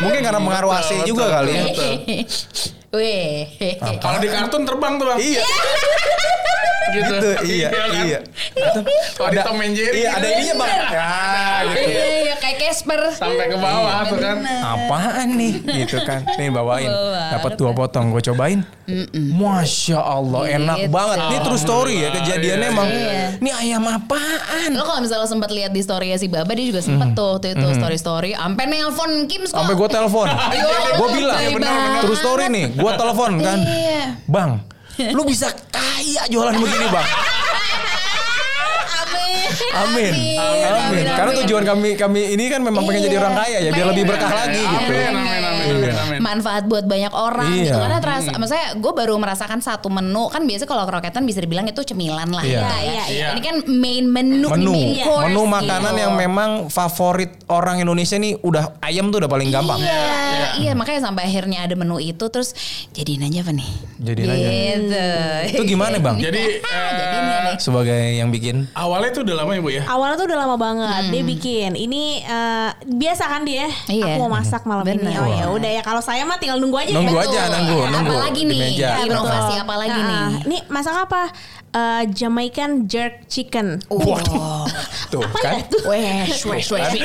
Mungkin 0.00 0.20
karena 0.24 0.40
pengaruh 0.40 0.72
AC 0.72 0.90
juga 1.04 1.28
kali 1.28 1.52
ya. 1.52 1.64
Weh. 2.88 3.44
Kalau 3.98 4.18
di 4.18 4.28
kartun 4.28 4.62
terbang 4.64 4.96
tuh 4.96 5.06
bang. 5.06 5.18
Iya. 5.20 5.42
gitu. 6.88 7.16
gitu, 7.20 7.30
iya, 7.44 7.68
kan? 7.68 8.00
iya. 8.00 8.18
Kalau 9.12 9.28
di 9.28 9.38
Tom 9.38 9.60
and 9.60 9.76
Jerry 9.76 9.92
Iya, 9.98 10.08
gitu. 10.08 10.16
ada 10.16 10.26
ininya 10.26 10.54
bang. 10.56 10.70
Ya, 10.88 11.10
gitu. 11.68 11.84
Iya, 11.84 12.04
iya, 12.24 12.34
kayak 12.40 12.56
Casper. 12.58 13.00
Sampai 13.12 13.44
ke 13.46 13.56
bawah 13.56 14.08
tuh 14.08 14.16
kan. 14.16 14.36
Apaan 14.40 15.28
nih 15.36 15.52
gitu 15.78 16.00
kan 16.02 16.24
Nih 16.36 16.48
bawain 16.48 16.88
Bawa. 16.88 17.36
Dapat 17.36 17.52
dua 17.56 17.70
potong 17.72 18.08
Gue 18.08 18.20
cobain 18.22 18.60
Masya 19.12 20.00
Allah 20.00 20.48
Enak 20.50 20.76
Gitu. 20.78 20.92
banget 20.92 21.16
Ini 21.20 21.38
true 21.42 21.60
story 21.60 21.94
ya 21.98 22.08
Kejadiannya 22.10 22.56
Iya, 22.62 22.72
emang 22.72 22.88
iya. 22.88 23.24
Ini 23.36 23.50
ayam 23.54 23.84
apaan 23.84 24.70
Lo 24.72 24.84
kalau 24.84 25.00
misalnya 25.00 25.24
sempat 25.24 25.50
lihat 25.50 25.72
di 25.72 25.80
story 25.80 26.12
si 26.14 26.26
Baba 26.26 26.48
dia 26.50 26.66
juga 26.66 26.80
sempet 26.80 27.12
tuh 27.12 27.36
tuh 27.36 27.52
itu 27.52 27.66
story 27.74 27.96
story 27.96 28.30
sampai 28.32 28.64
nelpon 28.64 29.10
Kim 29.26 29.44
Sampai 29.44 29.74
gue 29.74 29.88
telepon 29.88 30.28
Gue 30.96 31.08
bilang. 31.14 31.40
True 32.00 32.16
story 32.16 32.48
nih 32.48 32.66
Gue 32.78 32.92
telepon 32.94 33.32
kan 33.38 33.58
Iya. 33.60 34.04
Bang 34.24 34.50
Lu 35.10 35.22
bisa 35.22 35.46
kaya 35.68 36.22
jualan 36.26 36.54
begini 36.54 36.86
bang 36.88 37.06
Amin. 39.78 40.12
Amin. 40.12 40.14
Amin. 40.64 41.04
Karena 41.08 41.32
tujuan 41.42 41.64
kami 41.64 41.90
kami 41.94 42.34
ini 42.34 42.44
kan 42.46 42.60
memang 42.60 42.82
pengen 42.82 43.02
jadi 43.04 43.14
Iya. 43.14 43.22
orang 43.22 43.34
kaya 43.36 43.58
ya 43.60 43.70
biar 43.70 43.86
lebih 43.88 44.04
berkah 44.06 44.30
lagi 44.30 44.58
gitu. 44.58 44.90
Amin, 44.90 45.12
amin, 45.12 45.16
amin, 45.16 45.42
amin, 45.44 45.57
Iya. 45.70 46.18
manfaat 46.18 46.64
buat 46.64 46.84
banyak 46.84 47.10
orang 47.10 47.50
Iya. 47.50 47.62
gitu 47.64 47.78
karena 47.78 47.98
terasa 47.98 48.30
maksudnya 48.32 48.68
gue 48.74 48.92
baru 48.92 49.14
merasakan 49.14 49.58
satu 49.58 49.88
menu 49.88 50.26
kan 50.26 50.42
biasa 50.42 50.64
kalau 50.64 50.84
kroketan 50.84 51.22
bisa 51.22 51.38
dibilang 51.38 51.64
itu 51.64 51.80
cemilan 51.82 52.28
lah 52.28 52.42
Iya. 52.42 52.58
ya, 52.58 52.62
Iya, 52.62 52.74
ya. 52.88 53.04
iya. 53.08 53.28
ini 53.32 53.40
kan 53.40 53.56
main 53.66 54.04
menu 54.06 54.46
Menu, 54.48 54.72
main 54.72 54.96
course 55.02 55.26
menu 55.28 55.42
makanan 55.44 55.92
gitu. 55.92 56.02
yang 56.02 56.12
memang 56.14 56.50
favorit 56.68 57.30
orang 57.46 57.78
Indonesia 57.78 58.16
nih 58.16 58.38
udah 58.38 58.78
ayam 58.80 59.08
tuh 59.08 59.18
udah 59.18 59.30
paling 59.30 59.48
gampang. 59.48 59.78
Iya, 59.78 60.48
iya 60.58 60.72
makanya 60.72 61.04
sampai 61.04 61.26
akhirnya 61.26 61.62
ada 61.62 61.74
menu 61.74 61.98
itu 61.98 62.24
terus 62.28 62.52
jadiin 62.90 63.24
aja 63.24 63.40
apa 63.40 63.52
nih? 63.52 63.70
Jadiin 63.98 64.26
aja. 64.26 64.48
Gitu. 64.48 65.06
Itu 65.54 65.62
gimana 65.66 65.96
bang? 65.96 66.16
Jadi 66.26 66.42
Jadiin 66.58 67.24
eh, 67.24 67.28
ya 67.28 67.38
nih. 67.44 67.56
Sebagai 67.58 68.00
yang 68.14 68.28
bikin 68.28 68.68
awalnya 68.72 69.10
tuh 69.10 69.22
udah 69.22 69.36
lama 69.36 69.50
ya 69.52 69.60
bu 69.60 69.70
ya. 69.70 69.82
Awalnya 69.84 70.16
tuh 70.16 70.26
udah 70.28 70.38
lama 70.38 70.56
banget 70.56 71.02
dia 71.08 71.22
bikin. 71.24 71.70
Ini 71.74 72.02
eh, 72.22 72.68
biasa 72.86 73.24
kan 73.26 73.42
dia. 73.42 73.66
Iya. 73.88 74.14
Aku 74.14 74.20
mau 74.22 74.30
masak 74.32 74.62
malam 74.64 74.84
ini. 74.84 75.00
Bener. 75.00 75.18
Oh 75.18 75.26
ya 75.26 75.44
udah 75.58 75.70
ya 75.70 75.82
kalau 75.82 76.00
saya 76.00 76.22
mah 76.22 76.36
tinggal 76.36 76.56
nunggu 76.56 76.78
aja. 76.78 76.92
Nunggu 76.92 77.14
ya. 77.14 77.24
aja, 77.24 77.40
nunggu, 77.50 77.78
nunggu 77.86 78.12
Apalagi 78.12 78.40
nih? 78.42 78.58
meja. 78.58 78.88
Ya, 78.94 79.04
inovasi 79.04 79.52
Betul. 79.52 79.62
apa 79.62 79.74
lagi 79.76 79.98
Nah, 79.98 80.08
nih? 80.08 80.24
Ini 80.44 80.58
masak 80.66 80.94
apa? 80.96 81.22
Eh, 81.68 82.02
Jamaican 82.08 82.88
jerk 82.88 83.28
chicken. 83.28 83.76
Wah, 83.92 84.64
tuh 85.12 85.20
kan. 85.44 85.60
Wesh, 85.84 86.48
wesh, 86.48 86.72
wesh. 86.72 86.96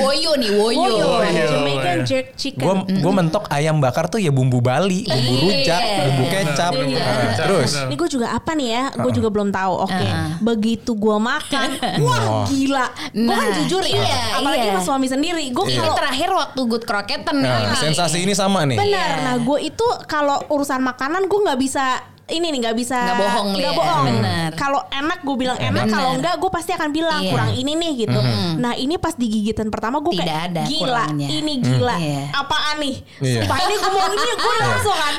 Woyo 0.00 0.40
nih, 0.40 0.50
woyo. 0.56 0.88
Oh, 0.88 1.14
Oh, 1.14 1.20
iya. 1.20 1.44
Jamaican 1.52 1.98
jerk 2.02 2.32
chicken. 2.32 2.64
Gue 2.64 2.74
gue 2.96 3.12
mentok 3.12 3.44
ayam 3.52 3.78
bakar 3.78 4.08
tuh 4.08 4.16
ya 4.16 4.32
bumbu 4.32 4.64
Bali, 4.64 5.04
bumbu 5.04 5.34
rujak, 5.44 5.76
Iya. 5.78 6.00
bumbu 6.00 6.24
kecap. 6.26 6.72
Iya. 6.74 6.96
Nah, 6.96 7.32
terus 7.36 7.70
Bener. 7.70 7.86
Ini 7.86 7.94
gue 8.00 8.08
juga 8.08 8.26
apa 8.32 8.50
nih 8.56 8.68
ya? 8.72 8.84
Gue 8.96 9.12
juga 9.12 9.28
belum 9.28 9.48
tahu. 9.52 9.74
Oke, 9.84 10.06
begitu 10.40 10.90
gue 10.96 11.16
makan, 11.20 11.68
wah 12.08 12.48
gila. 12.48 12.86
Gue 13.12 13.30
kan 13.30 13.44
Nah, 13.44 13.56
jujur 13.60 13.84
ya, 13.84 14.00
iya, 14.00 14.16
apalagi 14.40 14.64
iya. 14.64 14.72
sama 14.72 14.82
suami 14.82 15.06
sendiri. 15.06 15.44
Gue 15.52 15.68
kalau 15.70 15.92
terakhir 15.92 16.32
waktu 16.32 16.60
good 16.64 16.84
nih. 16.88 17.44
nah, 17.44 17.76
sensasi 17.76 18.24
ini 18.24 18.32
sama 18.32 18.64
nih. 18.64 18.80
benar. 18.80 18.88
Iya. 18.88 19.24
Nah, 19.28 19.36
gue 19.44 19.58
itu 19.60 19.86
kalau 20.08 20.40
urusan 20.48 20.80
makanan 20.80 21.28
gue 21.28 21.40
nggak 21.44 21.60
bisa 21.60 22.00
ini 22.26 22.46
nih 22.48 22.58
nggak 22.58 22.72
bisa 22.74 22.96
Nggak 22.96 23.18
bohong 23.20 23.46
nggak 23.52 23.64
ya, 23.66 23.72
bohong 23.74 24.04
benar. 24.08 24.50
kalau 24.56 24.80
enak 24.88 25.18
gue 25.20 25.36
bilang 25.36 25.58
enak 25.58 25.84
kalau 25.86 26.10
enggak 26.14 26.34
gue 26.34 26.48
pasti 26.48 26.72
akan 26.72 26.88
bilang 26.90 27.20
Iya. 27.20 27.30
kurang 27.30 27.50
ini 27.52 27.72
nih 27.74 27.92
gitu 28.00 28.18
nah 28.56 28.72
ini 28.72 28.96
pas 28.96 29.12
digigitan 29.12 29.68
pertama 29.68 30.00
gue 30.00 30.12
kayak 30.14 30.50
ada 30.50 30.62
gila 30.64 31.04
kurangnya." 31.04 31.28
ini 31.28 31.52
gila 31.60 31.96
Iya. 31.96 32.22
apaan 32.32 32.76
nih 32.80 32.94
Iya. 33.20 33.40
Sumpah 33.40 33.58
ini 33.60 33.74
gue 33.76 33.90
mau 33.90 34.06
ini 34.08 34.32
gue 34.34 34.54
langsung 34.58 34.96
kan 34.96 35.14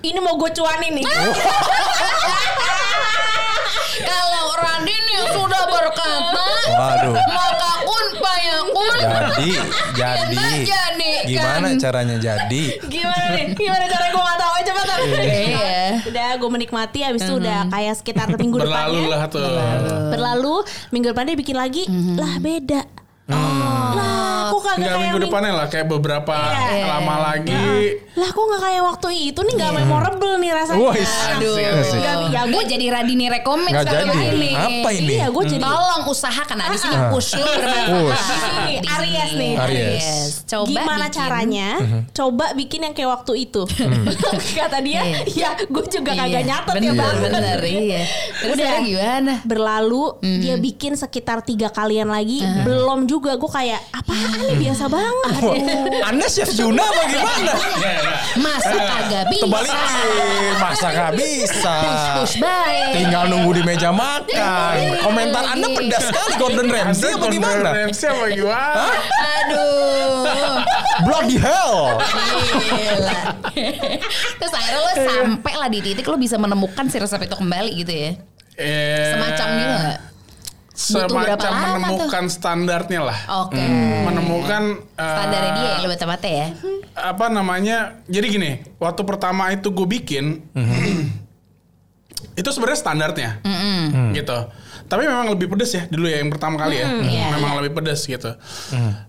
ini 0.00 0.18
mau 0.18 0.34
gue 0.34 0.50
cuanin 0.50 0.92
nih 0.96 1.04
Kalau 4.00 4.56
Radin 4.56 5.04
yang 5.06 5.26
sudah 5.30 5.62
berkata, 5.68 6.40
Waduh. 6.66 7.14
Maka 8.42 8.60
kun. 8.66 8.94
Jadi, 8.96 9.50
jadi. 10.00 10.46
jadi 10.62 11.12
Gimana 11.26 11.66
kan? 11.66 11.78
caranya 11.78 12.16
jadi? 12.18 12.64
gimana 12.82 13.24
nih 13.30 13.46
gimana 13.52 13.84
cara 13.86 14.06
gue 14.06 14.22
nggak 14.22 14.38
tahu 14.38 14.52
aja 14.52 14.64
cepetan 14.66 14.98
Iya. 15.10 15.84
udah 16.02 16.28
gue 16.36 16.50
menikmati 16.50 16.98
abis 17.02 17.22
itu 17.22 17.34
udah 17.36 17.58
kayak 17.68 17.94
sekitar 17.94 18.26
minggu 18.32 18.56
Berlalu 18.56 19.00
depannya 19.00 19.10
lah 19.10 19.22
tuh. 19.26 19.42
berlalu 20.10 20.54
minggu 20.90 21.06
depan 21.08 21.24
dia 21.24 21.36
bikin 21.36 21.56
lagi 21.56 21.82
lah 22.14 22.34
beda 22.38 22.80
lah 23.30 24.10
kok 24.48 24.60
kagak 24.60 24.76
Enggak 24.76 24.88
kayak 24.88 25.00
minggu 25.00 25.16
ming- 25.16 25.26
depannya 25.26 25.52
lah 25.52 25.66
kayak 25.66 25.86
beberapa 25.88 26.36
Iya. 26.70 26.86
lama 26.88 27.14
lagi. 27.24 27.64
lah 28.12 28.28
kok 28.28 28.42
nggak 28.42 28.60
kayak 28.60 28.82
waktu 28.82 29.08
itu 29.24 29.40
nih 29.40 29.54
nggak 29.54 29.72
memorable 29.74 30.34
nih 30.36 30.50
rasanya 30.52 30.80
Wah, 30.80 30.92
Aduh, 30.92 31.54
Asik, 31.54 31.64
asik. 31.72 31.98
Nggak, 32.00 32.14
ya 32.28 32.42
gue 32.46 32.62
jadi 32.66 32.86
Radini 32.90 33.26
rekomend 33.28 33.72
sekarang 33.72 34.08
jadi. 34.10 34.20
ini. 34.30 34.50
Apa 34.52 34.88
ini? 34.92 35.14
iya 35.14 35.26
gue 35.26 35.44
jadi 35.46 35.62
Tolong 35.62 36.02
usahakan 36.06 36.56
nah, 36.56 36.66
di 36.66 36.76
sini 36.76 36.96
push 37.08 37.30
lu 37.32 37.46
bermanfaat. 37.46 38.02
Push. 38.02 38.26
Aries 38.90 39.32
nih. 39.32 39.52
Aries. 39.56 40.06
Coba 40.44 40.66
gimana 40.66 41.06
bikin. 41.06 41.16
caranya 41.16 41.68
coba 42.10 42.44
bikin 42.52 42.80
yang 42.82 42.92
kayak 42.92 43.10
waktu 43.12 43.32
itu 43.40 43.62
kata 44.58 44.78
dia 44.80 45.00
ya 45.28 45.50
gue 45.60 45.84
juga 45.86 46.10
kagak 46.12 46.28
Iya, 46.32 46.40
nyatet 46.42 46.74
ya 46.74 46.80
bener, 46.82 46.94
bang 46.96 47.16
Bener, 47.30 47.58
iya. 47.62 48.00
Terus 48.36 48.52
Udah. 48.52 48.66
udah 48.66 48.80
gimana? 48.82 49.34
berlalu 49.42 50.04
dia 50.40 50.56
bikin 50.56 50.92
sekitar 50.94 51.40
tiga 51.40 51.68
kalian 51.68 52.08
lagi 52.08 52.42
belum 52.64 53.04
juga 53.04 53.19
gue 53.20 53.50
kayak 53.52 53.80
apaan 53.92 54.40
nih 54.40 54.56
biasa 54.56 54.84
banget 54.88 55.40
Wah, 55.44 55.56
Anda 56.08 56.26
chef 56.26 56.50
Juna 56.50 56.80
apa 56.80 57.02
gimana? 57.06 57.52
Masa 58.40 58.72
kagak 58.72 59.24
bisa? 59.28 59.42
Terbalikin, 59.44 60.52
masa 60.56 60.86
gak 60.88 61.12
bisa. 61.14 61.76
Push 62.16 62.36
baik. 62.40 62.92
Tinggal 62.96 63.24
nunggu 63.28 63.50
di 63.60 63.62
meja 63.62 63.90
makan. 63.92 64.74
Komentar 65.04 65.44
Anda 65.52 65.68
pedas 65.70 66.02
sekali 66.08 66.32
Gordon 66.40 66.68
Ramsay 66.68 67.10
apa 67.14 67.26
gimana? 67.28 67.68
Ramsay 67.76 68.08
apa 68.08 68.26
gimana? 68.32 68.84
Aduh. 69.44 70.56
Bloody 71.04 71.36
hell. 71.36 71.76
Gila. 72.72 73.20
Terus 74.40 74.52
akhirnya 74.52 74.80
lo 74.80 74.92
sampai 74.96 75.54
lah 75.56 75.68
di 75.68 75.78
titik 75.80 76.06
lo 76.08 76.16
bisa 76.16 76.36
menemukan 76.36 76.88
si 76.88 76.96
resep 76.96 77.20
itu 77.24 77.36
kembali 77.36 77.72
gitu 77.84 77.92
ya. 77.92 78.10
Eh, 78.60 79.16
Semacam 79.16 79.46
gitu 79.56 79.76
gak? 79.80 79.98
Semacam 80.80 81.36
lama 81.36 81.60
tuh? 81.60 81.76
menemukan 81.76 82.24
standarnya 82.32 83.00
lah. 83.04 83.18
Oke. 83.44 83.60
Menemukan 84.08 84.62
eh, 84.96 85.04
Standarnya 85.04 85.52
dia 85.52 85.68
ya 85.68 85.78
lo 85.84 85.88
bata-bata 85.92 86.28
ya. 86.28 86.48
apa 86.96 87.26
namanya? 87.28 88.00
Jadi 88.08 88.26
gini, 88.28 88.50
waktu 88.80 89.04
pertama 89.04 89.52
itu 89.52 89.68
gue 89.68 89.84
bikin, 89.84 90.40
itu 92.40 92.48
sebenarnya 92.48 92.80
standarnya 92.80 93.30
gitu 94.12 94.38
tapi 94.90 95.06
memang 95.06 95.30
lebih 95.30 95.46
pedes 95.46 95.70
ya 95.70 95.86
dulu 95.86 96.04
ya 96.04 96.18
yang 96.18 96.28
pertama 96.28 96.58
kali 96.58 96.76
ya 96.76 96.90
iya. 96.98 97.30
memang 97.30 97.62
lebih 97.62 97.78
pedes 97.78 98.02
gitu 98.04 98.34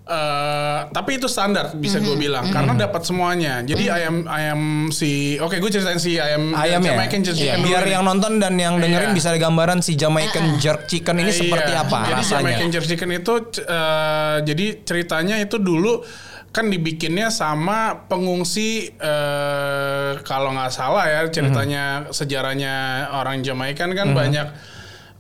Eh, 0.05 0.79
tapi 0.91 1.15
itu 1.15 1.25
standar 1.25 1.71
bisa 1.73 1.97
gue 1.97 2.13
bilang 2.13 2.43
karena 2.45 2.75
dapat 2.77 3.01
semuanya 3.01 3.63
jadi 3.63 3.95
ayam 3.95 4.27
ayam 4.27 4.59
si 4.89 5.39
oke 5.39 5.55
gue 5.55 5.71
ceritain 5.71 5.97
si 5.97 6.19
ayam 6.19 6.51
Ayam 6.51 6.83
ya. 6.83 6.93
Jamaican 6.93 7.19
jerk 7.23 7.33
Iya, 7.33 7.55
chicken 7.55 7.63
biar 7.63 7.83
yang 7.87 8.03
nonton 8.03 8.35
dan 8.35 8.53
yang 8.55 8.75
dengerin 8.75 9.09
Iya. 9.09 9.15
bisa 9.15 9.27
ada 9.29 9.39
gambaran 9.39 9.79
si 9.79 9.95
Jamaican 9.95 10.59
jerk 10.59 10.85
chicken 10.85 11.15
ini 11.17 11.31
seperti 11.31 11.71
Iya. 11.71 11.81
apa 11.81 11.97
Jadi 12.03 12.13
rasanya. 12.19 12.35
Jamaican 12.43 12.67
jerk 12.69 12.85
chicken 12.85 13.09
itu 13.09 13.33
eh, 13.63 14.35
jadi 14.43 14.65
ceritanya 14.83 15.35
itu 15.39 15.55
dulu 15.57 16.03
kan 16.51 16.67
dibikinnya 16.67 17.31
sama 17.31 17.95
pengungsi 18.05 18.91
eh, 18.91 20.11
kalau 20.21 20.51
nggak 20.51 20.69
salah 20.69 21.07
ya 21.07 21.21
ceritanya 21.25 21.83
Mhm. 22.03 22.11
sejarahnya 22.11 22.75
orang 23.13 23.39
Jamaikan 23.41 23.95
kan 23.95 24.11
banyak 24.11 24.47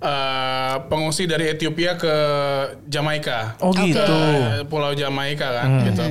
eh, 0.01 0.75
pengungsi 0.89 1.23
dari 1.23 1.53
Ethiopia 1.53 1.93
ke 1.95 2.15
Jamaika. 2.85 3.55
Oh 3.61 3.69
gitu. 3.71 4.01
Ke 4.01 4.65
Pulau 4.65 4.91
Jamaika 4.91 5.47
kan 5.61 5.69
gitu. 5.85 6.03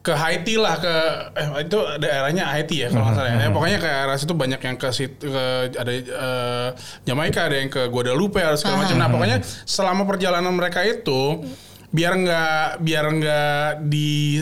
Ke 0.00 0.16
Haiti 0.16 0.56
lah 0.56 0.80
ke 0.80 0.94
eh, 1.36 1.68
itu 1.68 1.76
daerahnya 2.00 2.48
Haiti 2.48 2.80
ya 2.80 2.88
kalau 2.88 3.04
nggak 3.04 3.16
salah. 3.20 3.30
ya. 3.30 3.36
Ya, 3.44 3.48
pokoknya 3.52 3.78
ke 3.78 3.88
arah 3.88 4.16
situ 4.16 4.32
banyak 4.32 4.56
yang 4.56 4.76
ke 4.80 4.88
situ 4.90 5.28
ke 5.28 5.44
ada 5.76 5.92
eh, 5.92 6.68
Jamaika, 7.04 7.52
ada 7.52 7.56
yang 7.60 7.68
ke 7.68 7.84
Guadalupe, 7.86 8.40
ada 8.40 8.56
segala 8.56 8.88
macam. 8.88 8.96
Nah, 8.96 9.08
pokoknya 9.12 9.38
selama 9.68 10.08
perjalanan 10.08 10.56
mereka 10.56 10.80
itu 10.82 11.44
biar 11.92 12.16
nggak 12.16 12.80
biar 12.80 13.04
nggak 13.12 13.60
di 13.92 14.40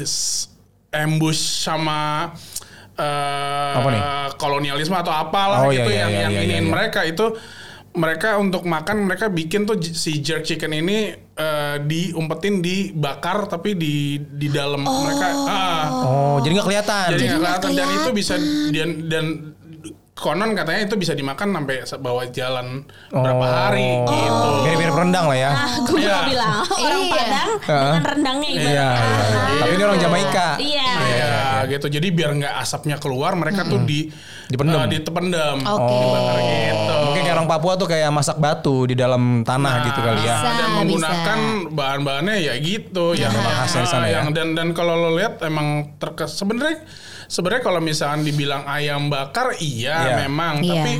ambush 0.94 1.66
sama 1.66 2.30
eh, 2.94 3.74
Apa 3.82 3.88
nih? 3.90 4.02
kolonialisme 4.38 4.94
atau 4.94 5.10
apalah 5.10 5.66
Oh, 5.66 5.72
iya, 5.72 5.82
gitu 5.82 5.90
iya, 5.90 6.00
yang 6.06 6.10
iya, 6.10 6.20
yang 6.22 6.32
iya, 6.32 6.42
iniin 6.44 6.64
iya. 6.64 6.70
mereka 6.70 7.00
itu 7.02 7.34
mereka 7.98 8.28
untuk 8.36 8.62
makan 8.62 9.04
mereka 9.04 9.26
bikin 9.28 9.62
tuh 9.62 9.76
si 9.76 10.18
jerk 10.18 10.42
chicken 10.42 10.70
ini 10.72 10.98
eh, 11.34 11.76
diumpetin 11.80 12.58
dibakar 12.58 13.44
tapi 13.44 13.74
di 13.74 13.94
di 14.16 14.48
dalam 14.48 14.80
mereka 14.80 15.28
ah, 15.44 15.84
Oh, 16.00 16.36
jadi 16.38 16.52
nggak 16.54 16.66
kelihatan. 16.66 17.06
jadi 17.10 17.22
nggak 17.28 17.40
kelihatan 17.40 17.70
dan 17.74 17.88
itu 17.92 18.10
bisa 18.12 18.34
dan 18.70 18.88
dan 19.04 19.24
konon 20.14 20.50
katanya 20.50 20.82
itu 20.82 20.96
bisa 20.96 21.14
dimakan 21.14 21.54
sampai 21.54 21.76
bawa 21.96 22.26
jalan 22.28 22.82
berapa 23.08 23.38
Oh. 23.38 23.46
hari 23.46 23.86
gitu. 24.02 24.48
Mirip-mirip 24.60 24.96
rendang 24.96 25.26
lah 25.26 25.38
ya. 25.38 25.50
Ah, 25.52 25.74
gue 25.78 25.94
Iya. 25.96 26.10
mau 26.10 26.26
bilang 26.26 26.54
orang 26.74 26.98
Iya. 26.98 27.12
Padang 27.14 27.50
dengan 27.62 28.02
rendangnya 28.04 28.48
Iya, 28.48 28.58
ibaratnya. 28.58 28.74
iya, 28.74 28.88
iya. 29.46 29.58
Tapi 29.58 29.72
ini 29.72 29.82
orang 29.84 29.98
Jamaika. 30.00 30.48
Iya. 30.58 30.90
Iya 30.98 31.34
gitu. 31.68 31.86
Jadi 31.88 32.08
biar 32.10 32.30
nggak 32.34 32.54
asapnya 32.56 32.96
keluar, 32.96 33.34
mereka 33.34 33.62
tuh 33.62 33.78
di 33.80 34.10
Dipendem. 34.48 34.80
eh, 34.80 34.88
ditependem. 34.90 35.56
Oke. 35.62 35.94
Dibakar 35.94 36.38
gitu. 36.42 36.87
Orang 37.38 37.46
Papua 37.48 37.72
tuh 37.74 37.86
kayak 37.86 38.10
masak 38.10 38.36
batu 38.36 38.84
di 38.84 38.92
dalam 38.92 39.40
tanah 39.40 39.86
gitu 39.86 40.00
kali 40.00 40.20
ya. 40.20 40.36
Bisa, 40.36 40.50
dan 40.52 40.68
menggunakan 40.74 41.38
bahan-bahannya 41.70 42.36
ya 42.40 42.54
gitu 42.58 43.14
yang 43.14 43.30
khasnya 43.30 43.80
di 43.80 43.88
sana 43.88 44.06
ya. 44.06 44.12
yang 44.18 44.34
dan 44.34 44.52
dan 44.52 44.68
kalau 44.72 44.98
lo 44.98 45.14
lihat 45.14 45.38
emang 45.40 45.94
terkes 45.96 46.34
sebenarnya 46.34 46.82
sebenarnya 47.24 47.62
kalau 47.62 47.78
misalkan 47.78 48.26
dibilang 48.26 48.66
ayam 48.66 49.06
bakar 49.06 49.54
iya 49.56 50.02
Iya. 50.02 50.14
memang 50.26 50.54
Iya. 50.58 50.72
tapi 50.74 50.92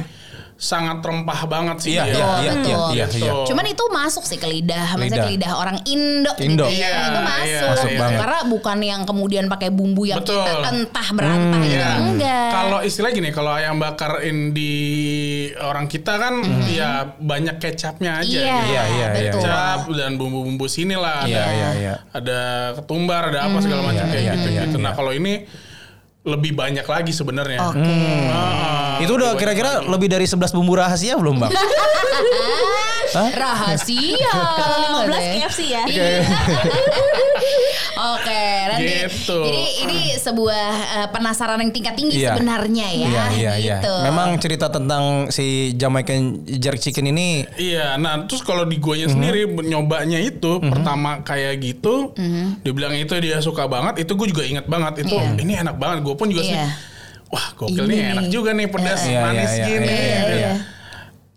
sangat 0.59 0.99
rempah 1.07 1.47
banget 1.47 1.77
sih 1.87 1.95
Iya, 1.95 2.03
dia. 2.03 2.15
iya, 2.19 2.19
iya, 2.19 2.35
iya, 2.43 2.53
iya, 2.67 2.87
iya. 2.91 3.07
Gitu. 3.07 3.47
Cuman 3.55 3.63
itu 3.71 3.85
masuk 3.95 4.27
sih 4.27 4.43
ke 4.43 4.51
lidah, 4.51 4.99
maksudnya 4.99 5.23
Lidah. 5.23 5.31
ke 5.31 5.35
lidah 5.39 5.53
orang 5.55 5.79
Indo, 5.87 6.33
Indo. 6.43 6.67
gitu 6.67 6.83
ya. 6.83 6.91
Iya, 6.91 6.91
itu 6.99 6.99
iya, 6.99 7.23
masuk. 7.23 7.69
masuk 7.71 7.91
banget. 7.95 8.19
Karena 8.19 8.39
bukan 8.51 8.79
yang 8.83 9.01
kemudian 9.07 9.45
pakai 9.47 9.71
bumbu 9.71 10.11
yang 10.11 10.19
Betul. 10.19 10.43
kita 10.43 10.53
entah 10.75 11.09
berantah 11.15 11.63
gitu. 11.63 11.79
Iya. 11.79 11.91
Enggak. 12.03 12.51
Kalau 12.51 12.79
istilah 12.83 13.11
gini, 13.15 13.31
kalau 13.31 13.55
ayam 13.55 13.79
bakar 13.79 14.27
in 14.27 14.51
di 14.51 14.75
orang 15.63 15.87
kita 15.87 16.19
kan 16.19 16.43
ya 16.67 17.07
banyak 17.23 17.63
kecapnya 17.63 18.27
aja. 18.27 18.27
Iya, 18.27 18.43
gitu. 18.59 18.67
Iya, 18.67 18.83
iya, 18.91 19.09
iya. 19.15 19.33
Kecap 19.39 19.81
dan 19.95 20.19
bumbu-bumbu 20.19 20.67
sini 20.67 20.99
lah. 20.99 21.23
Iya, 21.23 21.39
ada, 21.39 21.55
iya, 21.55 21.71
iya. 21.79 21.95
ada 22.11 22.41
ketumbar, 22.83 23.31
ada 23.31 23.47
apa 23.47 23.63
segala 23.63 23.87
macam 23.87 24.11
Iya, 24.11 24.11
kayak 24.11 24.25
iya, 24.27 24.35
gitu. 24.35 24.49
iya, 24.51 24.63
gitu. 24.67 24.77
Nah 24.83 24.91
iya. 24.91 24.99
kalau 24.99 25.15
ini 25.15 25.47
lebih 26.29 26.53
banyak 26.53 26.85
lagi 26.85 27.13
sebenarnya. 27.13 27.65
Oke. 27.65 27.97
Ah, 28.29 29.01
Itu 29.01 29.17
udah 29.17 29.33
kira-kira 29.35 29.81
lagi. 29.81 29.89
lebih 29.89 30.09
dari 30.13 30.27
11 30.29 30.53
bumbu 30.53 30.77
rahasia 30.77 31.17
belum, 31.17 31.41
Bang? 31.41 31.53
Rahasia. 33.09 34.33
Kalau 34.61 34.77
15 35.09 35.09
katanya. 35.09 35.49
KFC 35.49 35.61
ya. 35.65 35.83
Oke, 37.99 38.45
nanti 38.71 38.95
Gitu. 39.11 39.39
jadi 39.43 39.63
ini 39.83 39.99
sebuah 40.15 40.67
eh, 40.95 41.09
penasaran 41.11 41.59
yang 41.59 41.75
tingkat 41.75 41.95
tinggi 41.95 42.23
Iya. 42.23 42.33
sebenarnya 42.33 42.87
ya. 42.89 43.09
Iya, 43.11 43.25
iya, 43.35 43.53
iya. 43.59 43.77
gitu. 43.83 43.95
Memang 44.07 44.39
cerita 44.39 44.71
tentang 44.71 45.27
si 45.29 45.75
Jamaican 45.75 46.19
jerk 46.47 46.79
chicken 46.79 47.11
ini 47.11 47.43
Iya, 47.59 47.99
nah 47.99 48.23
terus 48.23 48.41
kalau 48.41 48.63
di 48.63 48.79
guanya 48.79 49.07
Mhm. 49.07 49.13
sendiri 49.13 49.41
nyobanya 49.67 50.15
itu 50.17 50.63
pertama 50.63 51.21
kayak 51.21 51.59
gitu, 51.59 52.15
dibilang 52.63 52.95
itu 52.95 53.19
dia 53.19 53.39
suka 53.39 53.67
banget, 53.67 54.07
itu 54.07 54.15
gue 54.15 54.29
juga 54.31 54.43
inget 54.43 54.65
banget 54.65 55.03
itu 55.03 55.13
Iya. 55.13 55.35
ini 55.37 55.53
enak 55.59 55.75
banget, 55.75 55.99
gue 56.01 56.15
pun 56.15 56.31
juga 56.31 56.43
sih, 56.45 56.55
Iya. 56.55 56.71
wah 57.29 57.47
gokil 57.53 57.83
Ini 57.83 57.91
nih 57.91 58.01
enak 58.15 58.27
juga 58.29 58.51
nih 58.53 58.67
pedas 58.69 59.03
Iya, 59.03 59.21
manis 59.21 59.43
iya, 59.45 59.59
iya, 59.59 59.67
gini. 59.67 59.87
iya, 59.87 59.99
iya, 59.99 60.19
gitu. 60.23 60.37
iya. 60.39 60.53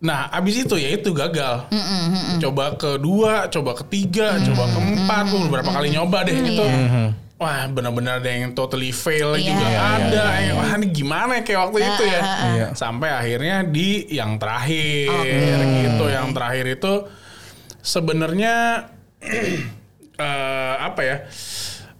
Nah 0.01 0.33
abis 0.33 0.65
itu 0.65 0.75
ya 0.81 0.97
itu 0.97 1.13
gagal, 1.13 1.69
coba 2.41 2.73
kedua, 2.73 3.45
coba 3.47 3.77
ketiga, 3.85 4.41
coba 4.41 4.65
keempat, 4.73 5.23
gue 5.29 5.39
beberapa 5.45 5.69
kali 5.69 5.93
nyoba 5.93 6.25
deh 6.25 6.33
itu. 6.33 6.65
Wah 7.37 7.65
benar-benar 7.65 8.21
ada 8.21 8.29
yang 8.29 8.53
totally 8.53 8.93
fail 8.93 9.33
Iya. 9.33 9.49
juga 9.49 9.65
Iya, 9.65 9.69
iya, 9.73 9.81
ada. 9.81 10.23
iya, 10.37 10.41
yang, 10.45 10.57
Wah 10.61 10.71
ini 10.77 10.87
gimana 10.89 11.31
ya 11.37 11.41
kayak 11.41 11.59
waktu 11.65 11.77
itu 11.81 12.03
ya. 12.05 12.21
Iya. 12.21 12.67
Sampai 12.77 13.09
akhirnya 13.09 13.65
di 13.65 14.05
yang 14.09 14.37
terakhir 14.37 15.09
gitu. 15.85 16.05
Yang 16.05 16.27
terakhir 16.37 16.65
itu 16.69 16.93
sebenarnya 17.81 18.53
eh, 20.21 20.75
apa 20.77 21.01
ya? 21.01 21.17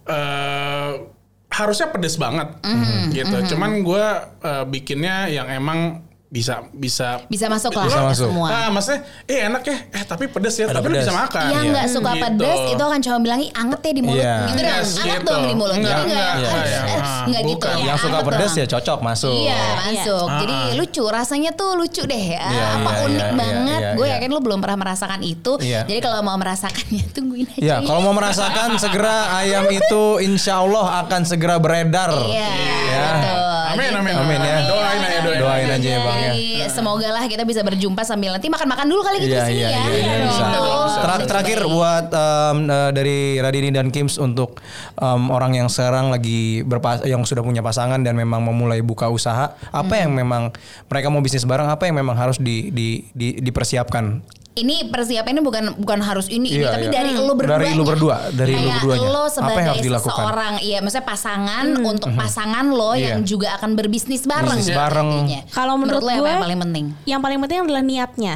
eh 0.02 0.90
harusnya 1.52 1.86
pedes 1.90 2.16
banget 2.16 2.48
gitu. 3.10 3.54
Cuman 3.54 3.82
gue 3.82 4.06
bikinnya 4.66 5.26
yang 5.26 5.46
emang 5.46 6.06
bisa 6.32 6.64
bisa 6.72 7.20
bisa 7.28 7.44
masuk 7.44 7.76
lah 7.76 7.84
Bisa 7.84 8.00
masuk. 8.02 8.28
semua. 8.32 8.48
Ah, 8.48 8.68
maksudnya 8.72 9.00
eh 9.26 9.44
enak 9.44 9.62
ya. 9.62 9.76
Eh 9.92 10.02
tapi 10.02 10.24
pedes 10.26 10.56
ya, 10.56 10.64
Ada 10.64 10.80
tapi 10.80 10.88
lu 10.88 10.96
pedes. 10.96 11.04
bisa 11.04 11.12
makan. 11.14 11.44
yang 11.46 11.64
nggak 11.68 11.86
suka 11.86 12.10
Gitu. 12.10 12.22
pedas 12.24 12.60
itu 12.66 12.82
akan 12.82 12.98
cuma 12.98 13.16
bilang 13.20 13.38
"Ih, 13.38 13.50
anget 13.52 13.80
ya 13.82 13.92
di 13.92 14.02
mulut 14.02 14.16
Iya. 14.18 14.36
gitu 14.42 14.56
dong 14.58 14.72
Yes, 14.72 14.90
anget 14.96 15.12
gitu. 15.12 15.28
dong 15.28 15.42
di 15.44 15.54
mulut 15.54 15.74
Enggak, 15.74 15.92
Jadi 15.92 16.02
enggak, 16.02 16.16
nggak 16.16 16.32
enggak, 16.32 16.56
eh, 16.56 16.72
ya. 16.72 16.80
eh, 16.80 16.96
Ah, 16.96 17.22
nggak 17.22 17.42
gitu 17.44 17.66
ya 17.68 17.76
yang 17.84 17.98
suka 18.00 18.18
dong. 18.18 18.54
ya 18.54 18.66
cocok 18.66 18.98
masuk. 19.02 19.34
Iya 19.36 19.60
masuk. 19.76 20.24
Ah, 20.26 20.38
Jadi 20.40 20.56
ah. 20.56 20.72
lucu 20.72 21.04
rasanya 21.06 21.50
tuh 21.52 21.70
lucu 21.76 22.02
deh. 22.02 22.26
Ah, 22.32 22.48
Iya, 22.48 22.64
apa 22.72 22.90
iya, 22.90 23.04
unik 23.04 23.20
iya, 23.20 23.36
banget. 23.36 23.80
iya, 23.82 23.90
Gue 23.92 24.06
iya. 24.06 24.14
yakin 24.16 24.28
lu 24.30 24.40
belum 24.40 24.58
pernah 24.58 24.78
merasakan 24.80 25.20
itu. 25.20 25.52
Iya. 25.60 25.80
Jadi 25.84 26.00
kalau 26.00 26.18
mau 26.22 26.34
merasakannya 26.34 27.04
tungguin 27.14 27.46
aja. 27.50 27.60
Ya, 27.60 27.76
kalau 27.78 28.00
mau 28.00 28.14
merasakan 28.14 28.68
segera 28.78 29.36
ayam 29.36 29.68
itu 29.68 30.02
insya 30.18 30.58
Allah 30.58 31.04
akan 31.04 31.20
segera 31.22 31.60
beredar. 31.60 32.08
Iya. 32.24 32.48
Ya. 32.88 33.04
betul. 33.12 33.40
Amin, 33.72 33.84
Gitu. 33.84 33.98
amin, 33.98 34.14
Amin 34.14 34.40
ya. 34.42 34.56
Doain 34.64 35.00
aja, 35.02 35.18
doain. 35.22 35.38
Doain 35.38 35.68
aja 35.70 35.88
ya 35.88 36.00
bang 36.00 36.21
ya. 36.22 36.30
Jadi 36.30 36.46
semoga 36.70 37.08
lah 37.10 37.24
kita 37.24 37.42
bisa 37.42 37.60
berjumpa 37.60 38.02
sambil 38.02 38.30
nanti 38.30 38.46
makan-makan 38.46 38.86
dulu 38.86 39.02
kali 39.02 39.16
gitu 39.20 39.32
Iya 39.32 39.42
di 39.42 39.48
sini 39.48 39.58
iya 39.58 39.68
ya. 39.68 39.82
iya 39.82 39.92
iya, 39.92 40.16
bisa. 40.22 40.44
Gitu. 40.46 40.70
Ter- 41.02 41.26
terakhir 41.26 41.58
buat 41.66 42.06
em, 42.08 42.58
eh, 42.64 42.90
dari 42.92 43.18
Radini 43.36 43.70
dan 43.70 43.88
Kims 43.88 44.16
untuk 44.16 44.62
em, 44.94 45.22
orang 45.28 45.52
yang 45.54 45.66
sekarang 45.66 46.08
lagi 46.08 46.62
berpas 46.62 47.02
yang 47.02 47.22
sudah 47.22 47.40
punya 47.40 47.60
pasangan 47.60 47.98
dan 47.98 48.14
memang 48.14 48.40
memulai 48.40 48.78
buka 48.80 49.06
usaha, 49.06 49.52
apa 49.68 49.94
yang 49.94 50.12
memang 50.12 50.54
mereka 50.86 51.06
mau 51.08 51.18
bisnis 51.18 51.42
bareng, 51.42 51.66
apa 51.66 51.84
yang 51.84 51.96
memang 51.96 52.14
harus 52.14 52.38
di, 52.38 52.70
di, 52.70 52.88
di- 53.10 53.38
dipersiapkan? 53.38 54.22
Ini 54.52 54.92
persiapannya 54.92 55.40
bukan 55.40 55.64
bukan 55.80 56.04
harus 56.04 56.28
ini 56.28 56.52
Iya, 56.52 56.60
ini 56.60 56.64
tapi 56.68 56.84
iya. 56.84 56.92
dari 56.92 57.10
lo 57.16 57.32
berdua. 57.32 57.56
Dari 57.56 57.68
lu 57.72 57.84
berdua, 57.88 58.16
dari 58.36 58.52
lu 58.52 58.68
berduanya. 58.68 59.08
Lo 59.08 59.24
Apa 59.24 59.32
sebagai 59.32 59.56
yang 59.56 59.68
harus 59.72 59.86
dilakukan? 59.88 60.12
seseorang, 60.12 60.54
iya 60.60 60.78
maksudnya 60.84 61.06
pasangan 61.08 61.66
untuk 61.80 62.10
pasangan 62.12 62.66
lo 62.68 62.92
Iya. 62.92 63.16
yang 63.16 63.20
juga 63.24 63.56
akan 63.56 63.70
berbisnis 63.72 64.28
bareng. 64.28 64.52
Bisnis 64.52 64.76
bareng. 64.76 65.08
intinya. 65.24 65.40
Kalau 65.48 65.74
menurut, 65.80 66.04
lo 66.04 66.12
apa 66.12 66.20
gue 66.20 66.28
yang 66.28 66.44
paling 66.44 66.60
penting? 66.68 66.84
Yang 67.08 67.20
paling 67.24 67.38
penting 67.40 67.58
adalah 67.64 67.82
niatnya. 67.82 68.34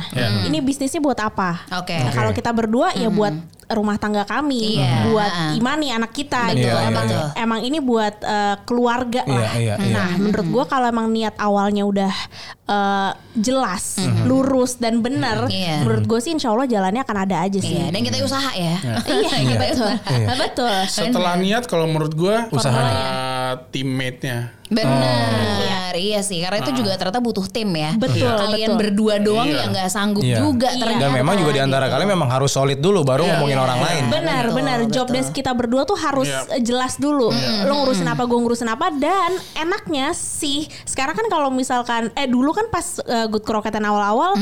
Ini 0.49 0.59
bisnisnya 0.65 1.01
buat 1.05 1.21
apa? 1.21 1.69
Oke. 1.77 2.01
Nah, 2.01 2.13
Kalau 2.17 2.33
kita 2.33 2.49
berdua 2.49 2.97
ya 2.97 3.13
buat 3.13 3.37
rumah 3.69 3.97
tangga 3.97 4.23
kami, 4.23 4.79
Iya. 4.79 5.07
buat 5.07 5.27
Ah. 5.29 5.53
Imani 5.53 5.91
anak 5.91 6.11
kita. 6.11 6.49
Betul, 6.49 6.61
gitu. 6.61 6.69
Iya, 6.69 6.79
iya, 6.79 6.89
emang 6.89 7.07
iya. 7.07 7.25
emang 7.37 7.61
ini 7.61 7.79
buat 7.81 8.15
eh, 8.19 8.57
keluarga 8.63 9.23
Iya, 9.23 9.35
lah. 9.37 9.53
iya, 9.55 9.75
iya. 9.77 9.93
Nah, 9.93 10.09
menurut 10.17 10.47
gue 10.47 10.65
kalau 10.65 10.87
emang 10.87 11.07
niat 11.09 11.35
awalnya 11.37 11.83
udah 11.83 12.15
eh, 12.65 13.11
jelas, 13.33 13.99
lurus 14.23 14.75
dan 14.77 14.99
benar, 14.99 15.47
Iya. 15.47 15.83
menurut 15.83 16.03
gue 16.05 16.19
sih 16.21 16.31
insya 16.31 16.51
Allah 16.51 16.67
jalannya 16.67 16.99
akan 17.01 17.17
ada 17.21 17.37
aja 17.41 17.59
sih. 17.59 17.75
Iya, 17.75 17.91
dan 17.91 18.01
kita 18.01 18.17
usaha 18.21 18.51
ya. 18.53 18.75
Iya, 19.05 19.35
Kita 19.47 19.59
betul. 19.61 19.91
usaha. 19.93 20.35
betul. 20.37 20.75
Setelah 20.89 21.35
niat 21.37 21.65
kalau 21.65 21.87
menurut 21.87 22.11
gue 22.13 22.37
Usaha. 22.51 22.71
buat 22.71 22.95
teammate-nya. 23.71 24.55
Benar, 24.67 25.95
iya 25.95 26.21
sih. 26.21 26.43
Karena 26.43 26.59
itu 26.59 26.75
juga 26.75 26.95
ternyata 26.95 27.19
butuh 27.19 27.47
tim 27.47 27.71
ya. 27.71 27.95
Betul, 27.95 28.27
Kalian 28.27 28.75
betul. 28.75 28.81
berdua 28.83 29.15
doang 29.19 29.47
Iya. 29.47 29.59
yang 29.59 29.71
nggak 29.71 29.87
sanggup 29.89 30.23
Iya. 30.23 30.37
juga 30.37 30.69
Iya. 30.69 30.81
ternyata. 30.81 31.03
Dan 31.03 31.11
memang 31.15 31.35
juga 31.39 31.51
di 31.53 31.61
antara 31.63 31.85
gitu. 31.87 31.95
kalian 31.95 32.11
memang 32.11 32.29
harus 32.29 32.51
solid 32.51 32.79
dulu 32.79 33.01
baru 33.03 33.23
ngomongin 33.25 33.56
orang 33.59 33.79
lain. 33.79 34.03
Benar, 34.07 34.45
Betul, 34.45 34.57
benar. 34.57 34.79
Job 34.87 35.07
betul. 35.07 35.17
desk 35.17 35.31
kita 35.33 35.51
berdua 35.51 35.83
tuh 35.83 35.97
harus 35.97 36.25
Iya. 36.25 36.45
eh, 36.51 36.61
jelas 36.61 36.97
dulu. 36.97 37.33
Lo 37.65 37.73
ngurusin 37.79 38.05
apa, 38.05 38.23
gue 38.23 38.37
ngurusin 38.37 38.67
apa. 38.67 38.89
Dan 38.91 39.31
enaknya 39.55 40.13
sih, 40.13 40.65
sekarang 40.83 41.15
kan 41.15 41.27
kalau 41.27 41.49
misalkan, 41.49 42.09
eh 42.13 42.25
dulu 42.25 42.51
kan 42.51 42.69
pas 42.69 42.85
eh, 43.01 43.27
Good 43.27 43.43
Kroketan 43.43 43.83
awal-awal, 43.83 44.37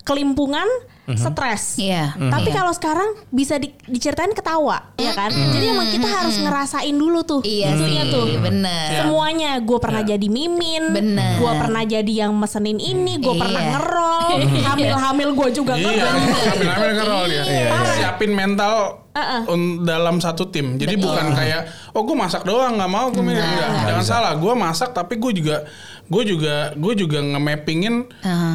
kelimpungan, 0.00 0.66
stres. 1.14 1.76
Iya. 1.76 2.12
Tapi 2.14 2.48
Iya. 2.48 2.54
kalau 2.54 2.72
sekarang 2.72 3.08
bisa 3.28 3.56
di- 3.56 3.74
diceritain 3.84 4.30
ketawa, 4.30 4.92
ya 4.94 5.12
kan? 5.12 5.28
Jadi 5.28 5.66
emang 5.66 5.88
kita 5.88 6.06
harus 6.06 6.36
ngerasain 6.36 6.92
dulu 6.92 7.20
tuh. 7.22 7.40
Iya 7.40 7.72
sih, 7.72 7.80
Intinya 7.82 8.04
tuh. 8.08 8.24
bener. 8.38 8.88
Semuanya, 8.98 9.50
gue 9.58 9.78
pernah 9.78 10.02
jadi 10.02 10.26
mimin, 10.26 10.84
Bener. 10.90 11.36
gue 11.36 11.52
pernah 11.54 11.82
jadi 11.82 12.12
yang 12.20 12.32
mesenin 12.32 12.76
ini, 12.76 13.16
gue 13.16 13.34
pernah 13.34 13.58
Iya. 13.58 13.72
ngerol, 13.72 14.30
hamil-hamil 14.68 15.28
gue 15.32 15.48
juga 15.52 15.72
Iya, 15.74 15.88
ngerol. 15.88 16.14
ambil-ambil 16.48 16.90
kan 16.92 17.06
role 17.06 17.26
dia. 17.26 17.42
Iya, 17.42 17.66
iya. 17.68 17.92
Siapin 17.94 18.32
mental 18.32 18.74
Uh-uh. 19.12 19.42
un- 19.46 19.82
dalam 19.82 20.16
satu 20.18 20.46
tim. 20.46 20.74
Jadi 20.74 20.96
bukan 20.96 21.32
kayak 21.32 21.68
oh 21.92 22.00
gue 22.00 22.14
masak 22.14 22.42
doang 22.42 22.74
nggak 22.74 22.88
mau 22.88 23.08
gue 23.08 23.20
enggak. 23.20 23.44
Jangan 23.84 24.02
salah, 24.02 24.32
gue 24.34 24.52
masak 24.54 24.90
tapi 24.90 25.16
gue 25.16 25.32
juga 25.34 25.68
gue 26.02 26.22
juga 26.26 26.54
gue 26.72 26.92
juga 26.94 27.18
nge-mappingin 27.20 28.08
Heeh. 28.20 28.54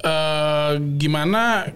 eh, 0.00 0.72
gimana 0.96 1.66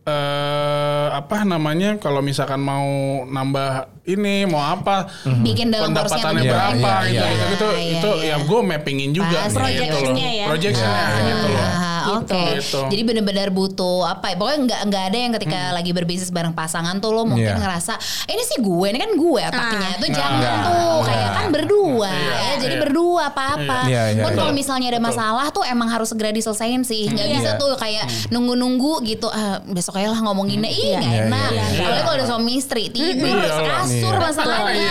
eh 0.00 1.06
apa 1.12 1.44
namanya 1.44 2.00
kalau 2.00 2.24
misalkan 2.24 2.56
mau 2.58 2.88
nambah 3.28 4.00
ini 4.08 4.48
mau 4.48 4.64
apa 4.64 5.12
Bikin 5.44 5.68
dalam 5.68 5.92
pendapatannya 5.92 6.42
berapa 6.48 6.72
banyak. 6.80 7.12
gitu, 7.12 7.20
Iya, 7.20 7.28
gitu, 7.28 7.36
iya, 7.36 7.46
gitu. 7.52 7.68
iya, 7.76 7.92
itu 8.00 8.10
iya. 8.24 8.36
ya 8.40 8.46
gue 8.48 8.60
mappingin 8.64 9.10
juga 9.12 9.28
gitu 9.44 9.52
loh. 9.52 9.60
Projectionnya 9.60 10.28
ya. 10.32 10.44
Projectionnya 10.48 11.06
gitu 11.28 11.46
loh 11.52 11.68
Ah, 12.02 12.16
Oke, 12.16 12.42
Gitu. 12.56 12.80
jadi 12.86 13.02
benar-benar 13.02 13.48
butuh 13.50 14.04
apa? 14.06 14.26
ya, 14.26 14.36
Pokoknya 14.36 14.58
nggak 14.64 14.80
nggak 14.86 15.04
ada 15.04 15.18
yang 15.18 15.32
ketika 15.36 15.60
lagi 15.70 15.90
berbisnis 15.90 16.28
bareng 16.28 16.50
pasangan 16.50 16.96
tuh 16.96 17.10
lo 17.10 17.22
mungkin 17.24 17.44
Iya. 17.46 17.58
ngerasa 17.58 17.92
"Eh, 18.24 18.32
ini 18.32 18.42
sih 18.42 18.58
gue, 18.58 18.86
ini 18.86 18.96
kan 18.96 19.12
gue 19.12 19.40
otaknya 19.42 19.60
Ah. 19.86 19.96
tuh 19.96 20.08
Nah, 20.08 20.16
jangan 20.16 20.32
enggak, 20.34 20.56
tuh 20.60 20.72
enggak. 20.72 21.06
kayak 21.06 21.28
kan 21.30 21.46
berdua 21.50 22.08
Iya, 22.10 22.32
ya, 22.32 22.50
jadi 22.58 22.74
iya. 22.74 22.82
berdua 22.82 23.22
apa-apa. 23.26 23.78
Iya, 23.84 24.02
iya, 24.10 24.22
Pun 24.22 24.30
iya. 24.30 24.38
kalau 24.38 24.52
misalnya 24.52 24.86
ada 24.88 25.00
masalah 25.00 25.46
tuh 25.50 25.62
emang 25.62 25.88
harus 25.88 26.08
segera 26.08 26.30
diselesain 26.30 26.80
sih, 26.82 27.04
nggak 27.06 27.26
Iya. 27.26 27.36
bisa 27.36 27.50
tuh 27.56 27.76
kayak 27.76 28.04
nunggu-nunggu 28.30 29.04
gitu. 29.04 29.28
Ah, 29.28 29.60
besok 29.62 29.96
aja 29.96 30.08
lah 30.08 30.20
ngomonginnya, 30.20 30.68
ih 30.68 30.94
nggak 30.94 31.04
Iya, 31.06 31.24
enak. 31.26 31.50
iya, 31.50 31.64
iya. 31.66 31.80
Apalagi 31.80 32.02
kalau 32.02 32.16
ada 32.16 32.26
suami 32.26 32.52
istri 32.54 32.84
tidur 32.88 33.36
Iya, 33.36 33.60
kasur 33.76 34.08
iya. 34.08 34.20
masalahnya. 34.20 34.88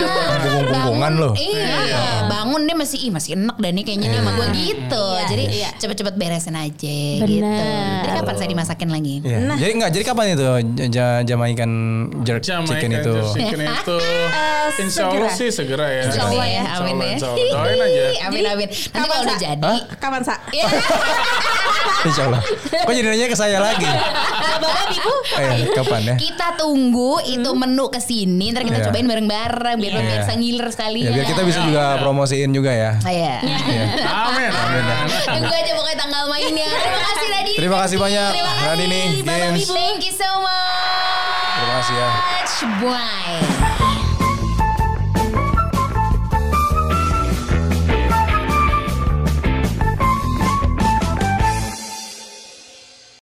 Bangun, 0.70 1.12
loh. 1.16 1.32
Iya, 1.34 1.76
bangun 2.26 2.60
dia 2.62 2.76
masih 2.76 2.98
ih 3.00 3.10
masih 3.10 3.30
enak 3.34 3.56
dan 3.56 3.70
nih 3.72 3.84
kayaknya 3.84 4.08
dia 4.08 4.20
sama 4.20 4.32
gue 4.32 4.46
gitu. 4.54 5.04
Iya, 5.10 5.24
Jadi 5.26 5.44
iya. 5.52 5.70
cepet-cepet 5.76 6.14
beresin 6.16 6.54
aja. 6.54 6.99
Gitu. 7.20 7.44
Jadi 8.00 8.14
kapan 8.14 8.34
saya 8.34 8.48
dimasakin 8.48 8.88
lagi? 8.88 9.14
Iya. 9.20 9.38
Nah. 9.42 9.56
Jadi 9.56 9.70
enggak, 9.72 9.90
jadi 9.90 10.04
kapan 10.04 10.24
itu 10.30 10.44
ja- 10.88 11.22
Jamaican 11.22 11.70
jerk 12.22 12.40
Jamaican 12.40 12.68
chicken 12.70 12.90
itu? 12.94 13.14
chicken 13.32 13.60
itu 13.70 13.96
Eh, 14.00 14.80
Insya 14.80 15.02
Allah 15.04 15.26
segera. 15.26 15.28
sih 15.36 15.48
segera 15.50 15.86
ya. 15.88 16.02
Insya 16.04 16.22
Allah 16.24 16.46
ya, 16.46 16.62
amin 16.76 16.96
ya. 16.96 17.16
Doain 17.20 17.78
aja. 17.78 18.02
Amin 18.26 18.44
amin. 18.46 18.68
Nanti 18.68 18.88
Kapan, 18.90 19.08
kalau 19.10 19.24
udah 19.24 19.38
jadi. 19.38 19.72
Kapan, 19.98 20.20
Sa? 20.22 20.34
Iya. 20.50 20.66
Insya 22.08 22.22
Allah. 22.24 22.40
Kok 22.80 22.92
jadi 22.92 23.06
nanya 23.06 23.26
ke 23.26 23.36
saya 23.36 23.58
lagi? 23.58 23.84
Bapak 23.84 24.88
Ibu 24.90 25.12
Eh, 25.32 25.52
kapan 25.72 26.00
ya? 26.04 26.14
Kita 26.16 26.46
tunggu 26.54 27.20
itu 27.22 27.50
menu 27.52 27.86
ke 27.88 27.98
sini, 27.98 28.50
ntar 28.50 28.62
kita 28.62 28.78
Iya. 28.78 28.86
cobain 28.88 29.06
bareng-bareng 29.06 29.76
biar 29.76 29.92
Iya. 29.92 30.02
bisa 30.18 30.32
ngiler 30.34 30.68
sekali. 30.70 31.00
Ya 31.02 31.10
biar 31.10 31.26
kita 31.26 31.42
bisa 31.42 31.60
juga 31.60 31.98
promosiin 31.98 32.50
juga 32.50 32.70
ya. 32.70 32.90
Iya. 33.02 33.34
Amin. 34.06 34.50
Amin. 34.50 34.82
Tunggu 35.20 35.50
aja 35.50 35.72
pokoknya 35.74 35.98
tanggal 35.98 36.22
mainnya. 36.26 36.70
Terima 36.90 37.06
kasih 37.06 37.28
Radini. 37.30 37.56
Terima 37.56 37.76
kasih 37.86 37.96
banyak. 37.98 38.32
Radini. 38.66 39.02
Thank 39.22 40.02
you 40.02 40.14
so 40.14 40.30
much. 40.42 41.54
Terima 41.54 41.74
kasih 41.78 41.94
ya. 41.94 42.08
Bye. 42.82 43.49